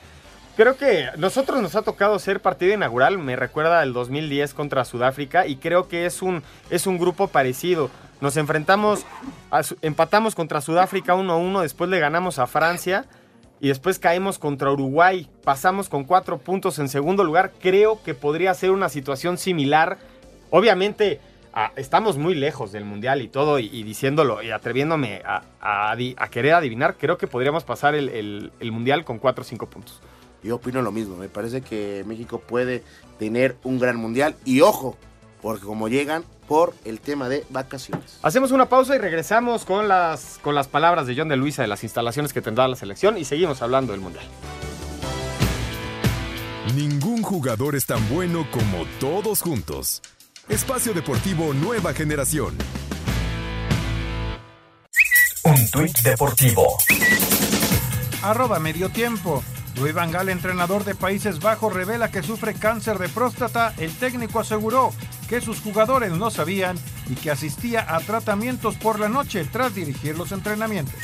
Creo 0.57 0.77
que 0.77 1.09
nosotros 1.17 1.63
nos 1.63 1.75
ha 1.77 1.83
tocado 1.83 2.19
ser 2.19 2.41
partido 2.41 2.75
inaugural, 2.75 3.19
me 3.19 3.35
recuerda 3.35 3.83
el 3.83 3.93
2010 3.93 4.55
contra 4.55 4.85
Sudáfrica 4.85 5.47
y 5.47 5.57
creo 5.57 5.89
que 5.89 6.07
es 6.07 6.23
un, 6.23 6.45
es 6.71 6.87
un 6.87 6.99
grupo 6.99 7.27
parecido. 7.27 7.91
Nos 8.21 8.37
enfrentamos, 8.37 9.05
empatamos 9.81 10.35
contra 10.35 10.61
Sudáfrica 10.61 11.15
1-1, 11.15 11.63
después 11.63 11.91
le 11.91 11.99
ganamos 11.99 12.39
a 12.39 12.47
Francia 12.47 13.07
y 13.61 13.69
después 13.69 13.99
caemos 13.99 14.39
contra 14.39 14.71
Uruguay. 14.71 15.29
Pasamos 15.43 15.89
con 15.89 16.05
cuatro 16.05 16.39
puntos 16.39 16.79
en 16.79 16.89
segundo 16.89 17.25
lugar. 17.25 17.53
Creo 17.61 18.03
que 18.03 18.15
podría 18.15 18.53
ser 18.55 18.71
una 18.71 18.89
situación 18.89 19.39
similar. 19.39 19.99
Obviamente 20.51 21.21
estamos 21.77 22.19
muy 22.19 22.35
lejos 22.35 22.73
del 22.73 22.85
Mundial 22.85 23.23
y 23.23 23.29
todo, 23.29 23.59
y, 23.59 23.83
diciéndolo 23.85 24.43
y 24.43 24.51
atreviéndome 24.51 25.23
a, 25.25 25.97
querer 26.31 26.55
adivinar, 26.55 26.97
creo 26.99 27.17
que 27.17 27.27
podríamos 27.27 27.65
pasar 27.65 27.95
el, 27.95 28.53
el 28.59 28.73
Mundial 28.73 29.05
con 29.05 29.19
cuatro 29.19 29.43
o 29.43 29.45
cinco 29.45 29.67
puntos. 29.67 30.01
Yo 30.43 30.57
opino 30.57 30.83
lo 30.83 30.93
mismo. 30.93 31.17
Me 31.17 31.29
parece 31.29 31.63
que 31.63 32.05
México 32.07 32.39
puede 32.39 32.83
tener 33.19 33.57
un 33.65 33.79
gran 33.79 33.97
Mundial. 33.97 34.37
Y 34.45 34.61
ojo, 34.61 34.97
porque 35.41 35.65
como 35.65 35.89
llegan 35.89 36.25
por 36.49 36.75
el 36.85 37.01
tema 37.01 37.29
de 37.29 37.45
vacaciones. 37.51 38.19
Hacemos 38.23 38.51
una 38.51 38.69
pausa 38.69 38.95
y 38.95 38.99
regresamos 38.99 39.65
con 39.65 39.89
las, 39.89 40.39
con 40.43 40.55
las 40.55 40.69
palabras 40.69 41.07
de 41.07 41.17
John 41.17 41.29
de 41.29 41.37
Luisa 41.37 41.63
de 41.63 41.69
las 41.69 41.83
instalaciones 41.85 42.33
que 42.33 42.43
tendrá 42.43 42.69
la 42.69 42.77
selección 42.77 43.19
y 43.19 43.25
seguimos 43.25 43.63
hablando 43.63 43.93
del 43.93 44.01
Mundial. 44.01 44.25
Ningún 46.75 47.23
jugador 47.23 47.77
es 47.77 47.87
tan 47.87 48.09
bueno 48.09 48.47
como 48.51 48.85
todos 48.99 49.43
juntos. 49.43 50.03
Espacio 50.49 50.93
Deportivo 50.93 51.55
Nueva 51.55 51.93
Generación. 51.95 52.57
Un 55.45 55.71
tuit 55.71 55.99
deportivo. 56.01 56.79
Arroba 58.23 58.59
medio 58.59 58.89
tiempo. 58.89 59.43
Luis 59.77 59.93
Van 59.93 60.11
Gaal, 60.11 60.29
entrenador 60.29 60.85
de 60.85 60.95
Países 60.95 61.41
Bajos, 61.41 61.73
revela 61.73 62.11
que 62.11 62.23
sufre 62.23 62.55
cáncer 62.55 62.99
de 62.99 63.09
próstata. 63.09 63.75
El 63.77 63.93
técnico 63.93 64.41
aseguró 64.41 64.93
que 65.29 65.41
sus 65.41 65.61
jugadores 65.61 66.13
no 66.13 66.31
sabían 66.31 66.79
y 67.09 67.15
que 67.15 67.31
asistía 67.31 67.85
a 67.89 68.01
tratamientos 68.01 68.77
por 68.77 69.01
la 69.01 69.09
noche 69.09 69.45
tras 69.51 69.75
dirigir 69.75 70.17
los 70.17 70.33
entrenamientos. 70.33 70.95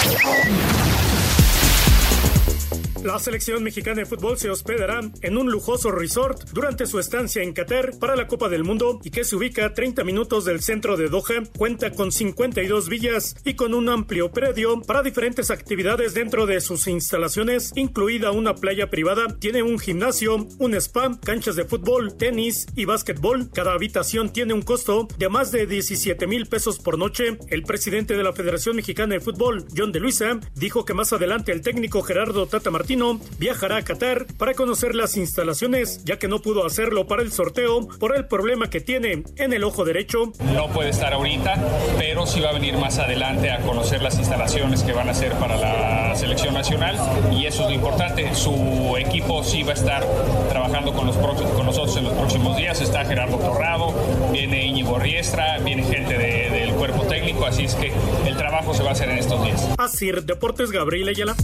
La 3.03 3.19
selección 3.19 3.63
mexicana 3.63 4.01
de 4.01 4.07
fútbol 4.07 4.37
se 4.37 4.51
hospedará 4.51 5.01
en 5.23 5.39
un 5.39 5.51
lujoso 5.51 5.91
resort 5.91 6.51
durante 6.53 6.85
su 6.85 6.99
estancia 6.99 7.43
en 7.43 7.55
Qatar 7.55 7.99
para 7.99 8.15
la 8.15 8.27
Copa 8.27 8.51
del 8.51 8.63
Mundo 8.63 9.01
y 9.03 9.11
que 9.11 9.25
se 9.25 9.37
ubica 9.37 9.65
a 9.65 9.73
30 9.73 10.05
minutos 10.05 10.45
del 10.45 10.61
centro 10.61 10.99
de 10.99 11.09
Doha. 11.09 11.45
Cuenta 11.57 11.93
con 11.93 12.13
52 12.13 12.91
villas 12.91 13.37
y 13.43 13.55
con 13.55 13.73
un 13.73 13.89
amplio 13.89 14.33
predio 14.33 14.83
para 14.83 15.03
diferentes 15.03 15.51
actividades 15.51 16.13
dentro 16.13 16.45
de 16.45 16.61
sus 16.61 16.89
instalaciones, 16.89 17.73
incluida 17.75 18.33
una 18.33 18.55
playa 18.55 18.91
privada. 18.91 19.29
Tiene 19.39 19.63
un 19.63 19.79
gimnasio, 19.79 20.47
un 20.59 20.75
spa, 20.75 21.19
canchas 21.25 21.57
de 21.57 21.65
fútbol, 21.65 22.19
tenis 22.19 22.67
y 22.77 22.85
básquetbol. 22.85 23.51
Cada 23.51 23.73
habitación 23.73 24.31
tiene 24.31 24.53
un 24.53 24.63
costo 24.63 25.09
de 25.17 25.31
más 25.31 25.53
de 25.53 25.67
17 25.67 26.27
mil 26.27 26.49
pesos 26.49 26.79
por 26.79 26.99
noche. 26.99 27.39
El 27.49 27.63
presidente 27.63 28.15
de 28.15 28.25
la 28.25 28.35
Federación 28.35 28.77
Mexicana 28.77 29.15
de 29.15 29.21
Fútbol, 29.21 29.65
John 29.75 29.91
de 29.91 30.01
Luisa, 30.01 30.39
dijo 30.55 30.85
que 30.85 30.93
más 30.93 31.15
adelante 31.15 31.51
el 31.53 31.63
técnico 31.63 32.03
Gerardo 32.03 32.47
Tata 32.47 32.71
Martínez 32.71 32.90
viajará 33.39 33.77
a 33.77 33.83
Qatar 33.83 34.27
para 34.37 34.55
conocer 34.55 34.97
las 34.97 35.17
instalaciones, 35.17 36.05
ya 36.05 36.19
que 36.19 36.27
no 36.27 36.41
pudo 36.41 36.67
hacerlo 36.67 37.07
para 37.07 37.23
el 37.23 37.31
sorteo 37.31 37.87
por 38.01 38.17
el 38.17 38.27
problema 38.27 38.69
que 38.69 38.81
tiene 38.81 39.23
en 39.37 39.53
el 39.53 39.63
ojo 39.63 39.85
derecho. 39.85 40.33
No 40.53 40.69
puede 40.71 40.91
estar 40.91 41.13
ahorita, 41.13 41.55
pero 41.99 42.27
sí 42.27 42.41
va 42.41 42.51
a 42.51 42.53
venir 42.53 42.77
más 42.79 42.99
adelante 42.99 43.53
a 43.53 43.61
conocer 43.61 44.03
las 44.03 44.19
instalaciones 44.19 44.83
que 44.83 44.93
van 44.93 45.09
a 45.09 45.15
ser 45.15 45.35
para 45.35 45.57
la 45.57 46.17
selección 46.17 46.53
nacional 46.53 46.97
y 47.33 47.47
eso 47.47 47.63
es 47.63 47.69
lo 47.69 47.75
importante. 47.75 48.35
Su 48.35 48.97
equipo 48.99 49.45
sí 49.45 49.63
va 49.63 49.71
a 49.71 49.75
estar 49.75 50.05
trabajando 50.49 50.93
con, 50.93 51.07
los 51.07 51.17
con 51.17 51.67
nosotros 51.67 51.97
en 51.97 52.05
los 52.05 52.15
próximos 52.15 52.57
días. 52.57 52.81
Está 52.81 53.05
Gerardo 53.05 53.39
Torrado, 53.39 53.95
viene 54.33 54.67
Íñigo 54.67 54.99
Riestra, 54.99 55.59
viene 55.59 55.85
gente 55.85 56.19
del 56.19 56.73
cuerpo 56.73 57.05
técnico, 57.05 57.47
así 57.47 57.67
es 57.67 57.77
que 57.77 57.93
el 58.27 58.37
trabajo 58.37 58.75
se 58.75 58.83
va 58.83 58.89
a 58.89 58.93
hacer 58.93 59.11
en 59.11 59.19
estos 59.19 59.45
días. 59.45 59.69
Así, 59.79 60.11
Deportes 60.11 60.73
Gabriel 60.73 61.09
Ayala. 61.09 61.37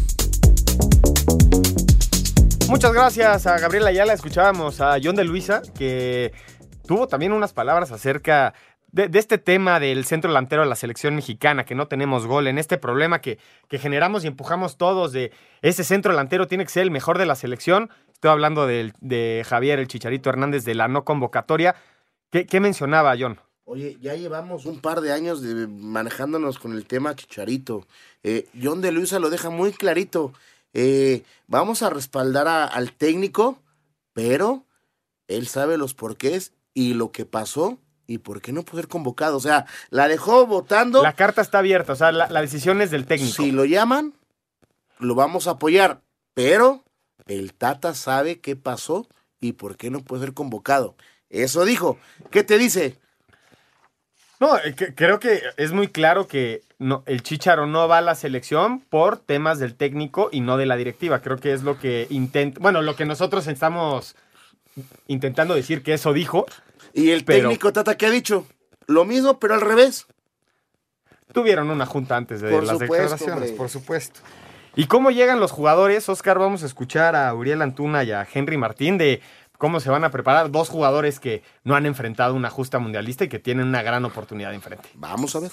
Muchas 2.69 2.93
gracias 2.93 3.47
a 3.47 3.59
Gabriela 3.59 3.91
Ayala. 3.91 4.13
Escuchábamos 4.13 4.81
a 4.81 4.97
John 5.03 5.15
de 5.15 5.23
Luisa, 5.23 5.63
que 5.79 6.33
tuvo 6.87 7.07
también 7.07 7.33
unas 7.33 7.53
palabras 7.53 7.93
acerca 7.93 8.55
de, 8.91 9.09
este 9.15 9.39
tema 9.39 9.79
del 9.79 10.05
centro 10.05 10.31
delantero 10.31 10.63
de 10.63 10.69
la 10.69 10.75
selección 10.75 11.15
mexicana, 11.15 11.65
que 11.65 11.77
no 11.77 11.87
tenemos 11.87 12.27
gol, 12.27 12.49
en 12.49 12.59
este 12.59 12.77
problema 12.77 13.21
que, 13.21 13.39
que, 13.69 13.79
generamos 13.79 14.25
y 14.25 14.27
empujamos 14.27 14.79
todos 14.79 15.13
de 15.13 15.33
ese 15.63 15.85
centro 15.85 16.11
delantero 16.13 16.49
tiene 16.49 16.65
que 16.65 16.71
ser 16.71 16.83
el 16.83 16.91
mejor 16.91 17.19
de 17.19 17.27
la 17.27 17.37
selección. 17.37 17.89
Estoy 18.13 18.33
hablando 18.33 18.67
de, 18.67 19.45
Javier 19.47 19.79
el 19.79 19.87
Chicharito 19.87 20.29
Hernández 20.29 20.65
de 20.65 20.75
la 20.75 20.89
no 20.89 21.05
convocatoria. 21.05 21.77
¿Qué, 22.31 22.61
mencionaba 22.61 23.15
John? 23.19 23.39
Oye, 23.65 23.97
ya 24.01 24.15
llevamos 24.15 24.67
un 24.67 24.81
par 24.81 25.03
de 25.03 25.13
años 25.13 25.41
de 25.41 25.69
manejándonos 25.69 26.59
con 26.59 26.73
el 26.73 26.87
tema 26.87 27.15
Chicharito. 27.15 27.87
Eh, 28.25 28.47
John 28.61 28.81
de 28.81 28.91
Luisa 28.91 29.21
lo 29.21 29.31
deja 29.31 29.51
muy 29.51 29.73
clarito. 29.73 30.33
Eh, 30.73 31.23
vamos 31.47 31.83
a 31.83 31.91
respaldar 31.91 32.49
al 32.49 32.93
técnico, 32.93 33.63
pero 34.13 34.65
él 35.29 35.47
sabe 35.47 35.79
los 35.79 35.95
porqués 35.95 36.53
y 36.75 36.95
lo 36.95 37.13
que 37.13 37.25
pasó 37.25 37.79
y 38.07 38.19
por 38.19 38.41
qué 38.41 38.53
no 38.53 38.63
poder 38.65 38.89
convocado. 38.89 39.37
O 39.37 39.41
sea, 39.41 39.67
la 39.91 40.09
dejó 40.09 40.47
votando. 40.47 41.03
La 41.03 41.15
carta 41.15 41.43
está 41.43 41.59
abierta, 41.59 41.95
o 41.95 41.97
sea, 41.97 42.13
la, 42.13 42.29
la 42.29 42.41
decisión 42.41 42.81
es 42.83 42.91
del 42.91 43.07
técnico. 43.07 43.43
Si 43.43 43.53
lo 43.53 43.65
llaman, 43.65 44.15
lo 44.99 45.15
vamos 45.15 45.47
a 45.47 45.53
apoyar, 45.53 46.03
pero 46.35 46.85
el 47.27 47.55
Tata 47.55 47.95
sabe 47.95 48.41
qué 48.41 48.57
pasó 48.57 49.09
y 49.41 49.53
por 49.53 49.77
qué 49.77 49.91
no 49.91 50.01
puede 50.01 50.25
ser 50.25 50.35
convocado. 50.35 50.97
Eso 51.29 51.65
dijo. 51.65 51.99
¿Qué 52.31 52.45
te 52.45 52.59
dice? 52.59 52.99
No, 54.39 54.57
eh, 54.59 54.75
creo 54.75 55.19
que 55.19 55.43
es 55.57 55.73
muy 55.73 55.89
claro 55.89 56.29
que 56.29 56.63
no, 56.79 57.03
el 57.07 57.23
Chicharo 57.23 57.67
no 57.67 57.89
va 57.89 57.99
a 57.99 58.03
la 58.03 58.15
selección 58.15 58.81
por 58.81 59.17
temas 59.17 59.59
del 59.59 59.75
técnico 59.75 60.29
y 60.31 60.41
no 60.41 60.57
de 60.57 60.67
la 60.67 60.77
directiva. 60.77 61.21
Creo 61.21 61.39
que 61.39 61.53
es 61.53 61.63
lo 61.63 61.79
que 61.79 62.07
intenta, 62.11 62.61
bueno, 62.61 62.83
lo 62.83 62.97
que 62.97 63.07
nosotros 63.07 63.47
estamos 63.47 64.15
intentando 65.07 65.55
decir 65.55 65.83
que 65.83 65.95
eso 65.95 66.13
dijo. 66.13 66.47
¿Y 66.93 67.11
el 67.11 67.25
técnico 67.25 67.73
Tata 67.73 67.97
qué 67.97 68.07
ha 68.07 68.11
dicho? 68.11 68.47
Lo 68.87 69.05
mismo, 69.05 69.39
pero 69.39 69.55
al 69.55 69.61
revés. 69.61 70.07
Tuvieron 71.33 71.71
una 71.71 71.87
junta 71.87 72.17
antes 72.17 72.41
de 72.41 72.63
las 72.63 72.79
declaraciones, 72.79 73.53
por 73.53 73.69
supuesto. 73.69 74.21
¿Y 74.75 74.87
cómo 74.87 75.11
llegan 75.11 75.41
los 75.41 75.53
jugadores? 75.53 76.09
Oscar, 76.09 76.39
vamos 76.39 76.63
a 76.63 76.67
escuchar 76.67 77.17
a 77.17 77.33
Uriel 77.35 77.63
Antuna 77.63 78.05
y 78.05 78.13
a 78.13 78.27
Henry 78.31 78.59
Martín 78.59 78.99
de 78.99 79.23
cómo 79.57 79.81
se 79.81 79.89
van 79.91 80.05
a 80.05 80.11
preparar 80.11 80.51
dos 80.51 80.69
jugadores 80.69 81.19
que 81.19 81.43
no 81.65 81.75
han 81.75 81.87
enfrentado 81.87 82.35
una 82.35 82.51
justa 82.51 82.79
mundialista 82.79 83.25
y 83.25 83.29
que 83.29 83.39
tienen 83.39 83.67
una 83.67 83.83
gran 83.83 84.05
oportunidad 84.05 84.53
enfrente. 84.53 84.89
Vamos 84.95 85.35
a 85.35 85.41
ver. 85.41 85.51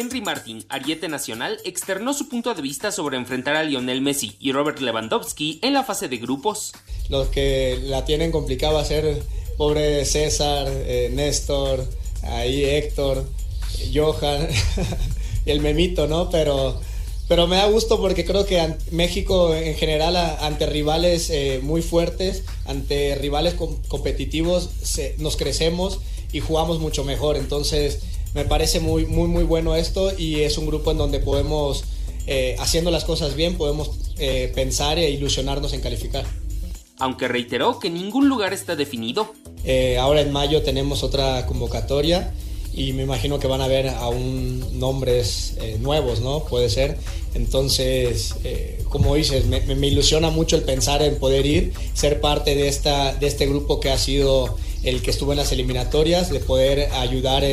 Henry 0.00 0.22
Martin, 0.22 0.64
Ariete 0.70 1.08
Nacional, 1.08 1.58
externó 1.62 2.14
su 2.14 2.30
punto 2.30 2.54
de 2.54 2.62
vista 2.62 2.90
sobre 2.90 3.18
enfrentar 3.18 3.54
a 3.54 3.64
Lionel 3.64 4.00
Messi 4.00 4.34
y 4.40 4.50
Robert 4.50 4.80
Lewandowski 4.80 5.58
en 5.60 5.74
la 5.74 5.84
fase 5.84 6.08
de 6.08 6.16
grupos. 6.16 6.72
Los 7.10 7.28
que 7.28 7.78
la 7.82 8.06
tienen 8.06 8.32
complicada 8.32 8.72
va 8.72 8.80
a 8.80 8.86
ser 8.86 9.22
pobre 9.58 10.06
César, 10.06 10.68
eh, 10.70 11.10
Néstor, 11.12 11.86
ahí 12.22 12.64
Héctor, 12.64 13.26
Johan 13.92 14.48
el 15.44 15.60
memito, 15.60 16.06
¿no? 16.06 16.30
Pero 16.30 16.80
pero 17.28 17.46
me 17.46 17.56
da 17.56 17.66
gusto 17.66 18.00
porque 18.00 18.24
creo 18.24 18.46
que 18.46 18.74
México 18.92 19.54
en 19.54 19.74
general 19.74 20.16
ante 20.16 20.64
rivales 20.64 21.28
eh, 21.28 21.60
muy 21.62 21.82
fuertes, 21.82 22.44
ante 22.64 23.16
rivales 23.16 23.54
competitivos, 23.88 24.70
nos 25.18 25.36
crecemos 25.36 26.00
y 26.32 26.40
jugamos 26.40 26.80
mucho 26.80 27.04
mejor. 27.04 27.36
Entonces 27.36 28.00
me 28.34 28.44
parece 28.44 28.80
muy, 28.80 29.06
muy, 29.06 29.28
muy 29.28 29.44
bueno 29.44 29.74
esto 29.74 30.12
y 30.16 30.40
es 30.40 30.58
un 30.58 30.66
grupo 30.66 30.90
en 30.90 30.98
donde 30.98 31.20
podemos, 31.20 31.84
eh, 32.26 32.56
haciendo 32.58 32.90
las 32.90 33.04
cosas 33.04 33.34
bien, 33.34 33.56
podemos 33.56 33.90
eh, 34.18 34.52
pensar 34.54 34.98
e 34.98 35.10
ilusionarnos 35.10 35.72
en 35.72 35.80
calificar. 35.80 36.24
Aunque 36.98 37.28
reiteró 37.28 37.78
que 37.78 37.90
ningún 37.90 38.28
lugar 38.28 38.52
está 38.52 38.76
definido. 38.76 39.32
ahora 39.98 40.20
en 40.20 40.32
mayo 40.32 40.62
tenemos 40.62 41.02
otra 41.02 41.46
convocatoria 41.46 42.34
y 42.74 42.92
me 42.92 43.02
imagino 43.02 43.38
que 43.38 43.46
van 43.46 43.62
a 43.62 43.68
ver 43.68 43.88
aún 43.88 44.78
nombres 44.78 45.56
nuevos, 45.80 46.20
¿no? 46.20 46.44
Puede 46.44 46.68
ser. 46.68 46.98
Entonces, 47.34 48.34
eh, 48.42 48.82
como 48.88 49.14
dices, 49.14 49.46
me, 49.46 49.86
ilusiona 49.86 50.30
mucho 50.30 50.56
el 50.56 50.62
pensar 50.62 51.02
en 51.02 51.16
poder 51.18 51.46
ir, 51.46 51.72
ser 51.94 52.20
parte 52.20 52.54
de, 52.54 52.68
esta, 52.68 53.14
de 53.14 53.26
este 53.28 53.46
grupo 53.46 53.78
que 53.78 53.90
ha 53.90 53.98
sido 53.98 54.56
el 54.82 55.02
que 55.02 55.10
estuvo 55.10 55.32
en 55.32 55.38
las 55.38 55.52
eliminatorias, 55.52 56.30
de 56.30 56.40
poder 56.40 56.90
ayudar 56.92 57.44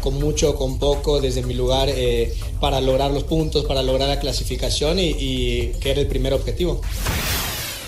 con 0.00 0.14
mucho, 0.18 0.54
con 0.56 0.78
poco, 0.78 1.20
desde 1.20 1.42
mi 1.42 1.54
lugar, 1.54 1.88
eh, 1.90 2.34
para 2.60 2.80
lograr 2.80 3.10
los 3.10 3.24
puntos, 3.24 3.64
para 3.64 3.82
lograr 3.82 4.08
la 4.08 4.20
clasificación 4.20 4.98
y, 4.98 5.14
y 5.18 5.72
que 5.80 5.90
era 5.90 6.00
el 6.00 6.06
primer 6.06 6.32
objetivo. 6.32 6.80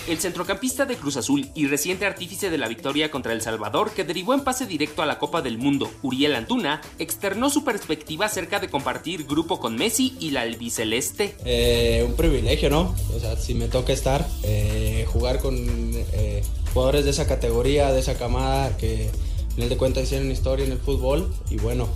El 0.09 0.17
centrocampista 0.17 0.87
de 0.87 0.95
Cruz 0.95 1.17
Azul 1.17 1.51
y 1.53 1.67
reciente 1.67 2.07
artífice 2.07 2.49
de 2.49 2.57
la 2.57 2.67
victoria 2.67 3.11
contra 3.11 3.31
El 3.31 3.43
Salvador, 3.43 3.91
que 3.91 4.03
derivó 4.03 4.33
en 4.33 4.39
pase 4.39 4.65
directo 4.65 5.03
a 5.03 5.05
la 5.05 5.19
Copa 5.19 5.43
del 5.43 5.59
Mundo, 5.59 5.91
Uriel 6.01 6.33
Antuna, 6.33 6.81
externó 6.97 7.51
su 7.51 7.63
perspectiva 7.63 8.25
acerca 8.25 8.59
de 8.59 8.69
compartir 8.69 9.25
grupo 9.25 9.59
con 9.59 9.75
Messi 9.75 10.17
y 10.19 10.31
la 10.31 10.41
albiceleste. 10.41 11.35
Eh, 11.45 12.03
un 12.07 12.15
privilegio, 12.15 12.71
¿no? 12.71 12.95
O 13.15 13.19
sea, 13.19 13.37
si 13.37 13.53
me 13.53 13.67
toca 13.67 13.93
estar, 13.93 14.27
eh, 14.41 15.05
jugar 15.09 15.37
con 15.37 15.55
eh, 15.55 16.41
jugadores 16.73 17.05
de 17.05 17.11
esa 17.11 17.27
categoría, 17.27 17.91
de 17.91 17.99
esa 17.99 18.15
camada 18.15 18.75
que 18.77 19.05
en 19.05 19.51
final 19.55 19.69
de 19.69 19.77
cuentas 19.77 20.03
hicieron 20.03 20.31
historia 20.31 20.65
en 20.65 20.71
el 20.71 20.79
fútbol. 20.79 21.33
Y 21.49 21.57
bueno, 21.57 21.87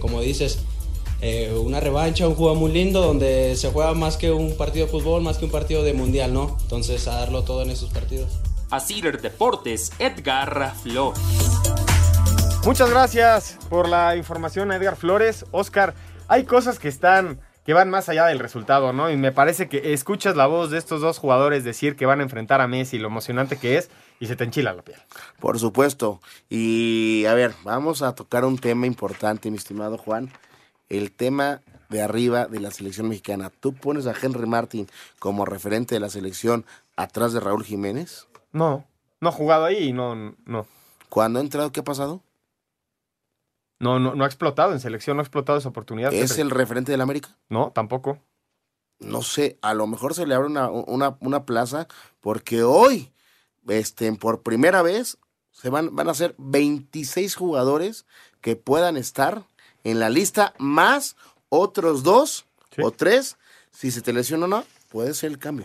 como 0.00 0.20
dices, 0.20 0.60
eh, 1.22 1.52
una 1.54 1.80
revancha, 1.80 2.26
un 2.26 2.34
juego 2.34 2.54
muy 2.54 2.72
lindo 2.72 3.02
donde 3.02 3.54
se 3.54 3.70
juega 3.70 3.92
más 3.92 4.16
que 4.16 4.30
un 4.30 4.56
partido 4.56 4.86
de 4.86 4.92
fútbol, 4.92 5.22
más 5.22 5.36
que 5.36 5.44
un 5.44 5.50
partido 5.50 5.82
de 5.82 5.92
mundial, 5.92 6.32
¿no? 6.32 6.56
Entonces 6.62 7.06
a 7.08 7.16
darlo 7.16 7.42
todo 7.42 7.62
en 7.62 7.70
esos 7.70 7.90
partidos. 7.90 8.40
A 8.70 8.80
Cider 8.80 9.20
Deportes, 9.20 9.92
Edgar 9.98 10.74
Flores. 10.82 11.20
Muchas 12.64 12.88
gracias 12.88 13.58
por 13.68 13.88
la 13.88 14.16
información, 14.16 14.72
Edgar 14.72 14.96
Flores. 14.96 15.44
Oscar, 15.50 15.94
hay 16.26 16.44
cosas 16.44 16.78
que 16.78 16.88
están 16.88 17.38
que 17.64 17.74
van 17.74 17.90
más 17.90 18.08
allá 18.08 18.26
del 18.26 18.38
resultado, 18.38 18.92
¿no? 18.92 19.10
Y 19.10 19.16
me 19.16 19.32
parece 19.32 19.68
que 19.68 19.92
escuchas 19.92 20.36
la 20.36 20.46
voz 20.46 20.70
de 20.70 20.78
estos 20.78 21.00
dos 21.00 21.18
jugadores 21.18 21.64
decir 21.64 21.96
que 21.96 22.06
van 22.06 22.20
a 22.20 22.22
enfrentar 22.22 22.60
a 22.60 22.68
Messi, 22.68 22.98
lo 22.98 23.08
emocionante 23.08 23.58
que 23.58 23.76
es, 23.76 23.90
y 24.18 24.26
se 24.26 24.36
te 24.36 24.44
enchila 24.44 24.72
la 24.72 24.82
piel. 24.82 24.98
Por 25.38 25.58
supuesto. 25.58 26.20
Y 26.48 27.24
a 27.26 27.34
ver, 27.34 27.52
vamos 27.64 28.02
a 28.02 28.14
tocar 28.14 28.44
un 28.44 28.58
tema 28.58 28.86
importante, 28.86 29.50
mi 29.50 29.56
estimado 29.56 29.98
Juan 29.98 30.30
el 30.90 31.12
tema 31.12 31.62
de 31.88 32.02
arriba 32.02 32.46
de 32.46 32.60
la 32.60 32.70
selección 32.70 33.08
mexicana. 33.08 33.50
¿Tú 33.60 33.72
pones 33.72 34.06
a 34.06 34.14
Henry 34.20 34.46
Martin 34.46 34.88
como 35.18 35.46
referente 35.46 35.94
de 35.94 36.00
la 36.00 36.10
selección 36.10 36.66
atrás 36.96 37.32
de 37.32 37.40
Raúl 37.40 37.64
Jiménez? 37.64 38.26
No, 38.52 38.84
no 39.20 39.28
ha 39.30 39.32
jugado 39.32 39.64
ahí 39.64 39.88
y 39.88 39.92
no, 39.92 40.14
no. 40.44 40.66
¿Cuándo 41.08 41.38
ha 41.38 41.42
entrado, 41.42 41.72
qué 41.72 41.80
ha 41.80 41.84
pasado? 41.84 42.20
No, 43.80 43.98
no, 43.98 44.14
no 44.14 44.24
ha 44.24 44.26
explotado 44.26 44.72
en 44.72 44.80
selección, 44.80 45.16
no 45.16 45.22
ha 45.22 45.24
explotado 45.24 45.58
esa 45.58 45.70
oportunidad. 45.70 46.12
¿Es 46.12 46.38
el 46.38 46.50
referente 46.50 46.92
del 46.92 47.00
América? 47.00 47.36
No, 47.48 47.72
tampoco. 47.74 48.18
No 48.98 49.22
sé, 49.22 49.58
a 49.62 49.72
lo 49.72 49.86
mejor 49.86 50.14
se 50.14 50.26
le 50.26 50.34
abre 50.34 50.46
una, 50.46 50.68
una, 50.68 51.16
una 51.20 51.46
plaza 51.46 51.88
porque 52.20 52.62
hoy, 52.62 53.10
este, 53.66 54.12
por 54.12 54.42
primera 54.42 54.82
vez, 54.82 55.16
se 55.50 55.70
van, 55.70 55.96
van 55.96 56.10
a 56.10 56.14
ser 56.14 56.34
26 56.36 57.34
jugadores 57.34 58.04
que 58.42 58.56
puedan 58.56 58.98
estar 58.98 59.44
en 59.82 59.98
la 59.98 60.10
lista, 60.10 60.52
más 60.58 61.16
otros 61.48 62.02
dos 62.02 62.44
o 62.82 62.90
tres. 62.90 63.38
Si 63.70 63.90
se 63.90 64.02
te 64.02 64.12
lesiona 64.12 64.44
o 64.44 64.48
no, 64.48 64.64
puede 64.90 65.14
ser 65.14 65.30
el 65.30 65.38
cambio. 65.38 65.64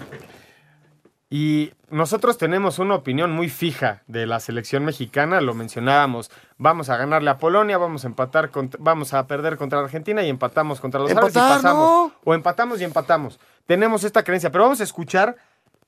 Y 1.38 1.74
nosotros 1.90 2.38
tenemos 2.38 2.80
una 2.80 2.96
opinión 2.96 3.34
muy 3.34 3.50
fija 3.50 4.04
de 4.08 4.26
la 4.26 4.40
selección 4.40 4.86
mexicana, 4.86 5.42
lo 5.42 5.54
mencionábamos, 5.54 6.32
vamos 6.58 6.88
a 6.88 6.96
ganarle 6.96 7.30
a 7.30 7.40
Polonia, 7.40 7.78
vamos 7.78 8.06
a 8.06 8.08
empatar, 8.08 8.52
vamos 8.80 9.14
a 9.14 9.28
perder 9.28 9.58
contra 9.58 9.82
Argentina 9.82 10.24
y 10.24 10.30
empatamos 10.30 10.80
contra 10.80 11.02
los 11.02 11.12
árabes 11.12 11.36
y 11.36 11.38
pasamos. 11.38 12.14
O 12.24 12.34
empatamos 12.34 12.80
y 12.80 12.86
empatamos. 12.86 13.38
Tenemos 13.66 14.06
esta 14.06 14.24
creencia, 14.24 14.50
pero 14.50 14.64
vamos 14.64 14.80
a 14.80 14.86
escuchar 14.86 15.36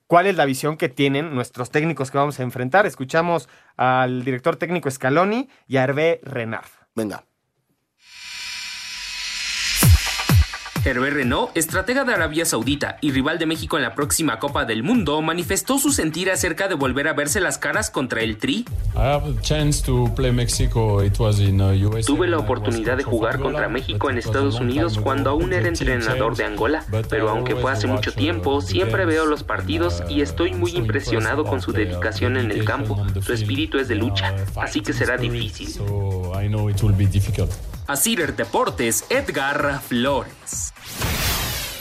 cuál 0.05 0.27
es 0.27 0.35
la 0.35 0.43
visión 0.43 0.75
que 0.75 0.89
tienen 0.89 1.33
nuestros 1.33 1.71
técnicos 1.71 2.11
que 2.11 2.17
vamos 2.17 2.37
a 2.41 2.43
enfrentar. 2.43 2.85
Escuchamos 2.85 3.47
al 3.77 4.25
director 4.25 4.57
técnico 4.57 4.91
Scaloni 4.91 5.47
y 5.65 5.77
a 5.77 5.85
Hervé 5.85 6.19
Renard. 6.23 6.67
Venga. 6.93 7.23
Hervé 10.87 11.09
Renault, 11.09 11.51
estratega 11.53 12.05
de 12.05 12.13
Arabia 12.13 12.45
Saudita 12.45 12.97
y 13.01 13.11
rival 13.11 13.37
de 13.39 13.45
México 13.45 13.75
en 13.75 13.83
la 13.83 13.93
próxima 13.93 14.39
Copa 14.39 14.63
del 14.63 14.83
Mundo, 14.83 15.21
manifestó 15.21 15.79
su 15.79 15.91
sentir 15.91 16.31
acerca 16.31 16.69
de 16.69 16.75
volver 16.75 17.09
a 17.09 17.13
verse 17.13 17.41
las 17.41 17.57
caras 17.57 17.89
contra 17.89 18.21
el 18.21 18.37
Tri. 18.37 18.63
Tuve 22.05 22.29
la 22.29 22.37
oportunidad 22.37 22.95
de 22.95 23.03
jugar 23.03 23.39
contra 23.39 23.67
México 23.67 24.09
en 24.09 24.17
Estados 24.17 24.61
Unidos 24.61 24.97
cuando 24.97 25.29
aún 25.29 25.51
era 25.51 25.67
entrenador 25.67 26.37
de 26.37 26.45
Angola, 26.45 26.85
pero 27.09 27.31
aunque 27.31 27.57
fue 27.57 27.69
hace 27.69 27.87
mucho 27.87 28.13
tiempo, 28.13 28.61
siempre 28.61 29.05
veo 29.05 29.25
los 29.25 29.43
partidos 29.43 30.03
y 30.07 30.21
estoy 30.21 30.53
muy 30.53 30.71
impresionado 30.71 31.43
con 31.43 31.59
su 31.59 31.73
dedicación 31.73 32.37
en 32.37 32.49
el 32.49 32.63
campo. 32.63 33.05
Su 33.19 33.33
espíritu 33.33 33.77
es 33.77 33.89
de 33.89 33.95
lucha, 33.95 34.33
así 34.55 34.79
que 34.79 34.93
será 34.93 35.17
difícil. 35.17 35.67
A 37.87 37.95
Cider 37.95 38.35
Deportes, 38.35 39.05
Edgar 39.09 39.81
Flores. 39.81 40.73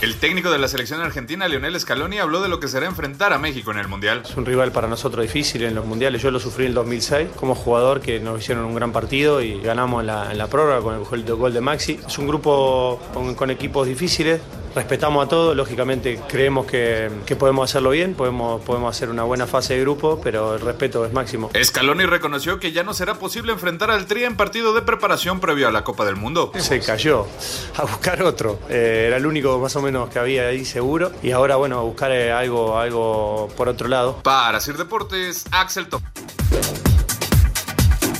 El 0.00 0.14
técnico 0.16 0.52
de 0.52 0.58
la 0.58 0.68
selección 0.68 1.00
argentina, 1.00 1.48
Lionel 1.48 1.80
Scaloni, 1.80 2.18
habló 2.18 2.40
de 2.40 2.48
lo 2.48 2.60
que 2.60 2.68
será 2.68 2.86
enfrentar 2.86 3.32
a 3.32 3.38
México 3.38 3.72
en 3.72 3.78
el 3.78 3.88
Mundial. 3.88 4.22
Es 4.24 4.36
un 4.36 4.46
rival 4.46 4.70
para 4.70 4.86
nosotros 4.86 5.24
difícil 5.24 5.64
en 5.64 5.74
los 5.74 5.84
mundiales. 5.84 6.22
Yo 6.22 6.30
lo 6.30 6.38
sufrí 6.38 6.66
en 6.66 6.68
el 6.68 6.74
2006 6.74 7.30
como 7.34 7.56
jugador 7.56 8.00
que 8.00 8.20
nos 8.20 8.40
hicieron 8.40 8.66
un 8.66 8.76
gran 8.76 8.92
partido 8.92 9.42
y 9.42 9.60
ganamos 9.60 10.02
en 10.02 10.06
la, 10.06 10.30
en 10.30 10.38
la 10.38 10.46
prórroga 10.46 10.80
con 10.80 11.14
el 11.18 11.34
gol 11.34 11.52
de 11.52 11.60
Maxi. 11.60 11.98
Es 12.06 12.18
un 12.18 12.28
grupo 12.28 13.00
con, 13.12 13.34
con 13.34 13.50
equipos 13.50 13.88
difíciles, 13.88 14.40
respetamos 14.76 15.24
a 15.24 15.28
todos, 15.28 15.56
lógicamente 15.56 16.20
creemos 16.28 16.66
que, 16.66 17.10
podemos 17.38 17.70
hacerlo 17.70 17.90
bien, 17.90 18.14
podemos, 18.14 18.60
podemos 18.60 18.94
hacer 18.94 19.08
una 19.08 19.22
buena 19.22 19.46
fase 19.46 19.74
de 19.74 19.80
grupo, 19.80 20.20
pero 20.22 20.54
el 20.54 20.60
respeto 20.60 21.06
es 21.06 21.14
máximo. 21.14 21.50
Scaloni 21.60 22.04
reconoció 22.04 22.60
que 22.60 22.72
ya 22.72 22.84
no 22.84 22.92
será 22.92 23.14
posible 23.14 23.52
enfrentar 23.52 23.90
al 23.90 24.04
Tri 24.04 24.24
en 24.24 24.36
partido 24.36 24.74
de 24.74 24.82
preparación 24.82 25.40
previo 25.40 25.66
a 25.66 25.72
la 25.72 25.82
Copa 25.82 26.04
del 26.04 26.16
Mundo. 26.16 26.52
Se 26.58 26.80
cayó 26.80 27.26
a 27.74 27.82
buscar 27.82 28.22
otro, 28.22 28.60
eh, 28.68 29.04
era 29.06 29.16
el 29.16 29.24
único 29.24 29.58
más 29.58 29.74
o 29.76 29.82
menos 29.82 30.10
que 30.10 30.18
había 30.18 30.48
ahí 30.48 30.66
seguro, 30.66 31.10
y 31.22 31.30
ahora 31.30 31.56
bueno, 31.56 31.78
a 31.78 31.82
buscar 31.82 32.12
eh, 32.12 32.30
algo, 32.30 32.78
algo 32.78 33.48
por 33.56 33.70
otro 33.70 33.88
lado. 33.88 34.22
Para 34.22 34.60
Sir 34.60 34.76
Deportes, 34.76 35.46
Axel 35.52 35.88
Top. 35.88 36.02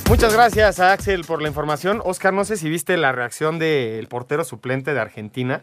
Muchas 0.09 0.33
gracias 0.33 0.79
a 0.79 0.91
Axel 0.91 1.23
por 1.23 1.43
la 1.43 1.49
información. 1.49 2.01
Oscar, 2.03 2.33
no 2.33 2.45
sé 2.45 2.57
si 2.57 2.67
viste 2.67 2.97
la 2.97 3.11
reacción 3.11 3.59
del 3.59 4.07
portero 4.07 4.43
suplente 4.43 4.95
de 4.95 4.99
Argentina 4.99 5.61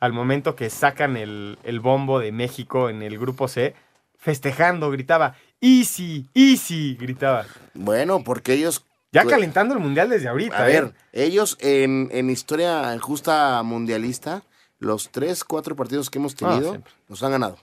al 0.00 0.12
momento 0.12 0.56
que 0.56 0.70
sacan 0.70 1.16
el, 1.16 1.80
bombo 1.80 2.18
de 2.18 2.32
México 2.32 2.88
en 2.90 3.02
el 3.02 3.18
grupo 3.18 3.48
C, 3.48 3.74
festejando, 4.16 4.90
gritaba, 4.90 5.36
easy, 5.60 6.28
easy, 6.34 6.96
gritaba. 6.96 7.46
Bueno, 7.74 8.22
porque 8.24 8.54
ellos... 8.54 8.84
Ya 9.12 9.24
calentando 9.24 9.72
el 9.72 9.80
mundial 9.80 10.10
desde 10.10 10.28
ahorita. 10.28 10.58
A 10.58 10.66
ver, 10.66 10.92
¿eh? 11.12 11.24
ellos 11.24 11.56
en, 11.60 12.10
en 12.12 12.28
historia 12.28 12.98
justa 13.00 13.62
mundialista, 13.62 14.42
los 14.78 15.10
tres, 15.10 15.42
cuatro 15.42 15.74
partidos 15.74 16.10
que 16.10 16.18
hemos 16.18 16.34
ah, 16.34 16.36
tenido, 16.36 16.82
nos 17.08 17.22
han 17.22 17.30
ganado. 17.30 17.56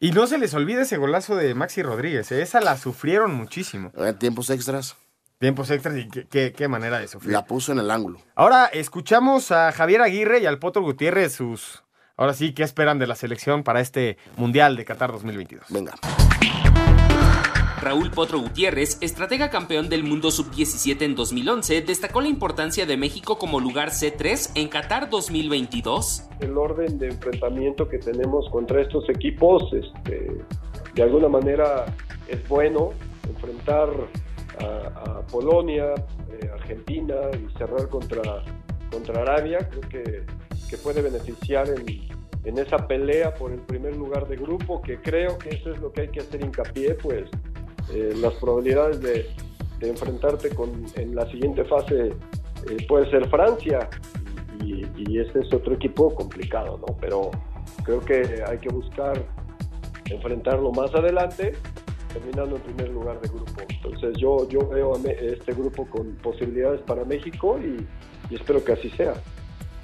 Y 0.00 0.10
no 0.10 0.26
se 0.26 0.38
les 0.38 0.52
olvide 0.54 0.82
ese 0.82 0.96
golazo 0.96 1.36
de 1.36 1.54
Maxi 1.54 1.82
Rodríguez, 1.82 2.30
¿eh? 2.32 2.42
esa 2.42 2.60
la 2.60 2.76
sufrieron 2.76 3.34
muchísimo. 3.34 3.92
En 3.96 4.18
tiempos 4.18 4.50
extras. 4.50 4.96
Tiempos 5.38 5.70
extras 5.70 5.94
y 5.98 6.08
qué, 6.08 6.68
manera 6.68 6.98
de 6.98 7.08
sufrir. 7.08 7.32
La 7.32 7.44
puso 7.44 7.72
en 7.72 7.78
el 7.78 7.90
ángulo. 7.90 8.18
Ahora 8.34 8.66
escuchamos 8.66 9.52
a 9.52 9.70
Javier 9.70 10.00
Aguirre 10.00 10.40
y 10.40 10.46
al 10.46 10.58
Potro 10.58 10.82
Gutiérrez 10.82 11.34
sus... 11.34 11.84
Ahora 12.16 12.32
sí, 12.32 12.54
¿qué 12.54 12.62
esperan 12.62 12.98
de 12.98 13.06
la 13.06 13.14
selección 13.14 13.62
para 13.62 13.80
este 13.80 14.16
Mundial 14.38 14.76
de 14.76 14.86
Qatar 14.86 15.12
2022? 15.12 15.66
Venga. 15.68 15.92
Raúl 17.82 18.10
Potro 18.10 18.38
Gutiérrez, 18.38 18.96
estratega 19.02 19.50
campeón 19.50 19.90
del 19.90 20.02
mundo 20.02 20.30
sub-17 20.30 21.02
en 21.02 21.14
2011, 21.14 21.82
destacó 21.82 22.22
la 22.22 22.28
importancia 22.28 22.86
de 22.86 22.96
México 22.96 23.36
como 23.36 23.60
lugar 23.60 23.90
C3 23.90 24.52
en 24.54 24.68
Qatar 24.68 25.10
2022. 25.10 26.24
El 26.40 26.56
orden 26.56 26.98
de 26.98 27.08
enfrentamiento 27.08 27.86
que 27.86 27.98
tenemos 27.98 28.48
contra 28.48 28.80
estos 28.80 29.06
equipos, 29.10 29.70
este, 29.74 30.42
de 30.94 31.02
alguna 31.02 31.28
manera 31.28 31.84
es 32.26 32.48
bueno 32.48 32.92
enfrentar 33.28 33.90
a, 34.60 35.22
Polonia, 35.30 35.94
eh, 36.30 36.50
Argentina 36.52 37.14
y 37.32 37.58
cerrar 37.58 37.88
contra, 37.88 38.44
contra 38.90 39.22
Arabia, 39.22 39.58
creo 39.68 39.80
que, 39.82 40.24
que 40.70 40.76
puede 40.78 41.02
beneficiar 41.02 41.68
en, 41.68 41.84
en 42.44 42.58
esa 42.58 42.86
pelea 42.86 43.34
por 43.34 43.52
el 43.52 43.60
primer 43.60 43.96
lugar 43.96 44.28
de 44.28 44.36
grupo, 44.36 44.80
que 44.80 45.00
creo 45.00 45.36
que 45.36 45.50
eso 45.50 45.72
es 45.72 45.80
lo 45.80 45.92
que 45.92 46.02
hay 46.02 46.08
que 46.08 46.20
hacer 46.20 46.42
hincapié, 46.42 46.94
pues 46.94 47.28
eh, 47.92 48.14
las 48.16 48.34
probabilidades 48.34 49.00
de, 49.00 49.26
enfrentarte 49.80 50.50
con, 50.54 50.86
en 50.94 51.14
la 51.14 51.30
siguiente 51.30 51.64
fase 51.64 52.08
eh, 52.08 52.86
puede 52.88 53.10
ser 53.10 53.28
Francia 53.28 53.90
y, 54.64 54.86
y 54.96 55.18
ese 55.18 55.40
es 55.40 55.52
otro 55.52 55.74
equipo 55.74 56.14
complicado, 56.14 56.78
¿no? 56.78 56.96
Pero 56.98 57.30
creo 57.84 58.00
que 58.00 58.42
hay 58.46 58.58
que 58.58 58.70
buscar 58.70 59.22
enfrentarlo 60.06 60.72
más 60.72 60.94
adelante, 60.94 61.52
terminando 62.16 62.56
en 62.56 62.62
primer 62.62 62.88
lugar 62.90 63.20
de 63.20 63.28
grupo. 63.28 63.62
Entonces 63.68 64.16
yo, 64.18 64.48
yo 64.48 64.66
veo 64.68 64.94
a 64.94 64.98
este 65.10 65.52
grupo 65.52 65.86
con 65.86 66.14
posibilidades 66.16 66.80
para 66.82 67.04
México 67.04 67.58
y, 67.58 67.86
y 68.30 68.34
espero 68.34 68.64
que 68.64 68.72
así 68.72 68.90
sea. 68.90 69.14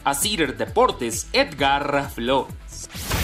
Asir 0.04 0.56
Deportes, 0.56 1.28
Edgar 1.32 2.10
Flores. 2.10 3.21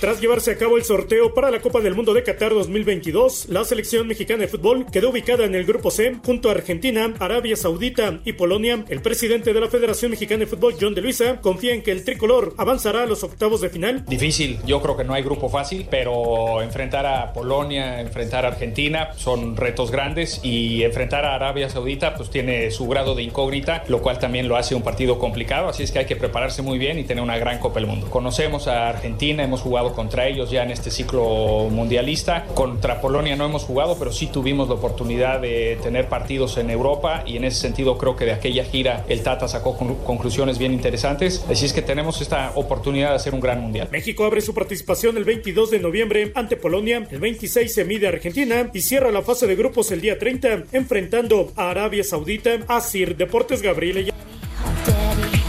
Tras 0.00 0.20
llevarse 0.20 0.50
a 0.50 0.58
cabo 0.58 0.76
el 0.76 0.84
sorteo 0.84 1.32
para 1.32 1.50
la 1.50 1.60
Copa 1.60 1.80
del 1.80 1.94
Mundo 1.94 2.12
de 2.12 2.22
Qatar 2.22 2.52
2022, 2.52 3.46
la 3.48 3.64
selección 3.64 4.06
mexicana 4.06 4.42
de 4.42 4.48
fútbol 4.48 4.84
quedó 4.92 5.10
ubicada 5.10 5.44
en 5.44 5.54
el 5.54 5.64
grupo 5.64 5.90
C 5.90 6.16
junto 6.24 6.48
a 6.48 6.52
Argentina, 6.52 7.14
Arabia 7.18 7.56
Saudita 7.56 8.20
y 8.24 8.34
Polonia. 8.34 8.84
El 8.88 9.00
presidente 9.00 9.54
de 9.54 9.60
la 9.60 9.68
Federación 9.68 10.10
Mexicana 10.10 10.40
de 10.40 10.46
Fútbol, 10.46 10.74
John 10.78 10.94
de 10.94 11.00
Luisa, 11.00 11.40
confía 11.40 11.72
en 11.72 11.82
que 11.82 11.92
el 11.92 12.04
tricolor 12.04 12.54
avanzará 12.58 13.04
a 13.04 13.06
los 13.06 13.22
octavos 13.24 13.62
de 13.62 13.70
final. 13.70 14.04
Difícil, 14.06 14.58
yo 14.66 14.82
creo 14.82 14.96
que 14.96 15.04
no 15.04 15.14
hay 15.14 15.22
grupo 15.22 15.48
fácil, 15.48 15.86
pero 15.90 16.60
enfrentar 16.60 17.06
a 17.06 17.32
Polonia, 17.32 18.00
enfrentar 18.00 18.44
a 18.44 18.48
Argentina 18.48 19.10
son 19.16 19.56
retos 19.56 19.90
grandes 19.90 20.40
y 20.42 20.82
enfrentar 20.82 21.24
a 21.24 21.34
Arabia 21.34 21.70
Saudita 21.70 22.14
pues 22.14 22.28
tiene 22.28 22.70
su 22.70 22.86
grado 22.88 23.14
de 23.14 23.22
incógnita, 23.22 23.84
lo 23.88 24.02
cual 24.02 24.18
también 24.18 24.48
lo 24.48 24.56
hace 24.56 24.74
un 24.74 24.82
partido 24.82 25.18
complicado, 25.18 25.68
así 25.68 25.82
es 25.82 25.92
que 25.92 26.00
hay 26.00 26.06
que 26.06 26.16
prepararse 26.16 26.60
muy 26.60 26.78
bien 26.78 26.98
y 26.98 27.04
tener 27.04 27.22
una 27.22 27.38
gran 27.38 27.58
Copa 27.58 27.80
del 27.80 27.86
Mundo. 27.86 28.10
Conocemos 28.10 28.68
a 28.68 28.88
Argentina, 28.88 29.42
hemos 29.42 29.62
jugado 29.62 29.83
contra 29.92 30.26
ellos 30.26 30.50
ya 30.50 30.62
en 30.62 30.70
este 30.70 30.90
ciclo 30.90 31.68
mundialista, 31.70 32.46
contra 32.54 33.00
Polonia 33.00 33.36
no 33.36 33.44
hemos 33.44 33.64
jugado, 33.64 33.96
pero 33.98 34.12
sí 34.12 34.26
tuvimos 34.28 34.68
la 34.68 34.74
oportunidad 34.74 35.40
de 35.40 35.78
tener 35.82 36.08
partidos 36.08 36.56
en 36.56 36.70
Europa 36.70 37.22
y 37.26 37.36
en 37.36 37.44
ese 37.44 37.60
sentido 37.60 37.98
creo 37.98 38.16
que 38.16 38.24
de 38.24 38.32
aquella 38.32 38.64
gira 38.64 39.04
el 39.08 39.22
Tata 39.22 39.48
sacó 39.48 39.76
con- 39.76 39.96
conclusiones 39.96 40.58
bien 40.58 40.72
interesantes, 40.72 41.44
así 41.50 41.66
es 41.66 41.72
que 41.72 41.82
tenemos 41.82 42.20
esta 42.20 42.52
oportunidad 42.54 43.10
de 43.10 43.16
hacer 43.16 43.34
un 43.34 43.40
gran 43.40 43.60
mundial. 43.60 43.88
México 43.92 44.24
abre 44.24 44.40
su 44.40 44.54
participación 44.54 45.16
el 45.16 45.24
22 45.24 45.70
de 45.70 45.78
noviembre 45.80 46.32
ante 46.34 46.56
Polonia, 46.56 47.06
el 47.10 47.20
26 47.20 47.72
se 47.74 47.84
mide 47.84 48.06
a 48.06 48.10
Argentina 48.10 48.70
y 48.72 48.80
cierra 48.80 49.10
la 49.10 49.22
fase 49.22 49.46
de 49.46 49.56
grupos 49.56 49.90
el 49.92 50.00
día 50.00 50.18
30 50.18 50.64
enfrentando 50.72 51.52
a 51.56 51.70
Arabia 51.70 52.04
Saudita. 52.04 52.50
Asir 52.68 53.16
Deportes 53.16 53.62
Gabriel. 53.62 54.12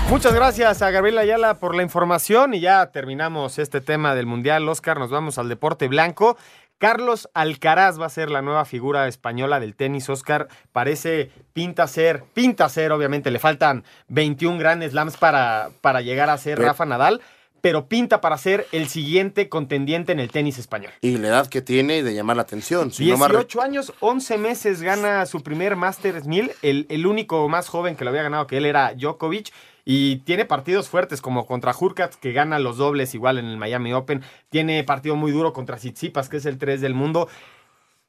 Muchas 0.10 0.36
gracias 0.36 0.84
a 0.84 0.92
Gabriela 0.92 1.22
Ayala 1.22 1.56
por 1.56 1.76
la 1.76 1.82
información 1.82 2.54
y 2.54 2.60
ya 2.60 2.92
terminamos 2.92 3.58
este 3.58 3.82
tema 3.82 4.14
del 4.14 4.28
Mundial. 4.28 4.70
Oscar, 4.70 5.00
nos 5.00 5.10
vamos 5.10 5.40
al 5.40 5.50
deporte 5.50 5.88
blanco. 5.88 6.38
Carlos 6.78 7.28
Alcaraz 7.34 8.00
va 8.00 8.06
a 8.06 8.10
ser 8.10 8.30
la 8.30 8.44
nueva 8.44 8.66
figura 8.66 9.08
española 9.08 9.60
del 9.60 9.76
tenis. 9.76 10.08
Oscar 10.08 10.48
parece, 10.72 11.32
pinta 11.54 11.88
ser, 11.88 12.24
pinta 12.34 12.70
ser, 12.70 12.92
obviamente 12.92 13.32
le 13.32 13.40
faltan 13.40 13.84
21 14.10 14.60
Grand 14.60 14.88
Slams 14.88 15.18
para, 15.18 15.72
para 15.82 16.02
llegar 16.02 16.30
a 16.30 16.38
ser 16.38 16.60
Rafa 16.60 16.86
Nadal, 16.86 17.22
pero 17.62 17.88
pinta 17.88 18.22
para 18.22 18.38
ser 18.38 18.68
el 18.72 18.88
siguiente 18.88 19.50
contendiente 19.50 20.12
en 20.12 20.20
el 20.20 20.30
tenis 20.30 20.60
español. 20.60 20.92
Y 21.02 21.18
la 21.18 21.30
edad 21.30 21.48
que 21.48 21.64
tiene 21.64 22.04
de 22.04 22.14
llamar 22.14 22.36
la 22.36 22.44
atención. 22.44 22.92
Si 22.92 23.10
no 23.10 23.18
me 23.18 23.28
18 23.28 23.62
años, 23.62 23.92
11 24.02 24.38
meses 24.38 24.84
gana 24.84 25.26
su 25.26 25.42
primer 25.42 25.76
Masters 25.76 26.28
1000. 26.28 26.52
El, 26.62 26.86
el 26.90 27.08
único 27.08 27.50
más 27.50 27.70
joven 27.70 27.96
que 27.96 28.04
lo 28.04 28.12
había 28.12 28.22
ganado 28.22 28.46
que 28.46 28.58
él 28.58 28.68
era 28.68 28.94
Djokovic. 28.94 29.52
Y 29.86 30.18
tiene 30.18 30.46
partidos 30.46 30.90
fuertes 30.90 31.22
como 31.22 31.46
contra 31.46 31.74
Hurkacz, 31.80 32.18
que 32.18 32.34
gana 32.34 32.58
los 32.58 32.78
dobles 32.78 33.14
igual 33.14 33.38
en 33.38 33.46
el 33.46 33.58
Miami 33.58 33.94
Open. 33.94 34.24
Tiene 34.50 34.84
partido 34.84 35.16
muy 35.16 35.32
duro 35.32 35.54
contra 35.54 35.78
Tsitsipas, 35.78 36.28
que 36.28 36.38
es 36.38 36.48
el 36.48 36.58
3 36.58 36.82
del 36.82 36.96
mundo. 36.96 37.30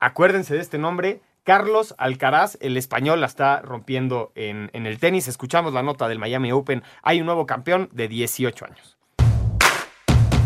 Acuérdense 0.00 0.54
de 0.54 0.60
este 0.60 0.78
nombre. 0.78 1.20
Carlos 1.44 1.94
Alcaraz, 1.98 2.58
el 2.60 2.76
español, 2.76 3.20
la 3.20 3.26
está 3.26 3.60
rompiendo 3.60 4.32
en, 4.34 4.70
el 4.72 4.98
tenis. 4.98 5.28
Escuchamos 5.28 5.74
la 5.74 5.82
nota 5.82 6.08
del 6.08 6.18
Miami 6.18 6.50
Open. 6.50 6.82
Hay 7.02 7.20
un 7.20 7.26
nuevo 7.26 7.46
campeón 7.46 7.88
de 7.92 8.08
18 8.08 8.64
años. 8.64 8.95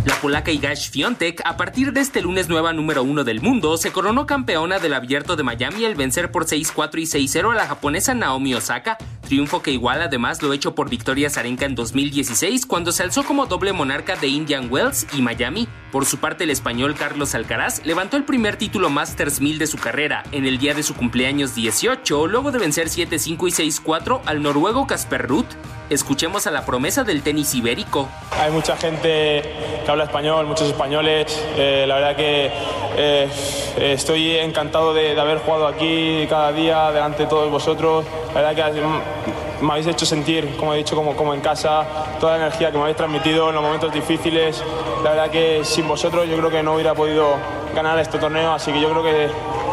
La 0.07 0.15
polaca 0.15 0.51
Iga 0.51 0.75
Świątek, 0.75 1.43
a 1.45 1.59
partir 1.59 1.93
de 1.93 2.01
este 2.01 2.23
lunes 2.23 2.49
nueva 2.49 2.73
número 2.73 3.03
uno 3.03 3.23
del 3.23 3.43
mundo, 3.43 3.77
se 3.77 3.93
coronó 3.93 4.25
campeona 4.25 4.79
del 4.79 4.95
Abierto 4.95 5.37
de 5.37 5.43
Miami 5.43 5.85
al 5.85 5.95
vencer 5.95 6.31
por 6.31 6.47
6-4 6.47 7.01
y 7.01 7.27
6-0 7.27 7.53
a 7.53 7.55
la 7.55 7.67
japonesa 7.67 8.15
Naomi 8.15 8.55
Osaka, 8.55 8.97
triunfo 9.29 9.61
que 9.61 9.73
igual 9.73 10.01
además 10.01 10.41
lo 10.41 10.55
hecho 10.55 10.75
por 10.75 10.89
Victoria 10.89 11.29
Zarenka 11.29 11.67
en 11.67 11.75
2016 11.75 12.65
cuando 12.65 12.93
se 12.93 13.03
alzó 13.03 13.25
como 13.25 13.45
doble 13.45 13.75
monarca 13.75 14.17
de 14.17 14.29
Indian 14.29 14.69
Wells 14.71 15.07
y 15.13 15.21
Miami. 15.21 15.69
Por 15.93 16.07
su 16.07 16.17
parte, 16.17 16.45
el 16.45 16.51
español 16.51 16.95
Carlos 16.95 17.35
Alcaraz 17.35 17.85
levantó 17.85 18.17
el 18.17 18.25
primer 18.25 18.57
título 18.57 18.89
Masters 18.89 19.43
1000 19.43 19.59
de 19.59 19.67
su 19.67 19.77
carrera 19.77 20.23
en 20.33 20.47
el 20.47 20.57
día 20.57 20.73
de 20.73 20.83
su 20.83 20.95
cumpleaños 20.95 21.55
18, 21.55 22.27
luego 22.27 22.53
de 22.53 22.59
vencer 22.59 22.89
7-5 22.89 23.49
y 23.49 23.71
6-4 23.71 24.23
al 24.25 24.43
noruego 24.43 24.87
Casper 24.87 25.29
Ruud. 25.29 25.47
Escuchemos 25.91 26.47
a 26.47 26.53
la 26.53 26.65
promesa 26.65 27.03
del 27.03 27.23
tenis 27.23 27.53
ibérico. 27.53 28.09
Hay 28.31 28.53
mucha 28.53 28.77
gente 28.77 29.43
que 29.91 29.93
habla 29.93 30.05
español, 30.05 30.47
muchos 30.47 30.69
españoles. 30.69 31.45
Eh, 31.57 31.85
la 31.89 31.97
verdad 31.97 32.15
que 32.15 32.49
eh, 32.97 33.29
estoy 33.77 34.37
encantado 34.37 34.95
de, 34.95 35.17
de 35.17 35.21
haber 35.21 35.39
jugado 35.39 35.67
aquí 35.67 36.27
cada 36.29 36.53
día 36.53 36.93
delante 36.93 37.25
de 37.25 37.29
todos 37.29 37.51
vosotros. 37.51 38.05
La 38.33 38.41
verdad 38.41 38.73
que 38.73 38.81
mm, 38.81 39.65
me 39.67 39.73
habéis 39.73 39.89
hecho 39.89 40.07
sentir, 40.07 40.49
como 40.57 40.75
he 40.75 40.77
dicho, 40.77 40.95
como, 40.95 41.17
como 41.17 41.35
en 41.35 41.41
casa, 41.41 41.85
toda 42.21 42.39
la 42.39 42.47
energía 42.47 42.71
que 42.71 42.77
me 42.77 42.83
habéis 42.83 42.99
transmitido 42.99 43.49
en 43.49 43.57
los 43.57 43.65
momentos 43.65 43.93
difíciles. 43.93 44.63
La 45.03 45.11
verdad 45.11 45.31
que 45.31 45.65
sin 45.65 45.89
vosotros 45.89 46.29
yo 46.29 46.37
creo 46.37 46.51
que 46.51 46.63
no 46.63 46.75
hubiera 46.75 46.95
podido 46.95 47.35
ganar 47.75 47.99
este 47.99 48.19
torneo, 48.19 48.53
así 48.53 48.73
que 48.73 48.81
yo 48.81 48.91
creo 48.91 49.03
que, 49.03 49.29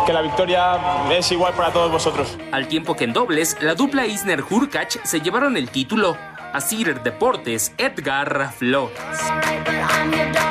que 0.07 0.13
la 0.13 0.23
victoria 0.23 0.79
es 1.11 1.31
igual 1.31 1.53
para 1.53 1.71
todos 1.71 1.91
vosotros. 1.91 2.39
Al 2.51 2.67
tiempo 2.67 2.95
que 2.95 3.03
en 3.03 3.13
dobles, 3.13 3.55
la 3.61 3.75
dupla 3.75 4.07
Isner 4.07 4.41
Hurkacz 4.41 4.99
se 5.03 5.21
llevaron 5.21 5.57
el 5.57 5.69
título. 5.69 6.17
Asir 6.53 7.01
Deportes, 7.01 7.73
Edgar 7.77 8.51
Flores. 8.53 8.97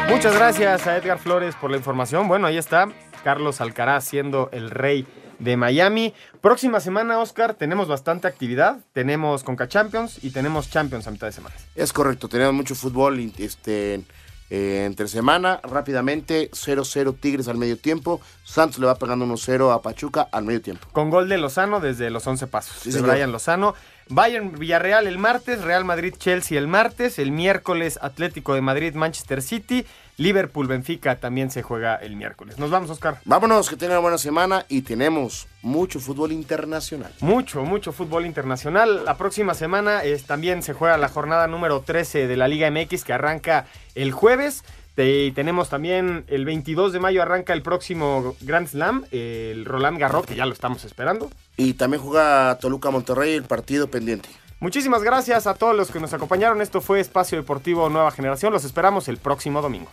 Muchas 0.09 0.35
gracias 0.35 0.87
a 0.87 0.97
Edgar 0.97 1.19
Flores 1.19 1.55
por 1.57 1.71
la 1.71 1.77
información. 1.77 2.29
Bueno, 2.29 2.47
ahí 2.47 2.59
está 2.59 2.89
Carlos 3.25 3.61
Alcaraz 3.61 4.05
siendo 4.05 4.49
el 4.53 4.71
rey 4.71 5.07
de 5.39 5.57
Miami. 5.57 6.15
Próxima 6.41 6.81
semana, 6.81 7.19
Oscar, 7.19 7.55
tenemos 7.55 7.89
bastante 7.89 8.29
actividad. 8.29 8.79
Tenemos 8.93 9.43
Conca 9.43 9.69
Champions 9.69 10.23
y 10.23 10.31
tenemos 10.31 10.71
Champions 10.71 11.07
a 11.07 11.11
mitad 11.11 11.27
de 11.27 11.33
semana. 11.33 11.55
Es 11.75 11.93
correcto, 11.93 12.29
tenemos 12.29 12.55
mucho 12.55 12.75
fútbol 12.75 13.19
este, 13.39 14.03
eh, 14.49 14.85
entre 14.87 15.09
semana. 15.09 15.61
Rápidamente, 15.63 16.51
0-0 16.53 17.19
Tigres 17.19 17.49
al 17.49 17.57
medio 17.57 17.77
tiempo. 17.77 18.21
Santos 18.45 18.79
le 18.79 18.87
va 18.87 18.95
pegando 18.95 19.27
1-0 19.27 19.75
a 19.75 19.83
Pachuca 19.83 20.29
al 20.31 20.45
medio 20.45 20.63
tiempo. 20.63 20.87
Con 20.93 21.11
gol 21.11 21.29
de 21.29 21.39
Lozano 21.39 21.81
desde 21.81 22.11
los 22.11 22.27
11 22.27 22.47
pasos. 22.47 22.77
Sí, 22.81 22.91
de 22.91 22.99
señor. 22.99 23.11
Brian 23.11 23.33
Lozano. 23.33 23.75
Bayern 24.09 24.59
Villarreal 24.59 25.07
el 25.07 25.19
martes, 25.19 25.63
Real 25.63 25.85
Madrid 25.85 26.15
Chelsea 26.17 26.59
el 26.59 26.69
martes, 26.69 27.19
el 27.19 27.33
miércoles 27.33 27.99
Atlético 28.01 28.55
de 28.55 28.61
Madrid 28.61 28.95
Manchester 28.95 29.43
City, 29.43 29.85
Liverpool 30.17 30.67
Benfica 30.67 31.17
también 31.17 31.51
se 31.51 31.63
juega 31.63 31.97
el 31.97 32.17
miércoles. 32.17 32.59
Nos 32.59 32.71
vamos, 32.71 32.89
Oscar. 32.89 33.19
Vámonos, 33.25 33.69
que 33.69 33.77
tengan 33.77 33.97
una 33.97 34.03
buena 34.03 34.19
semana 34.19 34.65
y 34.69 34.83
tenemos 34.83 35.47
mucho 35.63 36.01
fútbol 36.01 36.33
internacional. 36.33 37.13
Mucho, 37.21 37.65
mucho 37.65 37.93
fútbol 37.93 38.25
internacional. 38.25 39.05
La 39.05 39.19
próxima 39.19 39.55
semana 39.55 40.05
eh, 40.05 40.23
también 40.25 40.63
se 40.63 40.73
juega 40.73 40.97
la 40.97 41.09
jornada 41.09 41.49
número 41.49 41.81
13 41.81 42.29
de 42.29 42.37
la 42.37 42.49
Liga 42.49 42.71
MX 42.71 43.05
que 43.05 43.13
arranca 43.13 43.67
el 43.95 44.13
jueves. 44.13 44.65
Te- 44.97 45.31
tenemos 45.33 45.69
también 45.69 46.25
el 46.27 46.45
22 46.47 46.93
de 46.93 46.99
mayo 47.01 47.23
arranca 47.23 47.53
el 47.53 47.63
próximo 47.63 48.35
Grand 48.41 48.67
Slam, 48.67 49.05
el 49.13 49.65
Roland 49.67 49.99
Garros, 49.99 50.27
que 50.27 50.35
ya 50.35 50.47
lo 50.47 50.53
estamos 50.55 50.85
esperando. 50.85 51.31
Y 51.57 51.75
también 51.75 52.03
juega 52.03 52.59
Toluca 52.59 52.91
Monterrey 52.91 53.35
el 53.35 53.45
partido 53.45 53.89
pendiente. 53.89 54.29
Muchísimas 54.59 55.03
gracias 55.03 55.47
a 55.47 55.53
todos 55.55 55.77
los 55.77 55.91
que 55.91 56.01
nos 56.01 56.15
acompañaron. 56.15 56.63
Esto 56.63 56.81
fue 56.81 56.99
Espacio 56.99 57.37
Deportivo 57.37 57.91
Nueva 57.91 58.11
Generación. 58.11 58.55
Los 58.55 58.65
esperamos 58.65 59.07
el 59.09 59.19
próximo 59.19 59.61
domingo. 59.61 59.91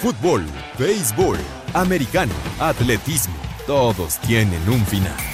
Fútbol, 0.00 0.44
béisbol, 0.78 1.38
americano, 1.72 2.34
atletismo, 2.60 3.34
todos 3.66 4.18
tienen 4.20 4.60
un 4.68 4.84
final. 4.86 5.33